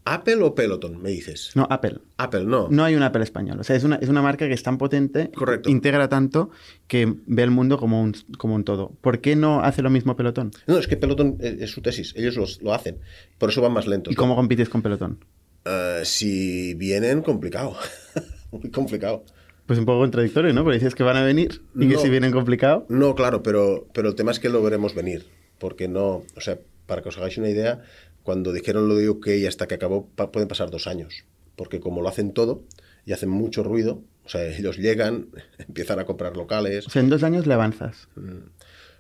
¿Apple 0.04 0.42
o 0.42 0.56
Peloton, 0.56 1.02
me 1.02 1.12
dices? 1.12 1.52
No, 1.56 1.68
Apple. 1.70 2.00
Apple, 2.18 2.46
no. 2.46 2.68
No 2.70 2.84
hay 2.84 2.96
un 2.96 3.04
Apple 3.04 3.24
español. 3.24 3.60
O 3.60 3.64
sea, 3.64 3.76
es 3.76 3.84
una, 3.84 3.98
es 3.98 4.10
una 4.10 4.22
marca 4.22 4.48
que 4.48 4.54
es 4.54 4.64
tan 4.64 4.78
potente, 4.78 5.30
Correcto. 5.32 5.70
integra 5.70 6.10
tanto, 6.10 6.50
que 6.88 7.14
ve 7.28 7.44
el 7.44 7.52
mundo 7.52 7.78
como 7.78 8.02
un, 8.02 8.16
como 8.38 8.56
un 8.56 8.64
todo. 8.64 8.92
¿Por 9.02 9.22
qué 9.22 9.36
no 9.36 9.62
hace 9.62 9.82
lo 9.82 9.90
mismo 9.90 10.16
Peloton? 10.16 10.52
No, 10.68 10.78
es 10.78 10.88
que 10.88 10.98
Peloton 10.98 11.38
es 11.40 11.70
su 11.70 11.82
tesis. 11.82 12.14
Ellos 12.16 12.60
lo 12.62 12.74
hacen. 12.74 12.98
Por 13.38 13.50
eso 13.50 13.62
van 13.62 13.74
más 13.74 13.88
lentos. 13.88 14.12
¿Y 14.12 14.16
cómo 14.16 14.36
compites 14.36 14.70
con 14.70 14.82
Peloton? 14.82 15.24
Eh, 15.66 16.02
si 16.04 16.74
vienen, 16.74 17.22
complicado. 17.22 17.76
Muy 18.52 18.72
complicado. 18.72 19.24
Pues 19.68 19.78
un 19.80 19.86
poco 19.86 20.00
contradictorio, 20.00 20.52
¿no? 20.54 20.64
Porque 20.64 20.80
dices 20.80 20.96
que 20.96 21.04
van 21.04 21.18
a 21.18 21.24
venir 21.24 21.62
y 21.80 21.88
que 21.88 21.98
si 21.98 22.10
vienen 22.10 22.32
complicado. 22.32 22.86
No, 22.90 23.16
claro, 23.16 23.42
pero, 23.44 23.88
pero 23.94 24.10
el 24.10 24.16
tema 24.16 24.32
es 24.32 24.40
que 24.40 24.50
lo 24.50 24.62
veremos 24.62 24.96
venir. 24.96 25.28
Porque 25.60 25.88
no, 25.88 26.24
o 26.36 26.42
sea, 26.42 26.58
para 26.88 27.02
que 27.02 27.10
os 27.10 27.18
hagáis 27.18 27.38
una 27.38 27.48
idea, 27.48 27.82
cuando 28.24 28.54
dijeron 28.54 28.88
lo 28.88 28.96
de 28.96 29.10
OK 29.10 29.28
hasta 29.48 29.68
que 29.68 29.76
acabó, 29.76 30.08
pueden 30.08 30.48
pasar 30.48 30.70
dos 30.70 30.88
años. 30.88 31.26
Porque 31.56 31.80
como 31.80 32.02
lo 32.02 32.10
hacen 32.10 32.34
todo 32.34 32.64
y 33.06 33.14
hacen 33.14 33.30
mucho 33.30 33.64
ruido, 33.64 34.04
o 34.26 34.30
sea, 34.30 34.46
ellos 34.58 34.78
llegan, 34.78 35.30
empiezan 35.58 36.00
a 36.00 36.06
comprar 36.06 36.38
locales. 36.38 36.88
O 36.88 36.90
sea, 36.90 37.02
en 37.02 37.10
dos 37.10 37.24
años 37.24 37.48
le 37.48 37.54
avanzas. 37.54 38.08
Mm. 38.16 38.50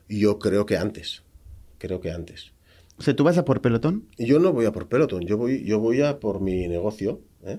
Yo 0.10 0.40
creo 0.40 0.66
que 0.66 0.78
antes. 0.78 1.24
Creo 1.78 2.02
que 2.02 2.12
antes. 2.12 2.52
O 2.98 3.04
sea, 3.04 3.16
¿tú 3.16 3.24
vas 3.24 3.38
a 3.38 3.46
por 3.46 3.62
pelotón? 3.62 4.08
Yo 4.18 4.40
no 4.40 4.54
voy 4.54 4.66
a 4.66 4.72
por 4.72 4.88
pelotón, 4.88 5.26
yo 5.26 5.38
voy, 5.38 5.64
yo 5.64 5.80
voy 5.80 6.02
a 6.02 6.20
por 6.20 6.40
mi 6.42 6.68
negocio. 6.68 7.22
¿eh? 7.44 7.58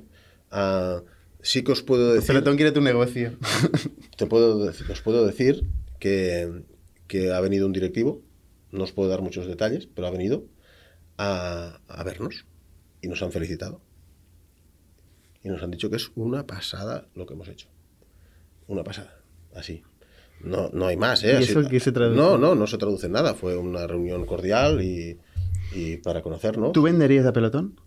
sí 1.40 1.64
que 1.64 1.72
os 1.72 1.82
puedo 1.82 2.12
decir. 2.12 2.28
pelotón 2.28 2.56
quiere 2.56 2.70
tu 2.70 2.80
negocio. 2.80 3.32
te 4.16 4.26
puedo, 4.26 4.68
os 4.68 5.00
puedo 5.00 5.26
decir 5.26 5.64
que, 5.98 6.62
que 7.08 7.32
ha 7.32 7.40
venido 7.40 7.66
un 7.66 7.72
directivo. 7.72 8.22
No 8.70 8.84
os 8.84 8.92
puedo 8.92 9.08
dar 9.08 9.22
muchos 9.22 9.46
detalles, 9.48 9.88
pero 9.92 10.06
ha 10.06 10.10
venido 10.10 10.44
a, 11.22 12.02
vernos 12.04 12.44
y 13.00 13.08
nos 13.08 13.22
han 13.22 13.32
felicitado. 13.32 13.80
Y 15.42 15.48
nos 15.48 15.62
han 15.62 15.70
dicho 15.70 15.90
que 15.90 15.96
es 15.96 16.10
una 16.14 16.46
pasada 16.46 17.08
lo 17.14 17.26
que 17.26 17.34
hemos 17.34 17.48
hecho. 17.48 17.68
Una 18.66 18.84
pasada. 18.84 19.20
Así. 19.54 19.82
No, 20.40 20.70
no 20.72 20.86
hay 20.86 20.96
más, 20.96 21.22
¿eh? 21.22 21.42
se 21.44 21.92
traduce? 21.92 22.16
No, 22.16 22.36
no, 22.36 22.54
no 22.54 22.66
se 22.66 22.78
traduce 22.78 23.06
en 23.06 23.12
nada. 23.12 23.34
Fue 23.34 23.56
una 23.56 23.86
reunión 23.86 24.26
cordial 24.26 24.82
y, 24.82 25.18
para 26.02 26.22
conocernos. 26.22 26.72
¿Tú 26.72 26.82
venderías 26.82 27.26
a 27.26 27.32
pelotón? 27.32 27.80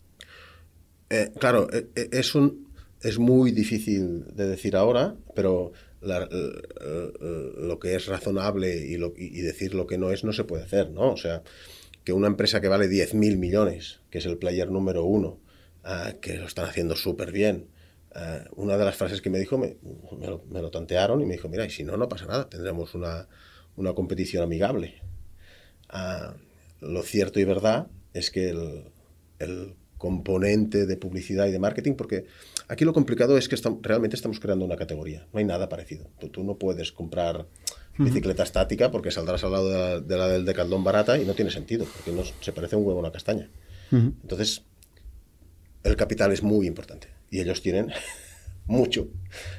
Eh, 1.10 1.32
claro, 1.40 1.68
eh, 1.72 1.88
eh, 1.96 2.10
es, 2.12 2.34
un, 2.34 2.70
es 3.02 3.20
muy 3.20 3.52
difícil 3.52 4.26
de 4.34 4.48
decir 4.48 4.76
ahora, 4.76 5.16
pero 5.36 5.72
lo 6.02 7.80
que 7.80 7.96
es 7.96 8.06
razonable 8.08 8.76
y, 8.76 8.98
lo, 8.98 9.14
y 9.18 9.42
decir 9.42 9.74
lo 9.74 9.88
que 9.88 9.98
no 9.98 10.12
es 10.12 10.24
no 10.24 10.34
se 10.34 10.44
puede 10.44 10.64
hacer, 10.64 10.92
¿no? 10.92 11.12
O 11.12 11.18
sea, 11.18 11.44
que 12.06 12.14
una 12.14 12.28
empresa 12.28 12.62
que 12.62 12.68
vale 12.68 12.88
10.000 12.88 13.38
millones, 13.38 14.00
que 14.12 14.20
es 14.20 14.26
el 14.28 14.38
player 14.38 14.70
número 14.70 15.04
uno, 15.04 15.40
ah, 15.84 16.14
que 16.22 16.38
lo 16.38 16.46
están 16.46 16.70
haciendo 16.70 16.96
súper 16.96 17.32
bien, 17.32 17.68
ah, 18.14 18.46
una 18.56 18.78
de 18.78 18.86
las 18.86 18.96
frases 18.96 19.22
que 19.22 19.32
me 19.32 19.40
dijo, 19.40 19.58
me, 19.58 19.76
lo, 20.62 20.72
tantearon 20.72 21.20
y 21.22 21.26
me 21.26 21.34
dijo, 21.34 21.50
mira, 21.50 21.66
y 21.66 21.72
si 21.72 21.84
no, 21.84 21.98
no 21.98 22.08
pasa 22.08 22.28
nada, 22.28 22.48
tendremos 22.48 22.94
una, 22.94 23.28
competición 23.96 24.44
amigable. 24.44 25.02
Ah, 25.90 26.36
lo 26.80 27.02
cierto 27.02 27.40
y 27.40 27.44
verdad 27.44 27.88
es 28.14 28.30
que 28.30 28.50
el, 28.50 29.76
componente 29.98 30.86
de 30.86 30.98
publicidad 30.98 31.48
y 31.48 31.52
de 31.52 31.58
marketing, 31.58 31.94
porque 31.94 32.26
aquí 32.68 32.86
lo 32.86 32.94
complicado 32.94 33.38
es 33.38 33.48
que 33.50 33.56
realmente 33.82 34.16
estamos 34.16 34.40
creando 34.40 34.66
una 34.66 34.76
categoría, 34.76 35.26
no 35.34 35.40
hay 35.40 35.46
nada 35.46 35.70
parecido. 35.70 36.06
Tú, 36.32 36.44
no 36.44 36.58
puedes 36.58 36.92
comprar 36.92 37.48
bicicleta 37.98 38.44
estática 38.44 38.92
porque 38.92 39.12
saldrás 39.12 39.44
al 39.44 39.52
lado 39.52 40.02
de 40.02 40.18
la, 40.18 40.28
del 40.28 40.46
decaldón 40.46 40.84
barata 40.84 41.18
y 41.18 41.26
no 41.26 41.34
tiene 41.34 41.52
sentido, 41.52 41.86
porque 41.86 42.12
no, 42.12 42.24
se 42.42 42.52
parece 42.52 42.76
un 42.76 42.86
huevo 42.86 43.00
a 43.00 43.04
una 43.04 43.12
castaña. 43.12 43.50
Entonces, 43.92 44.64
el 45.84 45.96
capital 45.96 46.32
es 46.32 46.44
muy 46.44 46.68
importante 46.68 47.08
y 47.30 47.40
ellos 47.40 47.62
tienen 47.62 47.92
mucho. 48.68 49.08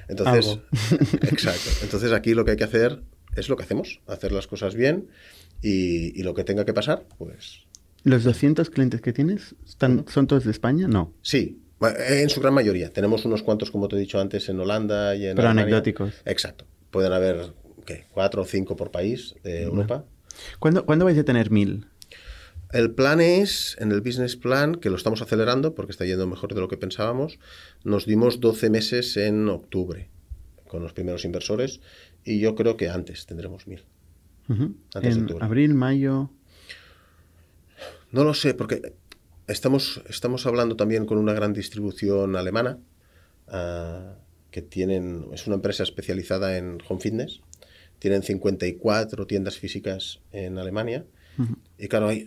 Entonces, 0.09 0.59
exacto. 1.22 1.70
Entonces 1.82 2.12
aquí 2.12 2.34
lo 2.34 2.45
que 2.45 2.53
hay 2.53 2.57
que 2.57 2.64
hacer 2.64 3.03
es 3.37 3.49
lo 3.49 3.57
que 3.57 3.64
hacemos, 3.64 4.01
hacer 4.07 4.32
las 4.32 4.47
cosas 4.47 4.74
bien 4.74 5.09
y, 5.62 6.22
lo 6.22 6.34
que 6.34 6.45
tenga 6.45 6.64
que 6.64 6.74
pasar, 6.74 7.07
pues... 7.18 7.61
¿Los 8.03 8.24
200 8.24 8.70
clientes 8.70 9.01
que 9.01 9.12
tienes 9.12 9.57
están, 9.66 10.05
son 10.09 10.26
todos 10.26 10.45
de 10.45 10.53
España? 10.53 10.87
No. 10.87 11.12
Sí, 11.22 11.61
en 11.80 12.30
su 12.30 12.41
gran 12.41 12.55
mayoría. 12.55 12.91
Tenemos 12.91 13.24
unos 13.24 13.43
cuantos, 13.43 13.70
como 13.70 13.89
te 13.89 13.97
he 13.97 13.99
dicho 13.99 14.20
antes, 14.20 14.49
en 14.49 14.61
Holanda 14.61 15.14
y 15.16 15.26
en 15.26 15.37
Pero 15.37 15.49
anecdóticos. 15.49 16.14
Exacto. 16.24 16.66
Pueden 16.91 17.12
haber, 17.12 17.53
¿qué? 17.87 18.07
Cuatro 18.12 18.43
o 18.43 18.45
cinco 18.45 18.76
por 18.76 18.91
país 18.91 19.34
de 19.43 19.62
Europa. 19.62 20.05
¿Cuándo, 20.59 20.84
¿Cuándo 20.84 21.07
vais 21.07 21.18
a 21.18 21.24
tener 21.24 21.51
mil? 21.51 21.87
El 22.72 22.91
plan 22.91 23.20
es, 23.20 23.76
en 23.80 23.93
el 23.93 24.01
business 24.01 24.37
plan, 24.37 24.74
que 24.74 24.91
lo 24.91 24.97
estamos 24.97 25.22
acelerando 25.22 25.74
porque 25.74 25.93
está 25.93 26.05
yendo 26.05 26.26
mejor 26.26 26.53
de 26.53 26.61
lo 26.61 26.68
que 26.68 26.76
pensábamos, 26.76 27.39
nos 27.84 28.07
dimos 28.07 28.41
12 28.41 28.70
meses 28.70 29.16
en 29.16 29.49
octubre 29.49 30.11
con 30.66 30.82
los 30.82 30.93
primeros 30.93 31.24
inversores 31.24 31.80
y 32.24 32.41
yo 32.41 32.55
creo 32.55 32.76
que 32.76 32.89
antes 32.89 33.24
tendremos 33.26 33.66
mil. 33.66 33.84
en 34.49 35.43
abril, 35.43 35.74
mayo. 35.74 36.30
No 38.11 38.24
lo 38.24 38.34
sé, 38.34 38.55
porque 38.55 38.95
estamos, 39.47 40.03
estamos 40.09 40.47
hablando 40.47 40.76
también 40.76 41.07
con 41.07 41.18
una 41.18 41.32
gran 41.32 41.53
distribución 41.53 42.34
alemana, 42.37 42.78
ah, 43.49 44.16
que 44.51 44.62
tienen, 44.62 45.26
es 45.32 45.47
una 45.47 45.57
empresa 45.57 45.82
especializada 45.82 46.57
en 46.57 46.78
home 46.89 47.01
fitness, 47.01 47.43
tienen 47.99 48.22
54 48.22 49.26
tiendas 49.26 49.59
físicas 49.59 50.20
en 50.32 50.59
Alemania, 50.59 51.05
y 51.78 51.88
claro, 51.88 52.09
hay, 52.09 52.24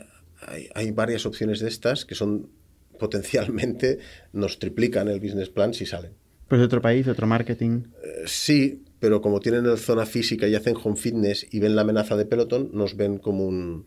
hay, 0.76 0.92
varias 0.92 1.26
opciones 1.26 1.60
de 1.60 1.68
estas 1.68 2.06
que 2.06 2.16
son 2.16 2.50
potencialmente, 3.00 4.00
nos 4.34 4.60
triplican 4.60 5.08
el 5.08 5.20
business 5.20 5.50
plan 5.50 5.74
si 5.74 5.86
salen. 5.86 6.12
¿Pues 6.48 6.60
de 6.60 6.66
otro 6.66 6.82
país, 6.82 7.08
otro 7.08 7.28
marketing? 7.28 7.84
Eh, 8.04 8.24
sí, 8.26 8.84
pero 9.00 9.22
como 9.22 9.40
tienen 9.40 9.68
la 9.68 9.78
zona 9.78 10.06
física 10.06 10.48
y 10.48 10.56
hacen 10.56 10.76
home 10.82 10.96
fitness 10.96 11.48
y 11.52 11.60
ven 11.60 11.76
la 11.76 11.82
amenaza 11.82 12.18
de 12.18 12.26
Peloton, 12.26 12.72
nos 12.74 12.98
ven 12.98 13.18
como, 13.18 13.46
un, 13.46 13.86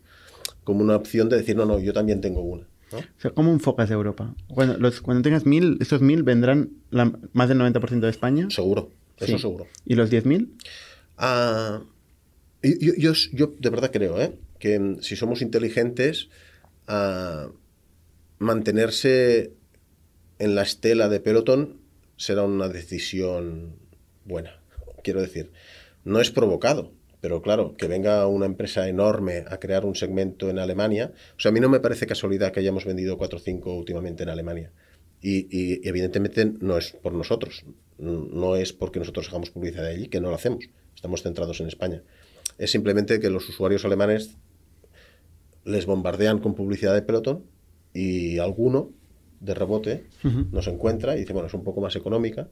como 0.63 0.81
una 0.81 0.95
opción 0.95 1.29
de 1.29 1.37
decir, 1.37 1.55
no, 1.55 1.65
no, 1.65 1.79
yo 1.79 1.93
también 1.93 2.21
tengo 2.21 2.41
una. 2.41 2.67
O 2.93 3.19
sea, 3.21 3.31
¿cómo 3.31 3.51
enfocas 3.51 3.89
Europa? 3.89 4.35
Cuando, 4.47 4.77
los, 4.77 5.01
cuando 5.01 5.23
tengas 5.23 5.45
mil, 5.45 5.77
estos 5.81 6.01
mil 6.01 6.23
vendrán 6.23 6.69
más 6.91 7.49
del 7.49 7.57
90% 7.59 7.99
de 7.99 8.09
España. 8.09 8.47
Seguro, 8.49 8.91
eso 9.17 9.39
seguro. 9.39 9.67
¿Y 9.85 9.95
los 9.95 10.11
10.000? 10.11 10.49
Ah, 11.17 11.81
yo, 12.61 13.13
yo, 13.13 13.47
de 13.59 13.69
verdad 13.69 13.91
creo 13.91 14.21
¿eh? 14.21 14.33
que 14.59 14.97
si 15.01 15.15
somos 15.15 15.41
inteligentes, 15.41 16.29
ah, 16.87 17.49
mantenerse 18.39 19.53
en 20.39 20.55
la 20.55 20.63
estela 20.63 21.09
de 21.09 21.19
pelotón 21.19 21.81
será 22.17 22.43
una 22.43 22.69
decisión 22.69 23.75
buena. 24.25 24.59
Quiero 25.03 25.21
decir, 25.21 25.51
no 26.03 26.21
es 26.21 26.31
provocado, 26.31 26.93
pero 27.21 27.41
claro, 27.41 27.75
que 27.77 27.87
venga 27.87 28.27
una 28.27 28.45
empresa 28.45 28.87
enorme 28.87 29.45
a 29.47 29.57
crear 29.57 29.85
un 29.85 29.95
segmento 29.95 30.49
en 30.49 30.59
Alemania, 30.59 31.13
o 31.37 31.39
sea, 31.39 31.49
a 31.49 31.53
mí 31.53 31.59
no 31.59 31.69
me 31.69 31.79
parece 31.79 32.07
casualidad 32.07 32.51
que 32.51 32.59
hayamos 32.59 32.85
vendido 32.85 33.17
4 33.17 33.37
o 33.37 33.41
5 33.41 33.73
últimamente 33.73 34.23
en 34.23 34.29
Alemania. 34.29 34.71
Y, 35.25 35.87
evidentemente 35.87 36.45
no 36.59 36.77
es 36.77 36.91
por 36.91 37.13
nosotros, 37.13 37.63
no 37.97 38.57
es 38.57 38.73
porque 38.73 38.99
nosotros 38.99 39.29
hagamos 39.29 39.51
publicidad 39.51 39.85
allí, 39.85 40.09
que 40.09 40.19
no 40.19 40.29
lo 40.29 40.35
hacemos, 40.35 40.65
estamos 40.93 41.23
centrados 41.23 41.61
en 41.61 41.67
España. 41.67 42.03
Es 42.57 42.71
simplemente 42.71 43.21
que 43.21 43.29
los 43.29 43.47
usuarios 43.47 43.85
alemanes 43.85 44.35
les 45.63 45.85
bombardean 45.85 46.39
con 46.39 46.55
publicidad 46.55 46.93
de 46.93 47.03
pelotón 47.03 47.45
y 47.93 48.37
alguno 48.39 48.91
de 49.39 49.53
rebote 49.53 50.05
nos 50.51 50.67
encuentra 50.67 51.15
y 51.15 51.21
dice, 51.21 51.31
bueno, 51.31 51.47
es 51.47 51.53
un 51.53 51.63
poco 51.63 51.79
más 51.79 51.95
económica, 51.95 52.49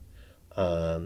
ah, 0.51 1.01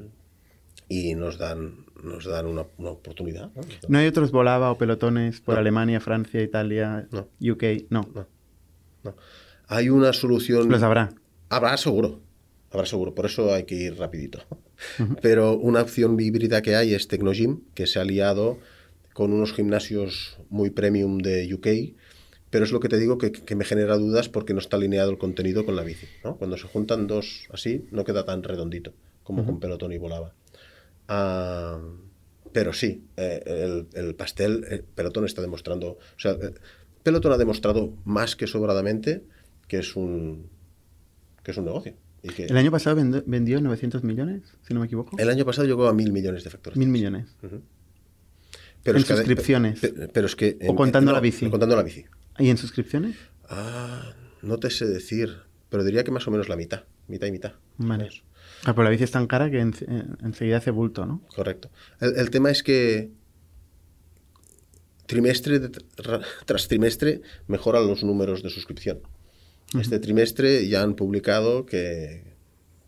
y 0.88 1.16
nos 1.16 1.39
dan, 1.39 1.86
nos 2.03 2.26
dan 2.26 2.45
una, 2.45 2.61
oportunidad. 2.61 3.49
¿no? 3.88 3.97
hay 3.97 4.05
otros 4.05 4.32
Volava 4.32 4.72
o 4.72 4.78
pelotones 4.78 5.41
por 5.41 5.57
Alemania, 5.57 5.99
Francia, 5.99 6.43
Italia, 6.43 7.07
UK? 7.41 7.89
No. 7.89 8.07
no. 9.03 9.16
Hay 9.68 9.89
una 9.89 10.13
solución... 10.13 10.70
Los 10.70 10.84
habrá. 10.84 11.09
Habrá 11.50 11.78
seguro. 11.78 12.22
Habrá 12.72 12.86
seguro. 12.86 13.16
Por 13.16 13.26
eso 13.26 13.54
hay 13.54 13.64
que 13.64 13.76
ir 13.76 13.98
rapidito. 13.98 14.39
Pero 15.22 15.58
una 15.58 15.82
opción 15.82 16.20
híbrida 16.20 16.62
que 16.62 16.76
hay 16.76 16.93
es 16.93 17.08
Tecnogym, 17.08 17.62
que 17.74 17.88
se 17.88 18.00
ha 18.00 18.04
aliado 18.04 18.58
con 19.14 19.32
unos 19.32 19.54
gimnasios 19.54 20.38
muy 20.50 20.70
premium 20.70 21.20
de 21.20 21.54
UK, 21.54 21.96
pero 22.50 22.66
es 22.66 22.72
lo 22.74 22.82
que 22.82 22.89
te 22.89 22.98
digo 22.98 23.18
que, 23.18 23.32
que, 23.32 23.56
me 23.56 23.64
genera 23.64 23.98
dudas 23.98 24.28
porque 24.28 24.54
no 24.54 24.60
está 24.60 24.76
alineado 24.76 25.10
el 25.10 25.18
contenido 25.18 25.66
con 25.66 25.78
la 25.78 25.84
bici. 25.84 26.06
¿no? 26.24 26.36
Cuando 26.36 26.58
se 26.58 26.68
juntan 26.68 27.08
dos 27.08 27.48
así, 27.52 27.88
no 27.91 28.04
queda 28.04 28.26
tan 28.26 28.43
redondito 28.43 28.93
como 29.24 29.46
con 29.46 29.60
pelotón 29.60 29.91
y 29.91 29.98
volaba. 29.98 30.34
Ah, 31.08 31.80
pero 32.54 32.72
sí, 32.72 33.04
eh, 33.18 33.86
el, 33.93 34.16
pastel, 34.16 34.66
el 34.70 34.84
pelotón 34.84 35.26
está 35.26 35.41
demostrando, 35.41 35.91
o 35.91 36.20
sea, 36.20 36.34
eh, 36.34 36.54
pelotón 37.04 37.34
ha 37.34 37.38
demostrado 37.38 37.93
más 38.06 38.36
que 38.36 38.48
sobradamente 38.48 39.24
que 39.68 39.80
es 39.80 39.96
un, 39.96 40.50
que 41.46 41.52
es 41.52 41.58
un 41.58 41.66
negocio. 41.66 41.93
Y 42.24 42.30
que, 42.30 42.46
¿El 42.46 42.58
año 42.58 42.72
pasado 42.72 42.96
vendió 43.28 43.62
900 43.62 44.04
millones, 44.04 44.41
si 44.68 44.74
no 44.74 44.80
me 44.80 44.88
equivoco? 44.88 45.16
El 45.20 45.30
año 45.30 45.46
pasado 45.46 45.68
llegó 45.68 45.88
a 45.88 45.93
mil 45.93 46.12
millones 46.12 46.43
de 46.43 46.50
factores. 46.50 46.76
Mil 46.76 46.89
millones. 46.89 47.28
pero 48.82 48.98
en 48.98 49.06
suscripciones. 49.06 49.80
pero, 50.12 50.26
es 50.26 50.36
que... 50.36 50.58
o 50.68 50.76
contando 50.76 51.14
la 51.14 51.20
bici. 51.20 51.48
Contando 51.48 51.76
la 51.76 51.84
bici. 51.84 52.04
¿Y 52.39 52.50
en 52.50 52.58
suscripciones? 52.58 53.16
Ah, 53.48 54.16
no 54.41 54.58
te 54.58 54.72
sé 54.72 54.88
decir, 54.88 55.38
pero 55.70 55.84
diría 55.84 56.04
que 56.04 56.10
más 56.10 56.28
o 56.28 56.32
menos 56.32 56.50
la 56.50 56.56
mitad, 56.56 56.86
mitad 57.08 57.28
y 57.28 57.32
mitad. 57.32 57.54
Vale. 57.78 58.10
Ah, 58.64 58.74
pero 58.74 58.84
la 58.84 58.89
bici 58.89 59.04
es 59.04 59.12
tan 59.12 59.28
cara 59.28 59.52
que 59.52 59.60
enseguida 59.60 60.58
hace 60.58 60.72
bulto, 60.72 61.06
¿no? 61.06 61.22
Correcto. 61.36 61.70
El, 62.00 62.32
tema 62.32 62.50
es 62.50 62.64
que 62.64 63.12
trimestre 65.06 65.60
tras 65.60 66.68
trimestre 66.68 67.22
mejoran 67.46 67.86
los 67.86 68.04
números 68.04 68.41
de 68.41 68.50
suscripción. 68.50 69.02
Este 69.80 69.99
trimestre 69.99 70.68
ya 70.68 70.82
han 70.82 70.95
publicado 70.95 71.66
que, 71.66 72.24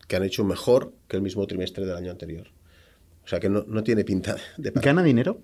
han 0.10 0.24
hecho 0.24 0.44
mejor 0.44 0.94
que 1.08 1.18
el 1.18 1.22
mismo 1.22 1.46
trimestre 1.48 1.86
del 1.86 1.96
año 1.96 2.12
anterior. 2.12 2.48
O 3.26 3.28
sea 3.28 3.40
que 3.40 3.50
no, 3.50 3.84
tiene 3.84 4.06
pinta 4.06 4.38
de... 4.58 4.72
¿Gana 4.72 5.04
dinero? 5.04 5.42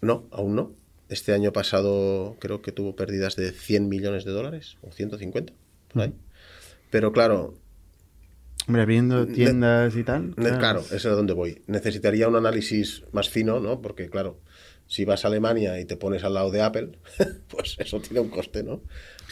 No, 0.00 0.26
aún 0.30 0.54
no. 0.54 0.72
Este 1.08 1.34
año 1.34 1.52
pasado 1.52 2.36
creo 2.38 2.62
que 2.62 2.72
tuvo 2.72 2.96
pérdidas 2.96 3.36
de 3.36 3.52
100 3.52 3.88
millones 3.88 4.24
de 4.24 4.30
dólares 4.32 4.78
o 4.80 4.90
150, 4.90 5.52
por 5.92 6.02
ahí. 6.02 6.14
Pero 6.90 7.12
claro, 7.12 7.54
Hombre, 8.66 8.82
abriendo 8.82 9.26
tiendas 9.26 9.96
y 9.96 10.04
tal. 10.04 10.34
Claro, 10.36 10.80
eso 10.80 10.94
es 10.96 11.06
a 11.06 11.10
donde 11.10 11.32
voy. 11.32 11.62
Necesitaría 11.66 12.28
un 12.28 12.36
análisis 12.36 13.02
más 13.12 13.28
fino, 13.28 13.58
¿no? 13.58 13.82
Porque, 13.82 14.08
claro, 14.08 14.38
si 14.86 15.04
vas 15.04 15.24
a 15.24 15.28
Alemania 15.28 15.80
y 15.80 15.84
te 15.84 15.96
pones 15.96 16.24
al 16.24 16.34
lado 16.34 16.50
de 16.50 16.62
Apple, 16.62 16.98
pues 17.48 17.76
eso 17.78 18.00
tiene 18.00 18.20
un 18.20 18.28
coste, 18.28 18.62
¿no? 18.62 18.82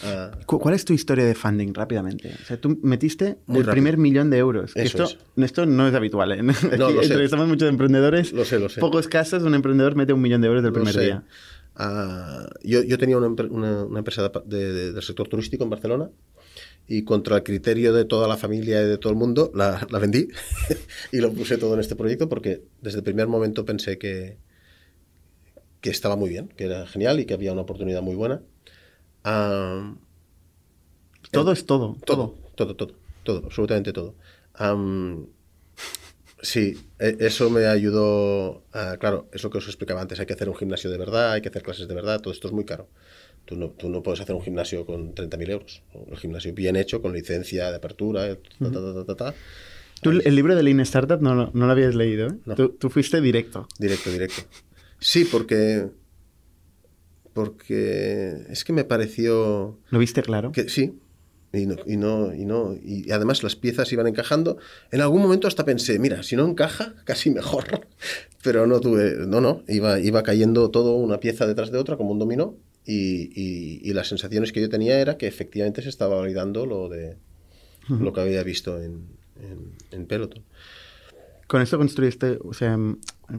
Ah. 0.03 0.31
¿Cuál 0.47 0.75
es 0.75 0.85
tu 0.85 0.93
historia 0.93 1.25
de 1.25 1.35
funding 1.35 1.75
rápidamente? 1.75 2.33
O 2.43 2.47
sea, 2.47 2.59
tú 2.59 2.79
metiste 2.83 3.37
el 3.49 3.67
primer 3.67 3.99
millón 3.99 4.31
de 4.31 4.39
euros. 4.39 4.73
esto, 4.75 5.07
esto 5.37 5.67
no 5.67 5.89
es 5.89 5.95
habitual. 5.95 6.33
¿eh? 6.33 6.43
No, 6.79 6.91
lo 6.91 7.03
Entrevistamos 7.03 7.49
muchos 7.49 7.69
emprendedores. 7.69 8.33
Lo 8.33 8.45
sé, 8.45 8.59
lo 8.59 8.69
sé. 8.69 8.81
Pocos 8.81 9.09
casos 9.09 9.43
un 9.43 9.55
emprendedor 9.55 9.97
mete 9.97 10.13
un 10.13 10.23
millón 10.23 10.41
de 10.41 10.49
euros 10.49 10.63
del 10.63 10.73
primer 10.73 10.97
día. 10.97 11.25
Ah, 11.77 12.49
yo, 12.63 12.83
yo, 12.83 12.99
tenía 12.99 13.17
una, 13.17 13.29
una, 13.29 13.99
empresa 13.99 14.31
del 14.45 15.01
sector 15.03 15.29
turístico 15.29 15.65
en 15.65 15.71
Barcelona 15.71 16.11
y 16.91 17.05
contra 17.05 17.37
el 17.37 17.43
criterio 17.45 17.93
de 17.93 18.05
toda 18.05 18.27
la 18.27 18.37
familia 18.37 18.83
y 18.83 18.87
de 18.87 18.99
todo 18.99 19.13
el 19.13 19.19
mundo, 19.19 19.53
la, 19.55 19.87
vendí 20.01 20.29
y 21.13 21.19
lo 21.19 21.33
puse 21.33 21.57
todo 21.57 21.75
en 21.75 21.81
este 21.81 21.95
proyecto 21.95 22.29
porque 22.29 22.65
desde 22.83 22.99
el 22.99 23.05
primer 23.05 23.29
momento 23.29 23.65
pensé 23.65 23.97
que, 23.97 24.39
que 25.81 25.91
estaba 25.91 26.17
muy 26.17 26.29
bien, 26.29 26.49
que 26.49 26.65
era 26.65 26.87
genial 26.87 27.21
y 27.21 27.27
que 27.27 27.35
había 27.35 27.53
una 27.53 27.63
oportunidad 27.63 28.03
muy 28.03 28.15
buena. 28.15 28.43
todo 31.31 31.53
es 31.53 31.67
todo, 31.67 31.97
todo. 32.05 32.37
Todo, 32.55 32.77
todo, 32.77 32.95
todo, 33.23 33.43
absolutamente 33.47 33.93
todo. 33.93 34.15
sí, 36.43 36.77
e, 36.99 37.17
eso 37.21 37.51
me 37.51 37.67
ayudó. 37.67 38.65
claro, 38.99 39.29
es 39.33 39.43
lo 39.43 39.51
que 39.51 39.59
os 39.59 39.67
explicaba 39.67 40.01
antes. 40.01 40.21
Hay 40.21 40.27
que 40.27 40.35
hacer 40.35 40.49
un 40.49 40.57
gimnasio 40.57 40.91
de 40.91 40.99
verdad, 40.99 41.33
hay 41.33 41.41
que 41.41 41.49
hacer 41.49 41.63
clases 41.63 41.89
de 41.89 41.95
verdad, 41.95 42.21
todo 42.21 42.33
esto 42.33 42.49
es 42.49 42.53
muy 42.53 42.65
caro. 42.65 42.89
Tú 43.47 43.57
no, 43.57 43.71
tú 43.71 43.89
no 43.89 44.03
puedes 44.03 44.21
hacer 44.21 44.35
un 44.35 44.43
gimnasio 44.43 44.85
con 44.85 45.15
30.000 45.15 45.51
euros. 45.51 45.83
El 46.09 46.19
gimnasio 46.19 46.53
bien 46.53 46.77
hecho, 46.77 47.01
con 47.01 47.13
licencia 47.13 47.71
de 47.71 47.77
apertura, 47.77 48.37
Tú 50.03 50.11
el 50.11 50.35
libro 50.35 50.55
de 50.55 50.63
Lean 50.63 50.81
Startup 50.81 51.21
no, 51.21 51.51
no 51.53 51.67
lo 51.67 51.71
habías 51.73 51.95
leído, 51.95 52.29
¿eh? 52.29 52.69
Tú, 52.79 52.89
fuiste 52.89 53.21
directo. 53.21 53.69
Directo, 53.79 54.11
directo. 54.11 54.43
Sí, 55.01 55.25
porque... 55.25 55.89
Porque 57.33 58.45
es 58.49 58.65
que 58.65 58.73
me 58.73 58.85
pareció... 58.85 59.79
¿Lo 59.91 59.99
viste 59.99 60.23
claro? 60.23 60.53
Que, 60.53 60.69
sí. 60.69 60.99
Y 61.53 61.67
no, 61.67 61.77
y 61.85 61.97
no, 61.97 62.33
y 62.33 62.45
no, 62.45 62.77
y 62.81 63.11
además 63.11 63.43
las 63.43 63.57
piezas 63.57 63.93
iban 63.93 64.07
encajando. 64.07 64.59
En 64.93 65.01
algún 65.01 65.21
momento 65.21 65.49
hasta 65.49 65.65
pensé, 65.65 65.99
mira, 65.99 66.23
si 66.23 66.37
no 66.37 66.47
encaja, 66.47 66.95
casi 67.05 67.31
mejor. 67.31 67.89
Pero 68.43 68.69
no 68.69 68.81
tuve, 68.81 69.27
no, 69.27 69.41
no, 69.41 69.65
iba, 69.67 69.99
iba 69.99 70.23
cayendo 70.23 70.71
todo 70.71 70.95
una 70.95 71.19
pieza 71.19 71.47
detrás 71.47 71.73
de 71.73 71.79
otra 71.79 71.97
como 71.97 72.13
un 72.13 72.21
dominó. 72.21 72.57
Y, 72.87 73.31
y, 73.35 73.81
y 73.83 73.93
las 73.95 74.09
sensaciones 74.09 74.53
que 74.53 74.61
yo 74.61 74.69
tenía 74.69 75.01
era 75.01 75.19
que 75.19 75.27
efectivamente 75.27 75.83
se 75.83 75.89
estaba 75.89 76.17
validando 76.17 76.67
lo 76.67 76.89
de 76.89 77.17
lo 77.89 78.13
que 78.13 78.21
había 78.21 78.43
visto 78.43 78.81
en, 78.81 79.07
en, 79.37 79.73
en 79.91 80.07
Peloton. 80.07 80.45
Con 81.51 81.61
esto 81.63 81.79
construiste, 81.79 82.39
o 82.45 82.53
sea, 82.55 82.79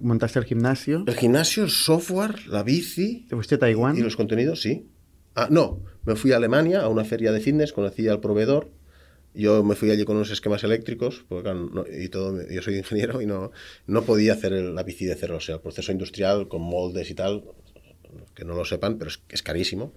montaste 0.01 0.37
el 0.39 0.43
gimnasio. 0.43 1.05
El 1.07 1.15
gimnasio, 1.15 1.63
el 1.63 1.69
software, 1.69 2.45
la 2.49 2.61
bici. 2.61 3.25
¿Te 3.29 3.35
fuiste 3.35 3.55
a 3.55 3.59
Taiwán? 3.59 3.95
Y 3.97 4.01
los 4.01 4.17
contenidos, 4.17 4.61
sí. 4.61 4.85
Ah, 5.33 5.47
no, 5.49 5.81
me 6.03 6.17
fui 6.17 6.33
a 6.33 6.35
Alemania 6.35 6.81
a 6.81 6.89
una 6.89 7.05
feria 7.05 7.31
de 7.31 7.39
fitness, 7.39 7.71
conocí 7.71 8.09
al 8.09 8.19
proveedor. 8.19 8.69
Yo 9.33 9.63
me 9.63 9.75
fui 9.75 9.91
allí 9.91 10.03
con 10.03 10.17
unos 10.17 10.29
esquemas 10.29 10.61
eléctricos, 10.65 11.23
porque 11.29 11.43
claro, 11.43 11.69
no- 11.73 11.85
y 11.89 12.09
todo, 12.09 12.45
yo 12.49 12.61
soy 12.61 12.75
ingeniero 12.79 13.21
y 13.21 13.25
no, 13.27 13.51
no 13.87 14.01
podía 14.03 14.33
hacer 14.33 14.51
el- 14.51 14.75
la 14.75 14.83
bici 14.83 15.05
de 15.05 15.15
cero. 15.15 15.37
O 15.37 15.39
sea, 15.39 15.55
el 15.55 15.61
proceso 15.61 15.93
industrial 15.93 16.49
con 16.49 16.61
moldes 16.63 17.09
y 17.09 17.13
tal, 17.15 17.45
que 18.35 18.43
no 18.43 18.55
lo 18.55 18.65
sepan, 18.65 18.97
pero 18.97 19.09
es, 19.09 19.21
es 19.29 19.41
carísimo. 19.41 19.93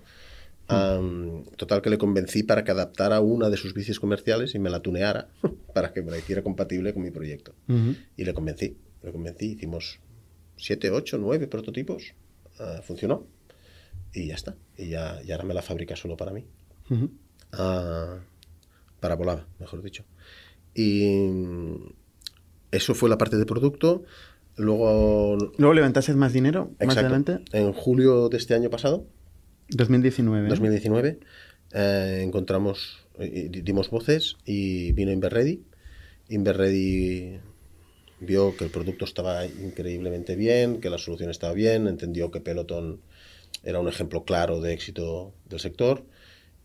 Am, 0.66 1.44
total 1.56 1.82
que 1.82 1.90
le 1.90 1.98
convencí 1.98 2.42
para 2.42 2.64
que 2.64 2.70
adaptara 2.70 3.20
una 3.20 3.50
de 3.50 3.56
sus 3.58 3.74
bicis 3.74 4.00
comerciales 4.00 4.54
y 4.54 4.58
me 4.58 4.70
la 4.70 4.80
tuneara 4.80 5.28
para 5.74 5.92
que 5.92 6.02
me 6.02 6.10
la 6.10 6.18
hiciera 6.18 6.42
compatible 6.42 6.94
con 6.94 7.02
mi 7.02 7.10
proyecto. 7.10 7.54
Y 8.16 8.24
le 8.24 8.32
convencí, 8.34 8.76
le 9.02 9.12
convencí, 9.12 9.52
hicimos 9.52 10.00
siete, 10.56 10.90
ocho, 10.90 11.18
nueve 11.18 11.46
prototipos, 11.48 12.14
ah, 12.60 12.80
funcionó 12.82 13.26
y 14.12 14.28
ya 14.28 14.34
está. 14.34 14.56
Y 14.78 14.88
ya, 14.90 15.20
y 15.24 15.32
ahora 15.32 15.44
me 15.44 15.54
la 15.54 15.62
fabrica 15.62 15.96
solo 15.96 16.16
para 16.16 16.32
mí. 16.32 16.46
Ah, 17.52 18.18
para 19.00 19.16
volada, 19.16 19.46
mejor 19.60 19.82
dicho. 19.82 20.04
Y 20.74 21.28
mm, 21.28 21.92
eso 22.70 22.94
fue 22.94 23.08
la 23.10 23.18
parte 23.18 23.36
de 23.36 23.44
producto. 23.46 24.04
Luego, 24.56 25.36
Luego 25.58 25.74
levantaste 25.74 26.14
más 26.14 26.32
dinero, 26.32 26.70
más 26.78 26.96
exacto, 26.96 27.00
adelante. 27.00 27.40
en 27.52 27.72
julio 27.72 28.28
de 28.28 28.36
este 28.36 28.54
año 28.54 28.70
pasado, 28.70 29.06
2019. 29.76 30.48
2019, 30.48 31.18
eh, 31.72 32.20
encontramos, 32.24 32.98
eh, 33.18 33.48
di- 33.50 33.62
dimos 33.62 33.90
voces 33.90 34.36
y 34.44 34.92
vino 34.92 35.10
Inverready. 35.12 35.62
Inverready 36.28 37.38
vio 38.20 38.56
que 38.56 38.64
el 38.64 38.70
producto 38.70 39.04
estaba 39.04 39.44
increíblemente 39.46 40.36
bien, 40.36 40.80
que 40.80 40.90
la 40.90 40.98
solución 40.98 41.30
estaba 41.30 41.52
bien, 41.52 41.86
entendió 41.88 42.30
que 42.30 42.40
Peloton 42.40 43.00
era 43.62 43.80
un 43.80 43.88
ejemplo 43.88 44.24
claro 44.24 44.60
de 44.60 44.72
éxito 44.72 45.32
del 45.48 45.60
sector 45.60 46.04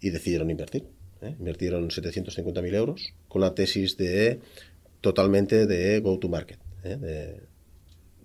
y 0.01 0.09
decidieron 0.11 0.49
invertir. 0.49 0.85
¿eh? 1.21 1.35
Invirtieron 1.39 1.89
750.000 1.89 2.73
euros 2.75 3.13
con 3.27 3.41
la 3.41 3.53
tesis 3.55 3.97
de 3.97 4.39
totalmente 5.01 5.65
de 5.65 5.99
go 5.99 6.17
to 6.19 6.29
market, 6.29 6.59
¿eh? 6.83 7.41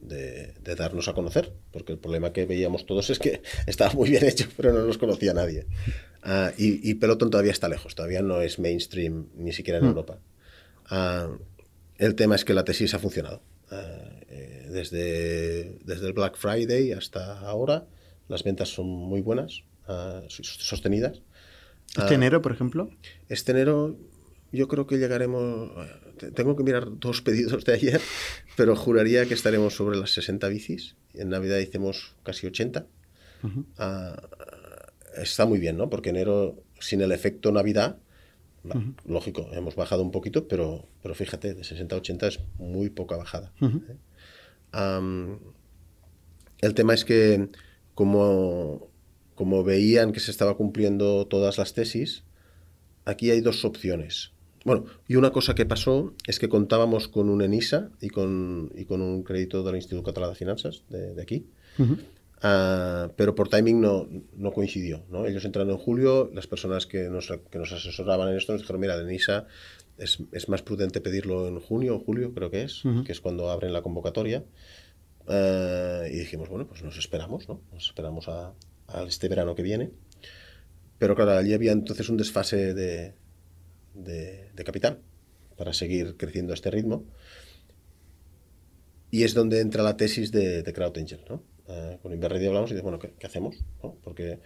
De, 0.05 0.55
de 0.63 0.75
darnos 0.75 1.09
a 1.09 1.13
conocer, 1.15 1.53
porque 1.73 1.93
el 1.93 1.99
problema 1.99 2.33
que 2.33 2.47
veíamos 2.47 2.87
todos 2.87 3.11
es 3.11 3.19
que 3.19 3.43
estaba 3.67 3.93
muy 3.95 4.11
bien 4.11 4.25
hecho, 4.25 4.49
pero 4.57 4.73
no 4.73 4.85
nos 4.87 4.99
conocía 4.99 5.35
nadie. 5.35 5.67
Ah, 6.23 6.53
y, 6.57 6.89
y 6.89 6.95
Peloton 6.95 7.31
todavía 7.31 7.53
está 7.53 7.69
lejos, 7.69 7.95
todavía 7.95 8.23
no 8.23 8.41
es 8.41 8.59
mainstream, 8.59 9.27
ni 9.37 9.53
siquiera 9.53 9.79
en 9.79 9.87
Europa. 9.87 10.19
Ah, 10.87 11.29
el 11.99 12.15
tema 12.15 12.35
es 12.35 12.45
que 12.45 12.55
la 12.55 12.65
tesis 12.65 12.95
ha 12.95 12.99
funcionado. 12.99 13.43
Ah, 13.71 14.11
eh, 14.29 14.69
desde, 14.71 15.79
desde 15.85 16.07
el 16.07 16.13
Black 16.13 16.37
Friday 16.37 16.93
hasta 16.93 17.41
ahora, 17.41 17.87
las 18.29 18.43
ventas 18.43 18.69
son 18.71 18.87
muy 18.87 19.21
buenas, 19.21 19.65
sos- 20.29 20.57
sostenidas. 20.61 21.21
Este 21.97 22.15
enero, 22.15 22.43
por 22.43 22.53
ejemplo. 22.53 22.91
Este 23.29 23.53
enero 23.53 23.97
yo 24.55 24.69
creo 24.69 24.87
que 24.87 24.97
llegaremos... 24.99 25.71
te- 26.19 26.31
Tengo 26.31 26.57
que 26.57 26.63
mirar 26.63 26.87
dos 26.99 27.21
pedidos 27.23 27.65
de 27.65 27.75
ayer, 27.75 28.01
pero 28.57 28.77
juraría 28.77 29.27
que 29.27 29.35
estaremos 29.35 29.75
sobre 29.75 29.97
las 29.99 30.11
60 30.13 30.49
bicis. 30.49 30.97
En 31.15 31.29
Navidad 31.31 31.59
hicimos 31.59 32.15
casi 32.23 32.47
80. 32.47 32.87
Ah, 33.79 34.23
está 35.17 35.45
muy 35.47 35.59
bien, 35.59 35.77
¿no? 35.77 35.91
Porque 35.91 36.11
enero, 36.11 36.63
sin 36.81 37.01
el 37.03 37.13
efecto 37.13 37.53
Navidad, 37.53 37.99
lógico, 39.07 39.49
hemos 39.53 39.77
bajado 39.77 40.03
un 40.03 40.11
poquito, 40.11 40.49
pero, 40.49 40.89
pero 41.03 41.15
fíjate, 41.15 41.53
de 41.55 41.65
60 41.65 41.95
a 41.95 41.99
80 41.99 42.27
es 42.29 42.41
muy 42.59 42.89
poca 42.89 43.17
bajada. 43.17 43.53
¿eh? 43.61 43.97
El 46.61 46.75
tema 46.75 46.95
es 46.95 47.05
que 47.05 47.49
como, 47.95 48.89
como 49.35 49.63
veían 49.65 50.13
que 50.13 50.21
se 50.21 50.31
estaba 50.31 50.57
cumpliendo 50.57 51.27
todas 51.27 51.59
las 51.59 51.75
tesis, 51.75 52.25
aquí 53.05 53.31
hay 53.31 53.41
dos 53.41 53.65
opciones. 53.65 54.33
Bueno, 54.65 54.87
y 55.07 55.17
una 55.17 55.31
cosa 55.31 55.55
que 55.55 55.67
pasó 55.67 56.15
es 56.27 56.39
que 56.39 56.49
contábamos 56.49 57.09
con 57.09 57.29
un 57.29 57.43
ENISA 57.43 57.91
y 58.01 58.09
con, 58.09 58.73
y 58.75 58.87
con 58.87 59.03
un 59.03 59.23
crédito 59.23 59.62
del 59.62 59.77
Instituto 59.77 60.05
Catalán 60.05 60.31
de 60.31 60.37
Finanzas 60.37 60.83
de, 60.89 61.15
de 61.15 61.23
aquí, 61.23 61.47
Ah, 62.47 63.11
pero 63.17 63.35
por 63.35 63.49
timing 63.49 63.81
no, 63.81 64.07
no 64.37 64.53
coincidió. 64.53 65.03
¿no? 65.09 65.27
Ellos 65.27 65.47
entraron 65.47 65.71
en 65.71 65.79
julio, 65.79 66.31
las 66.35 66.47
personas 66.47 66.87
que 66.87 67.09
nos, 67.09 67.33
que 67.51 67.59
nos 67.59 67.73
asesoraban 67.73 68.29
en 68.29 68.37
esto 68.37 68.53
nos 68.53 68.61
dijeron, 68.61 68.83
mira, 68.83 68.99
de 68.99 69.05
ENISA 69.05 69.47
es, 69.97 70.19
es 70.31 70.51
más 70.51 70.61
prudente 70.61 71.01
pedirlo 71.01 71.49
en 71.49 71.59
junio 71.59 71.97
o 71.97 72.01
julio, 72.01 72.35
creo 72.35 72.51
que 72.51 72.65
es, 72.65 72.83
que 73.07 73.12
es 73.12 73.23
cuando 73.23 73.51
abren 73.51 73.73
la 73.73 73.81
convocatoria. 73.81 74.45
Eh, 75.27 76.11
y 76.12 76.19
dijimos, 76.19 76.51
bueno, 76.51 76.67
pues 76.67 76.83
nos 76.83 76.99
esperamos, 76.99 77.49
¿no? 77.49 77.62
Nos 77.73 77.87
esperamos 77.87 78.29
a, 78.29 78.53
a 78.89 79.03
este 79.05 79.29
verano 79.29 79.55
que 79.55 79.62
viene. 79.62 79.91
Pero 80.99 81.17
claro, 81.17 81.33
allí 81.33 81.55
había 81.55 81.73
entonces 81.73 82.11
un 82.11 82.19
desfase 82.19 82.75
de, 82.75 83.15
de, 83.95 84.51
de 84.55 84.65
capital 84.65 85.01
para 85.57 85.73
seguir 85.73 86.17
creciendo 86.17 86.53
a 86.53 86.55
este 86.55 86.71
ritmo. 86.71 87.05
Y 89.11 89.23
es 89.23 89.35
donde 89.35 89.61
entra 89.61 89.83
la 89.83 89.97
tesis 89.97 90.33
de, 90.33 90.63
de 90.63 90.73
Crowd 90.73 90.99
Angel, 90.99 91.21
¿no? 91.29 91.43
Eh, 91.69 91.99
con 92.03 92.13
Inverready 92.13 92.47
hablamos 92.47 92.71
y 92.71 92.75
dice, 92.75 92.83
bueno, 92.83 92.99
¿qué, 92.99 93.15
qué 93.19 93.27
hacemos? 93.27 93.57
¿no? 93.83 93.97
Porque 94.03 94.39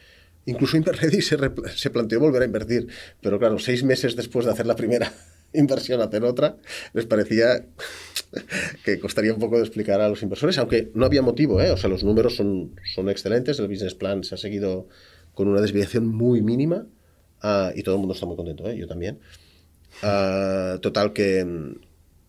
incluso 0.44 0.76
Inverready 0.76 1.20
se, 1.20 1.36
se 1.74 1.90
planteó 1.90 2.20
volver 2.20 2.42
a 2.42 2.44
invertir, 2.44 2.86
pero 3.20 3.38
claro, 3.38 3.58
seis 3.58 3.82
meses 3.82 4.14
después 4.14 4.46
de 4.46 4.52
hacer 4.52 4.66
la 4.66 4.76
primera 4.76 5.12
inversión, 5.52 6.00
hacer 6.00 6.22
otra, 6.22 6.56
les 6.92 7.06
parecía 7.06 7.66
que 8.84 9.00
costaría 9.00 9.32
un 9.32 9.40
poco 9.40 9.56
de 9.56 9.62
explicar 9.62 10.00
a 10.00 10.08
los 10.08 10.22
inversores, 10.22 10.58
aunque 10.58 10.90
no 10.94 11.06
había 11.06 11.22
motivo, 11.22 11.60
¿eh? 11.60 11.72
o 11.72 11.76
sea, 11.76 11.90
los 11.90 12.04
números 12.04 12.36
son, 12.36 12.78
son 12.94 13.08
excelentes, 13.08 13.58
el 13.58 13.66
business 13.66 13.94
plan 13.94 14.22
se 14.22 14.36
ha 14.36 14.38
seguido 14.38 14.88
con 15.34 15.48
una 15.48 15.60
desviación 15.60 16.06
muy 16.06 16.40
mínima 16.40 16.86
ah, 17.42 17.72
y 17.74 17.82
todo 17.82 17.96
el 17.96 18.00
mundo 18.00 18.14
está 18.14 18.26
muy 18.26 18.36
contento, 18.36 18.68
¿eh? 18.68 18.76
yo 18.76 18.86
también. 18.86 19.18
Ah, 20.02 20.78
total 20.80 21.12
que 21.12 21.44
mm, 21.44 21.74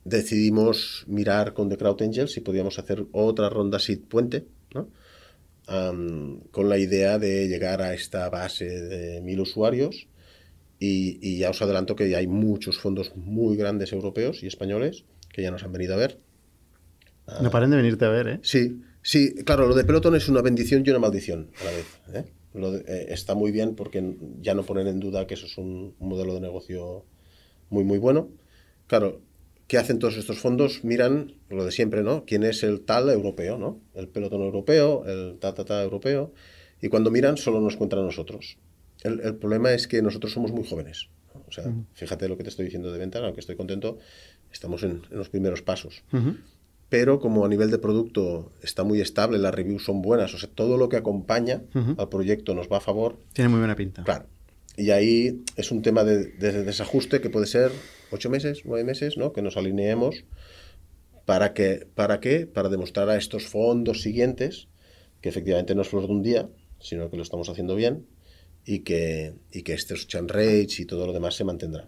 decidimos 0.05 1.05
mirar 1.07 1.53
con 1.53 1.70
The 1.70 1.78
Crowd 1.78 2.01
Angels 2.01 2.32
si 2.32 2.41
podíamos 2.41 2.80
hacer 2.80 3.05
otra 3.12 3.49
ronda 3.49 3.80
seed 3.80 4.01
puente, 4.07 4.45
¿no? 4.74 4.89
Con 6.49 6.68
la 6.68 6.80
idea 6.80 7.20
de 7.20 7.47
llegar 7.47 7.84
a 7.84 7.93
esta 7.93 8.28
base 8.32 8.66
de 8.66 9.22
mil 9.22 9.39
usuarios 9.39 10.07
y, 10.80 11.20
y 11.22 11.38
ya 11.38 11.51
os 11.51 11.62
adelanto 11.62 11.95
que 11.95 12.16
hay 12.16 12.26
muchos 12.26 12.80
fondos 12.80 13.16
muy 13.16 13.55
grandes 13.55 13.93
europeos 13.93 14.41
y 14.41 14.47
españoles 14.47 15.03
que 15.32 15.43
ya 15.43 15.51
nos 15.51 15.64
han 15.64 15.72
venido 15.72 15.93
a 15.93 15.97
ver. 15.97 16.18
No 17.41 17.51
paren 17.51 17.70
de 17.70 17.78
venirte 17.78 18.05
a 18.05 18.10
ver, 18.10 18.28
¿eh? 18.28 18.39
Sí, 18.41 18.82
sí, 19.01 19.36
claro, 19.45 19.68
lo 19.68 19.76
de 19.76 19.84
Peloton 19.84 20.16
es 20.16 20.28
una 20.30 20.41
bendición 20.41 20.84
y 20.86 20.89
una 20.89 20.99
maldición 20.99 21.51
a 21.62 21.64
la 21.66 21.72
vez. 21.72 21.86
¿eh? 22.14 22.32
Lo 22.54 22.72
de- 22.72 22.84
eh, 22.88 23.08
está 23.10 23.36
muy 23.36 23.52
bien 23.52 23.76
porque 23.76 24.16
ya 24.41 24.54
no 24.54 24.64
ponen 24.64 24.88
en 24.88 25.00
duda 25.00 25.28
que 25.28 25.36
eso 25.36 25.45
es 25.45 25.58
un, 25.58 25.95
un 26.00 26.10
modelo 26.10 26.34
de 26.34 26.41
negocio 26.41 27.06
muy, 27.70 27.84
muy 27.84 27.97
bueno. 28.00 28.30
Claro, 28.88 29.22
¿qué 29.68 29.78
hacen 29.78 30.00
todos 30.00 30.18
estos 30.18 30.39
fondos? 30.39 30.84
Miran 30.84 31.36
lo 31.50 31.64
de 31.66 31.72
siempre, 31.72 32.02
¿no? 32.02 32.26
¿Quién 32.26 32.43
es 32.43 32.64
el 32.64 32.82
tal 32.82 33.10
europeo, 33.10 33.58
¿no? 33.58 33.80
El 33.93 34.08
pelotón 34.08 34.41
europeo, 34.41 35.06
el 35.06 35.38
ta, 35.39 35.54
ta, 35.54 35.64
ta 35.66 35.84
europeo. 35.84 36.34
Y 36.82 36.88
cuando 36.89 37.12
miran, 37.12 37.38
solo 37.38 37.60
nos 37.62 37.74
encuentran 37.76 38.02
a 38.04 38.06
nosotros. 38.06 38.58
El, 39.04 39.20
el 39.22 39.36
problema 39.36 39.72
es 39.74 39.88
que 39.88 40.02
nosotros 40.02 40.32
somos 40.34 40.52
muy 40.52 40.66
jóvenes. 40.66 41.10
¿no? 41.36 41.43
O 41.47 41.52
sea, 41.52 41.66
fíjate 41.93 42.28
lo 42.28 42.36
que 42.38 42.43
te 42.43 42.50
estoy 42.50 42.66
diciendo 42.66 42.91
de 42.91 42.97
venta, 42.97 43.20
aunque 43.20 43.41
estoy 43.41 43.56
contento, 43.56 43.97
estamos 44.52 44.82
en, 44.84 45.04
en 45.12 45.18
los 45.18 45.30
primeros 45.30 45.62
pasos 45.62 46.04
pero 46.90 47.20
como 47.20 47.46
a 47.46 47.50
nivel 47.50 47.70
de 47.72 47.78
producto 47.78 48.52
está 48.62 48.84
muy 48.84 49.00
estable, 49.00 49.38
las 49.38 49.54
reviews 49.54 49.84
son 49.86 50.02
buenas, 50.02 50.34
o 50.34 50.38
sea, 50.40 50.50
todo 50.54 50.78
lo 50.78 50.90
que 50.90 50.98
acompaña 50.98 51.62
al 51.98 52.10
proyecto 52.10 52.56
nos 52.56 52.68
va 52.68 52.78
a 52.78 52.82
favor, 52.82 53.20
Tiene 53.34 53.50
muy 53.50 53.60
buena 53.60 53.76
pinta. 53.76 54.04
claro. 54.04 54.26
Y 54.76 54.92
ahí 54.92 55.42
es 55.58 55.72
un 55.72 55.82
tema 55.82 56.04
de, 56.06 56.26
de 56.26 56.64
desajuste 56.64 57.20
que 57.20 57.30
puede 57.30 57.48
ser 57.48 57.72
ocho 58.12 58.30
meses, 58.30 58.62
nueve 58.64 58.86
meses, 58.86 59.18
¿no? 59.18 59.34
Que 59.34 59.42
nos 59.42 59.58
alineemos 59.58 60.24
para 61.26 61.54
que, 61.54 61.86
¿para 61.96 62.20
qué? 62.22 62.48
Para 62.48 62.70
demostrar 62.70 63.10
a 63.10 63.18
estos 63.18 63.46
fondos 63.46 64.02
siguientes 64.02 64.68
que 65.22 65.28
efectivamente 65.30 65.76
no 65.76 65.82
es 65.82 65.90
flor 65.90 66.08
de 66.08 66.14
un 66.14 66.24
día, 66.24 66.48
sino 66.80 67.10
que 67.10 67.18
lo 67.18 67.24
estamos 67.24 67.50
haciendo 67.50 67.76
bien 67.76 68.06
y 68.66 68.80
que, 68.80 69.34
y 69.52 69.64
que 69.64 69.74
estos 69.74 70.08
churn 70.08 70.30
rates 70.30 70.80
y 70.80 70.86
todo 70.86 71.06
lo 71.06 71.12
demás 71.14 71.36
se 71.36 71.44
mantendrá. 71.44 71.88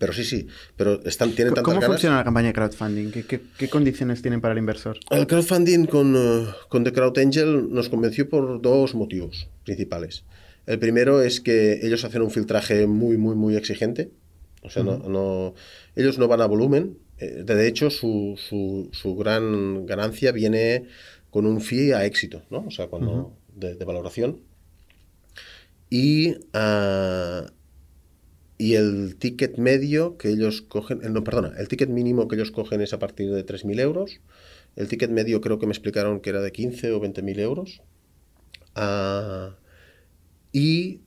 Pero 0.00 0.12
sí, 0.14 0.24
sí, 0.24 0.48
pero 0.76 1.00
están, 1.04 1.30
tienen 1.32 1.54
tantas 1.54 1.62
¿Cómo 1.64 1.74
ganas. 1.80 1.94
funciona 1.96 2.16
la 2.16 2.24
campaña 2.24 2.48
de 2.48 2.52
crowdfunding? 2.54 3.10
¿Qué, 3.12 3.24
qué- 3.26 3.42
qué 3.58 3.68
condiciones 3.68 4.22
tienen 4.22 4.40
para 4.40 4.52
el 4.52 4.58
inversor? 4.58 4.98
El 5.10 5.26
crowdfunding 5.28 5.84
con, 5.86 6.16
eh, 6.16 6.46
con 6.68 6.82
The 6.84 6.92
Crowd 6.92 7.18
Angel 7.18 7.68
nos 7.72 7.88
convenció 7.90 8.28
por 8.28 8.60
dos 8.62 8.94
motivos 8.94 9.48
principales. 9.64 10.24
El 10.66 10.78
primero 10.78 11.20
es 11.22 11.40
que 11.40 11.80
ellos 11.86 12.02
hacen 12.04 12.22
un 12.22 12.30
filtraje 12.30 12.86
muy, 12.86 13.16
muy, 13.18 13.36
muy 13.36 13.54
exigente. 13.56 14.10
O 14.62 14.70
sea, 14.70 14.82
no, 14.82 14.98
no, 14.98 15.54
ellos 15.96 16.18
no 16.18 16.28
van 16.28 16.40
a 16.40 16.46
volumen. 16.46 16.96
Eh, 17.18 17.42
De 17.44 17.68
hecho, 17.68 17.90
su, 17.90 18.38
su, 18.38 18.88
su 18.92 19.14
gran 19.16 19.84
ganancia 19.86 20.32
viene 20.32 20.84
con 21.30 21.44
un 21.46 21.60
fee 21.60 21.92
a 21.92 22.04
éxito, 22.06 22.42
¿no? 22.50 22.64
O 22.66 22.70
sea, 22.70 22.86
cuando, 22.88 23.36
de, 23.54 23.74
de 23.74 23.84
valoración. 23.84 24.40
Y, 25.90 26.36
ah, 26.54 27.46
y 28.66 28.74
el 28.74 29.16
ticket 29.18 29.58
medio 29.58 30.16
que 30.18 30.28
ellos 30.30 30.62
cogen, 30.62 31.00
eh, 31.04 31.10
no, 31.10 31.24
perdona, 31.24 31.50
el 31.58 31.68
ticket 31.68 31.88
mínimo 31.90 32.28
que 32.28 32.36
ellos 32.36 32.50
cogen 32.52 32.80
es 32.82 32.92
a 32.92 32.98
partir 33.04 33.30
de 33.32 33.42
3.000 33.44 33.80
euros. 33.80 34.20
El 34.76 34.88
ticket 34.88 35.10
medio 35.10 35.40
creo 35.40 35.58
que 35.58 35.66
me 35.66 35.72
explicaron 35.72 36.20
que 36.20 36.30
era 36.30 36.42
de 36.42 36.52
15 36.52 36.92
o 36.92 37.00
20.000 37.00 37.40
euros. 37.40 37.82
Ah, 38.74 39.56
y 40.52 41.00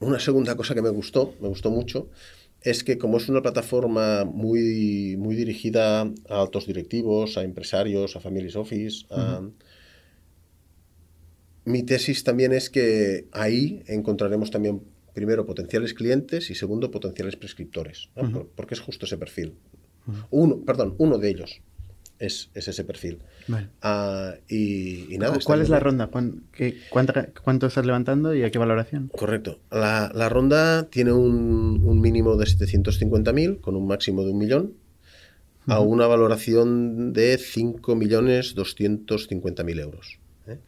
una 0.00 0.20
segunda 0.20 0.56
cosa 0.56 0.74
que 0.74 0.82
me 0.82 0.90
gustó, 0.90 1.34
me 1.40 1.48
gustó 1.48 1.70
mucho, 1.70 2.10
es 2.62 2.84
que 2.84 2.98
como 2.98 3.16
es 3.18 3.28
una 3.28 3.42
plataforma 3.42 4.24
muy, 4.24 5.16
muy 5.18 5.34
dirigida 5.36 6.02
a 6.02 6.40
altos 6.42 6.66
directivos, 6.66 7.38
a 7.38 7.42
empresarios, 7.44 8.16
a 8.16 8.20
families 8.20 8.56
office, 8.56 9.06
a- 9.10 9.42
mi 11.64 11.82
tesis 11.84 12.24
también 12.24 12.52
es 12.52 12.70
que 12.70 13.28
ahí 13.32 13.82
encontraremos 13.86 14.50
también, 14.50 14.82
primero, 15.12 15.44
potenciales 15.46 15.92
clientes 15.94 16.50
y 16.50 16.54
segundo, 16.54 16.90
potenciales 16.90 17.36
prescriptores, 17.36 18.08
¿no? 18.16 18.30
Por- 18.32 18.48
porque 18.48 18.74
es 18.74 18.80
justo 18.80 19.06
ese 19.06 19.16
perfil. 19.18 19.54
Uno, 20.30 20.60
perdón, 20.64 20.94
uno 20.98 21.18
de 21.18 21.28
ellos 21.28 21.60
es, 22.18 22.50
es 22.54 22.66
ese 22.68 22.84
perfil. 22.84 23.18
Vale. 23.48 23.68
Ah, 23.82 24.34
y, 24.48 25.12
y 25.14 25.18
nada. 25.18 25.38
¿Cuál 25.44 25.60
es 25.62 25.68
la 25.68 25.76
bien. 25.76 25.84
ronda? 25.84 26.06
¿Cuán- 26.08 26.44
qué- 26.52 26.76
cuánta- 26.90 27.28
¿Cuánto 27.42 27.66
estás 27.66 27.84
levantando 27.86 28.34
y 28.34 28.42
a 28.42 28.50
qué 28.50 28.58
valoración? 28.58 29.08
Correcto. 29.16 29.60
La, 29.70 30.10
la 30.14 30.28
ronda 30.28 30.88
tiene 30.88 31.12
un, 31.12 31.80
un 31.84 32.00
mínimo 32.00 32.36
de 32.36 32.46
750.000 32.46 33.60
con 33.60 33.76
un 33.76 33.86
máximo 33.86 34.24
de 34.24 34.30
un 34.32 34.38
millón 34.38 34.74
a 35.66 35.78
una 35.80 36.06
valoración 36.08 37.12
de 37.12 37.38
5.250.000 37.38 39.80
euros. 39.80 40.18
¿eh? 40.46 40.58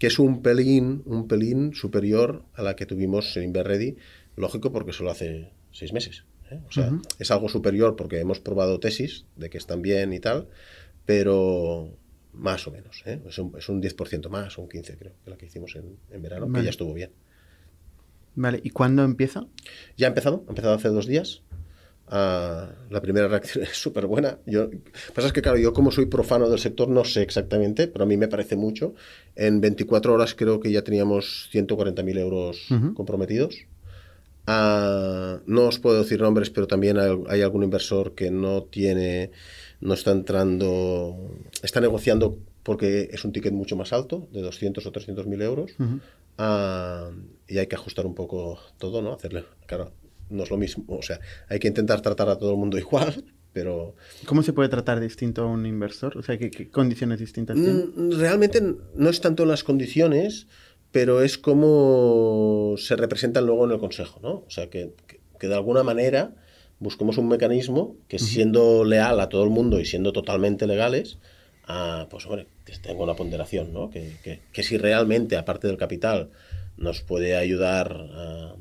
Que 0.00 0.08
es 0.08 0.18
un 0.18 0.42
pelín, 0.42 1.02
un 1.04 1.28
pelín 1.28 1.74
superior 1.74 2.44
a 2.54 2.62
la 2.62 2.74
que 2.74 2.86
tuvimos 2.86 3.36
en 3.36 3.44
Inverready, 3.44 3.96
lógico 4.34 4.72
porque 4.72 4.92
solo 4.92 5.12
hace 5.12 5.52
seis 5.70 5.92
meses. 5.92 6.24
¿eh? 6.50 6.60
O 6.68 6.72
sea, 6.72 6.90
es 7.18 7.30
algo 7.30 7.48
superior 7.48 7.94
porque 7.94 8.18
hemos 8.18 8.40
probado 8.40 8.80
tesis 8.80 9.26
de 9.36 9.50
que 9.50 9.58
están 9.58 9.82
bien 9.82 10.12
y 10.12 10.18
tal, 10.18 10.48
pero 11.06 11.96
más 12.32 12.66
o 12.66 12.72
menos. 12.72 13.02
¿eh? 13.06 13.20
Es, 13.28 13.38
un, 13.38 13.54
es 13.56 13.68
un 13.68 13.82
10% 13.82 14.28
más, 14.28 14.58
un 14.58 14.68
15% 14.68 14.98
creo, 14.98 15.12
que 15.22 15.30
la 15.30 15.36
que 15.36 15.46
hicimos 15.46 15.76
en, 15.76 15.96
en 16.10 16.22
verano, 16.22 16.50
que 16.52 16.64
ya 16.64 16.70
estuvo 16.70 16.94
bien. 16.94 17.10
Vale, 18.34 18.60
¿y 18.62 18.70
cuándo 18.70 19.04
empieza? 19.04 19.46
Ya 19.96 20.06
ha 20.06 20.08
empezado, 20.08 20.44
ha 20.46 20.50
empezado 20.50 20.74
hace 20.74 20.88
dos 20.88 21.06
días. 21.06 21.42
Ah, 22.12 22.68
la 22.90 23.00
primera 23.00 23.28
reacción 23.28 23.64
es 23.70 23.80
súper 23.80 24.06
buena. 24.06 24.38
Yo, 24.44 24.68
pasa 25.14 25.28
es 25.28 25.32
que, 25.32 25.42
claro, 25.42 25.58
yo 25.58 25.72
como 25.72 25.92
soy 25.92 26.06
profano 26.06 26.48
del 26.48 26.58
sector 26.58 26.88
no 26.88 27.04
sé 27.04 27.22
exactamente, 27.22 27.86
pero 27.86 28.04
a 28.04 28.06
mí 28.06 28.16
me 28.16 28.28
parece 28.28 28.56
mucho. 28.56 28.94
En 29.36 29.60
24 29.60 30.12
horas 30.12 30.34
creo 30.34 30.58
que 30.58 30.72
ya 30.72 30.82
teníamos 30.82 31.48
140.000 31.52 32.18
euros 32.18 32.66
comprometidos. 32.94 33.66
Ah, 34.46 35.38
no 35.46 35.68
os 35.68 35.78
puedo 35.78 36.02
decir 36.02 36.20
nombres, 36.20 36.50
pero 36.50 36.66
también 36.66 36.98
hay, 36.98 37.16
hay 37.28 37.42
algún 37.42 37.62
inversor 37.62 38.16
que 38.16 38.32
no 38.32 38.64
tiene, 38.64 39.30
no 39.80 39.94
está 39.94 40.10
entrando, 40.10 41.30
está 41.62 41.80
negociando 41.80 42.38
porque 42.64 43.08
es 43.12 43.24
un 43.24 43.32
ticket 43.32 43.52
mucho 43.52 43.76
más 43.76 43.92
alto, 43.92 44.28
de 44.32 44.42
200 44.42 44.84
o 44.84 44.90
300 44.92 45.26
mil 45.26 45.40
euros. 45.42 45.72
Ah, 46.38 47.10
y 47.46 47.58
hay 47.58 47.68
que 47.68 47.76
ajustar 47.76 48.06
un 48.06 48.14
poco 48.14 48.58
todo, 48.78 49.00
¿no? 49.00 49.12
Hacerle, 49.12 49.44
claro, 49.66 49.92
no 50.30 50.42
es 50.44 50.50
lo 50.50 50.56
mismo. 50.56 50.84
O 50.88 51.02
sea, 51.02 51.20
hay 51.48 51.58
que 51.58 51.68
intentar 51.68 52.00
tratar 52.00 52.28
a 52.28 52.38
todo 52.38 52.52
el 52.52 52.56
mundo 52.56 52.78
igual, 52.86 53.24
pero 53.52 53.94
¿Cómo 54.26 54.42
se 54.42 54.52
puede 54.52 54.68
tratar 54.68 55.00
distinto 55.00 55.42
a 55.42 55.46
un 55.46 55.66
inversor? 55.66 56.16
O 56.16 56.22
sea, 56.22 56.38
¿qué, 56.38 56.50
qué 56.50 56.68
condiciones 56.70 57.18
distintas 57.18 57.56
tiene? 57.56 57.84
Mm, 57.96 58.12
Realmente 58.18 58.62
no 58.94 59.10
es 59.10 59.20
tanto 59.20 59.44
las 59.44 59.64
condiciones, 59.64 60.46
pero 60.92 61.22
es 61.22 61.36
como 61.38 62.74
se 62.78 62.96
representan 62.96 63.46
luego 63.46 63.64
en 63.66 63.72
el 63.72 63.78
consejo, 63.78 64.20
¿no? 64.22 64.30
O 64.46 64.50
sea, 64.50 64.68
que, 64.70 64.92
que- 65.06 65.20
que 65.38 65.48
de 65.48 65.54
alguna 65.54 65.82
manera 65.82 66.34
busquemos 66.80 67.16
un 67.18 67.28
mecanismo 67.28 67.96
que 68.08 68.18
siendo 68.18 68.84
leal 68.84 69.18
a 69.20 69.28
todo 69.28 69.42
el 69.44 69.50
mundo 69.50 69.80
y 69.80 69.84
siendo 69.86 70.12
totalmente 70.12 70.66
legales, 70.66 71.18
ah, 71.66 72.06
pues 72.10 72.26
hombre, 72.26 72.46
que 72.64 72.72
tenga 72.78 73.02
una 73.02 73.14
ponderación, 73.14 73.72
¿no? 73.72 73.90
Que, 73.90 74.16
que- 74.22 74.40
que 74.52 74.62
si 74.62 74.76
realmente, 74.78 75.36
aparte 75.36 75.66
del 75.66 75.76
capital, 75.76 76.30
nos 76.76 77.00
puede 77.02 77.36
ayudar 77.36 77.92
a, 78.12 78.54
a- 78.54 78.56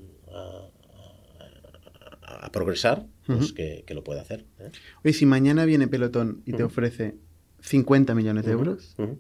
a- 2.39 2.45
a 2.47 2.51
progresar, 2.51 3.05
pues 3.25 3.53
que, 3.53 3.83
que 3.85 3.93
lo 3.93 4.03
pueda 4.03 4.21
hacer. 4.21 4.45
¿eh? 4.59 4.71
Oye, 5.03 5.13
si 5.13 5.25
mañana 5.25 5.65
viene 5.65 5.87
Pelotón 5.87 6.41
y 6.45 6.53
te 6.53 6.63
ofrece 6.63 7.15
50 7.61 8.15
millones 8.15 8.45
de 8.45 8.51
euros, 8.53 8.95
Ujú. 8.97 9.19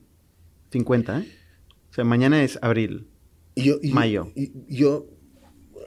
50, 0.71 1.19
¿eh? 1.21 1.27
O 1.89 1.93
sea, 1.93 2.03
mañana 2.03 2.43
es 2.43 2.59
abril. 2.61 3.07
Yo, 3.55 3.77
y- 3.81 3.91
Mayo. 3.91 4.31
y- 4.35 4.51
yo 4.67 5.07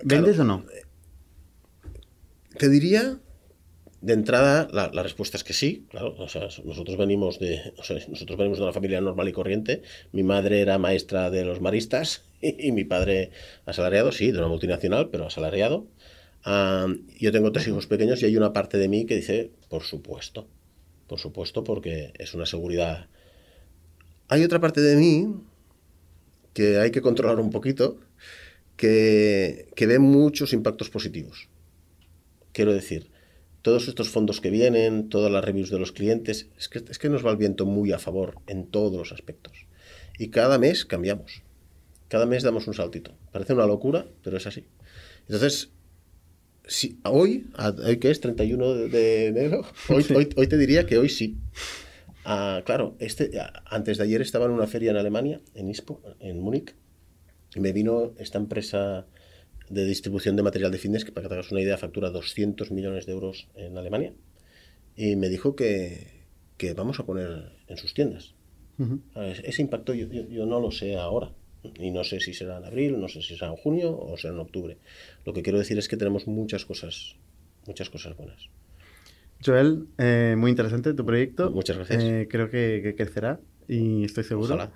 ¿Vendes 0.05 0.39
o 0.39 0.45
no? 0.45 0.65
Te 2.59 2.69
diría, 2.69 3.19
de 4.01 4.13
entrada, 4.13 4.69
la, 4.73 4.91
la 4.93 5.03
respuesta 5.03 5.37
es 5.37 5.45
que 5.45 5.53
sí, 5.53 5.87
claro. 5.91 6.15
O 6.19 6.29
sea, 6.29 6.49
nosotros 6.65 6.97
venimos 6.99 7.39
de, 7.39 7.73
o 7.79 7.83
sea, 7.85 7.97
nosotros 8.09 8.37
venimos 8.37 8.59
de 8.59 8.65
una 8.65 8.73
familia 8.73 9.01
normal 9.01 9.29
y 9.29 9.33
corriente. 9.33 9.83
Mi 10.13 10.23
madre 10.23 10.61
era 10.61 10.79
maestra 10.79 11.31
de 11.31 11.45
los 11.45 11.61
maristas 11.61 12.25
y, 12.43 12.73
mi 12.73 12.85
padre 12.85 13.31
asalariado, 13.65 14.13
sí, 14.13 14.33
de 14.33 14.39
una 14.39 14.49
multinacional, 14.49 15.09
pero 15.11 15.27
asalariado. 15.27 15.87
Yo 16.45 17.33
tengo 17.33 17.53
tres 17.53 17.69
hijos 17.69 17.87
pequeños 17.87 18.23
y 18.23 18.27
hay 18.27 18.37
una 18.37 18.53
parte 18.53 18.79
de 18.79 18.89
mí 18.89 19.07
que 19.07 19.17
dice, 19.17 19.53
por 19.69 19.83
supuesto, 19.83 20.49
por 21.07 21.19
supuesto, 21.19 21.63
porque 21.63 22.13
es 22.19 22.35
una 22.35 22.47
seguridad. 22.47 23.09
Hay 24.29 24.43
otra 24.43 24.61
parte 24.61 24.81
de 24.81 24.97
mí 24.97 25.35
que 26.55 26.79
hay 26.79 26.91
que 26.91 27.01
controlar 27.01 27.39
un 27.39 27.51
poquito, 27.51 27.99
que, 28.77 29.69
que 29.77 29.87
ve 29.87 29.99
muchos 29.99 30.53
impactos 30.53 30.91
positivos. 30.91 31.49
Quiero 32.53 32.73
decir, 32.73 33.11
todos 33.63 33.89
estos 33.89 34.09
fondos 34.11 34.41
que 34.41 34.51
vienen, 34.51 35.09
todas 35.09 35.31
las 35.31 35.45
reviews 35.45 35.71
de 35.71 35.79
los 35.79 35.93
clientes, 35.93 36.49
es 36.59 36.69
que, 36.69 36.83
es 36.89 36.99
que 36.99 37.09
nos 37.09 37.25
va 37.25 37.31
el 37.31 37.37
viento 37.37 37.65
muy 37.65 37.93
a 37.93 37.99
favor 37.99 38.37
en 38.47 38.67
todos 38.67 38.97
los 38.97 39.13
aspectos. 39.13 39.67
Y 40.19 40.29
cada 40.29 40.59
mes 40.59 40.85
cambiamos. 40.85 41.43
Cada 42.09 42.27
mes 42.27 42.43
damos 42.43 42.67
un 42.67 42.75
saltito. 42.75 43.15
Parece 43.31 43.55
una 43.55 43.67
locura, 43.67 44.07
pero 44.23 44.37
es 44.37 44.47
así. 44.47 44.67
Entonces, 45.23 45.71
si, 46.67 46.99
hoy, 47.05 47.47
hoy 47.85 47.97
que 47.99 48.11
es 48.11 48.21
31 48.21 48.75
de, 48.75 49.27
enero, 49.27 49.63
hoy, 49.89 50.03
Sí. 50.03 50.15
hoy, 50.15 50.29
hoy 50.37 50.47
te 50.47 50.57
diría 50.59 50.87
que 50.87 50.99
hoy 50.99 51.09
sí. 51.09 51.37
Ah, 52.25 52.63
claro, 52.65 52.97
este, 53.01 53.39
a- 53.41 53.63
antes 53.67 53.99
de 53.99 54.05
ayer 54.05 54.21
estaba 54.23 54.45
en 54.47 54.53
una 54.53 54.67
feria 54.67 54.91
en 54.93 54.97
Alemania, 54.97 55.41
en 55.55 55.69
ISPO, 55.69 56.01
en 56.21 56.41
Múnich, 56.41 56.75
y 57.55 57.61
me 57.61 57.73
vino 57.73 58.13
esta 58.19 58.39
empresa 58.39 59.07
de 59.69 59.85
distribución 59.87 60.37
de 60.37 60.43
material 60.43 60.71
de 60.71 60.79
fitness, 60.79 61.05
que 61.05 61.13
para 61.13 61.25
que 61.25 61.29
te 61.31 61.35
hagas 61.35 61.51
una 61.51 61.61
idea, 61.63 61.77
factura 61.79 62.11
200 62.11 62.71
millones 62.71 63.07
de 63.07 63.13
euros 63.13 63.49
en 63.57 63.77
Alemania, 63.77 64.15
y 64.97 65.17
me 65.17 65.29
dijo 65.29 65.57
que, 65.57 66.27
que 66.59 66.75
vamos 66.75 67.01
a 67.01 67.07
poner 67.07 67.53
en 67.67 67.77
sus 67.77 67.93
tiendas. 67.95 68.35
Ah, 69.15 69.27
es- 69.27 69.41
Ese 69.45 69.63
impacto 69.63 69.95
yo, 69.95 70.07
yo- 70.09 70.29
yo 70.29 70.47
no 70.47 70.61
lo 70.61 70.71
sé 70.71 70.97
ahora. 70.97 71.33
Y 71.79 71.91
no 71.91 72.03
sé 72.05 72.19
si 72.21 72.35
será 72.35 72.59
en 72.59 72.65
abril, 72.65 72.99
no 73.01 73.09
sé 73.09 73.23
si 73.23 73.37
será 73.37 73.51
en 73.53 73.57
junio 73.57 73.97
o 73.97 74.17
será 74.17 74.35
en 74.35 74.41
octubre. 74.41 74.77
Lo 75.25 75.33
que 75.33 75.43
quiero 75.43 75.59
decir 75.59 75.79
es 75.79 75.89
que 75.89 75.97
tenemos 75.97 76.27
muchas 76.27 76.65
cosas, 76.65 77.15
muchas 77.67 77.89
cosas 77.91 78.17
buenas. 78.17 78.49
Joel, 79.45 79.87
eh, 79.99 80.35
muy 80.39 80.51
interesante 80.51 80.95
tu 80.95 81.05
proyecto. 81.05 81.51
Muchas 81.51 81.77
gracias. 81.77 82.03
Eh, 82.03 82.29
creo 82.31 82.49
que, 82.51 82.81
que 82.83 82.95
crecerá 82.95 83.41
y 83.69 84.05
estoy 84.05 84.25
seguro. 84.25 84.55
Ojalá. 84.55 84.73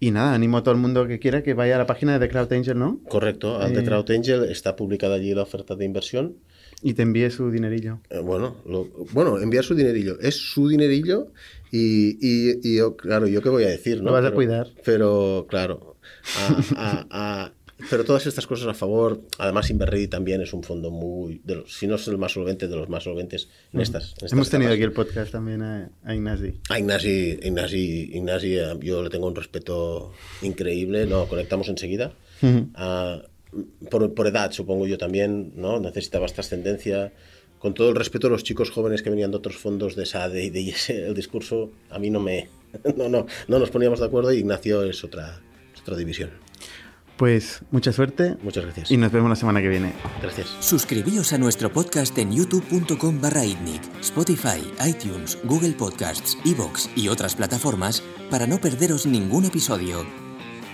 Y 0.00 0.10
nada, 0.10 0.34
animo 0.34 0.58
a 0.58 0.62
todo 0.62 0.74
el 0.74 0.80
mundo 0.80 1.06
que 1.06 1.18
quiera 1.18 1.42
que 1.42 1.54
vaya 1.54 1.76
a 1.76 1.78
la 1.78 1.86
página 1.86 2.18
de 2.18 2.26
The 2.26 2.30
Cloud 2.30 2.52
Angel, 2.52 2.78
¿no? 2.78 3.00
Correcto, 3.08 3.58
al 3.60 3.72
de 3.72 3.80
Eh. 3.80 3.84
Trout 3.84 4.10
Angel 4.10 4.44
está 4.44 4.76
publicada 4.76 5.14
allí 5.14 5.32
la 5.34 5.42
oferta 5.42 5.76
de 5.76 5.84
inversión. 5.84 6.36
Y 6.82 6.92
te 6.94 7.02
envíe 7.02 7.30
su 7.30 7.50
dinerillo. 7.50 8.00
Eh, 8.10 8.18
bueno, 8.18 8.56
lo- 8.66 8.84
bueno, 9.12 9.38
enviar 9.40 9.64
su 9.64 9.74
dinerillo. 9.74 10.18
Es 10.20 10.34
su 10.36 10.68
dinerillo 10.68 11.28
y, 11.76 12.18
y- 12.20 12.60
y 12.62 12.76
yo, 12.76 12.96
claro, 12.96 13.26
yo 13.26 13.42
qué 13.42 13.48
voy 13.48 13.64
a 13.64 13.68
decir, 13.68 13.98
¿no? 13.98 14.04
Lo 14.06 14.12
vas 14.12 14.20
a 14.20 14.26
Pero- 14.28 14.34
cuidar. 14.36 14.66
Pero, 14.84 15.46
claro, 15.48 15.96
a- 16.38 16.62
a- 16.76 17.06
a- 17.10 17.52
pero 17.90 18.04
todas 18.04 18.24
estas 18.26 18.46
cosas 18.46 18.68
a 18.68 18.74
favor. 18.74 19.20
Además, 19.38 19.68
Inverready 19.68 20.06
también 20.06 20.40
es 20.40 20.52
un 20.52 20.62
fondo 20.62 20.90
muy, 20.92 21.40
de 21.44 21.56
los- 21.56 21.74
si 21.76 21.86
no 21.88 21.96
es 21.96 22.06
el 22.06 22.16
más 22.18 22.32
solvente, 22.32 22.68
de 22.68 22.76
los 22.76 22.88
más 22.88 23.02
solventes 23.02 23.48
en 23.72 23.80
estas. 23.80 24.10
en 24.10 24.14
estas 24.14 24.32
Hemos 24.32 24.48
tenido 24.48 24.72
aquí 24.72 24.82
el 24.82 24.92
podcast 24.92 25.32
también 25.32 25.60
a, 25.62 25.90
a 26.04 26.14
Ignasi. 26.14 26.54
A 26.70 26.78
Ignasi, 26.78 27.38
Ignasi, 27.42 28.10
Ignasi, 28.14 28.56
eh, 28.56 28.76
yo 28.80 29.02
le 29.02 29.10
tengo 29.10 29.26
un 29.26 29.34
respeto 29.34 30.12
increíble, 30.42 31.06
no, 31.06 31.26
conectamos 31.26 31.68
enseguida. 31.68 32.12
Ujú. 32.42 32.68
Ah, 32.74 33.22
por, 33.90 34.14
por 34.14 34.26
edad, 34.28 34.50
supongo 34.52 34.86
yo 34.86 34.96
también, 34.98 35.52
¿no? 35.56 35.78
Necesitabas 35.80 36.32
trascendencia. 36.32 37.12
Con 37.64 37.72
todo 37.72 37.88
el 37.88 37.94
respeto 37.94 38.26
a 38.26 38.30
los 38.30 38.44
chicos 38.44 38.70
jóvenes 38.70 39.00
que 39.00 39.08
venían 39.08 39.30
de 39.30 39.38
otros 39.38 39.56
fondos 39.56 39.96
de 39.96 40.04
SADE 40.04 40.44
y 40.44 40.50
de 40.50 40.60
IS, 40.60 40.90
el 40.90 41.14
discurso 41.14 41.70
a 41.88 41.98
mí 41.98 42.10
no 42.10 42.20
me... 42.20 42.50
No, 42.94 43.08
no, 43.08 43.24
no 43.48 43.58
nos 43.58 43.70
poníamos 43.70 44.00
de 44.00 44.04
acuerdo 44.04 44.34
y 44.34 44.40
Ignacio 44.40 44.82
es 44.82 45.02
otra, 45.02 45.40
es 45.74 45.80
otra 45.80 45.96
división. 45.96 46.28
Pues 47.16 47.62
mucha 47.70 47.90
suerte. 47.90 48.36
Muchas 48.42 48.64
gracias. 48.64 48.90
Y 48.90 48.98
nos 48.98 49.10
vemos 49.10 49.30
la 49.30 49.36
semana 49.36 49.62
que 49.62 49.68
viene. 49.68 49.94
Gracias. 50.20 50.54
Suscribíos 50.60 51.32
a 51.32 51.38
nuestro 51.38 51.72
podcast 51.72 52.18
en 52.18 52.32
youtube.com 52.32 53.18
barra 53.18 53.46
itnic, 53.46 53.80
Spotify, 54.02 54.60
iTunes, 54.86 55.38
Google 55.44 55.72
Podcasts, 55.72 56.36
Evox 56.44 56.90
y 56.94 57.08
otras 57.08 57.34
plataformas 57.34 58.02
para 58.30 58.46
no 58.46 58.60
perderos 58.60 59.06
ningún 59.06 59.46
episodio. 59.46 60.04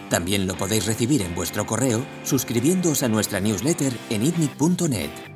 También 0.09 0.49
lo 0.49 0.57
podéis 0.57 0.87
recibir 0.87 1.23
en 1.23 1.37
vuestro 1.37 1.65
correo 1.67 2.05
suscribiéndoos 2.25 3.05
a 3.05 3.09
nuestra 3.09 3.39
newsletter 3.39 3.93
en 4.11 4.25
itnic.net. 4.25 5.30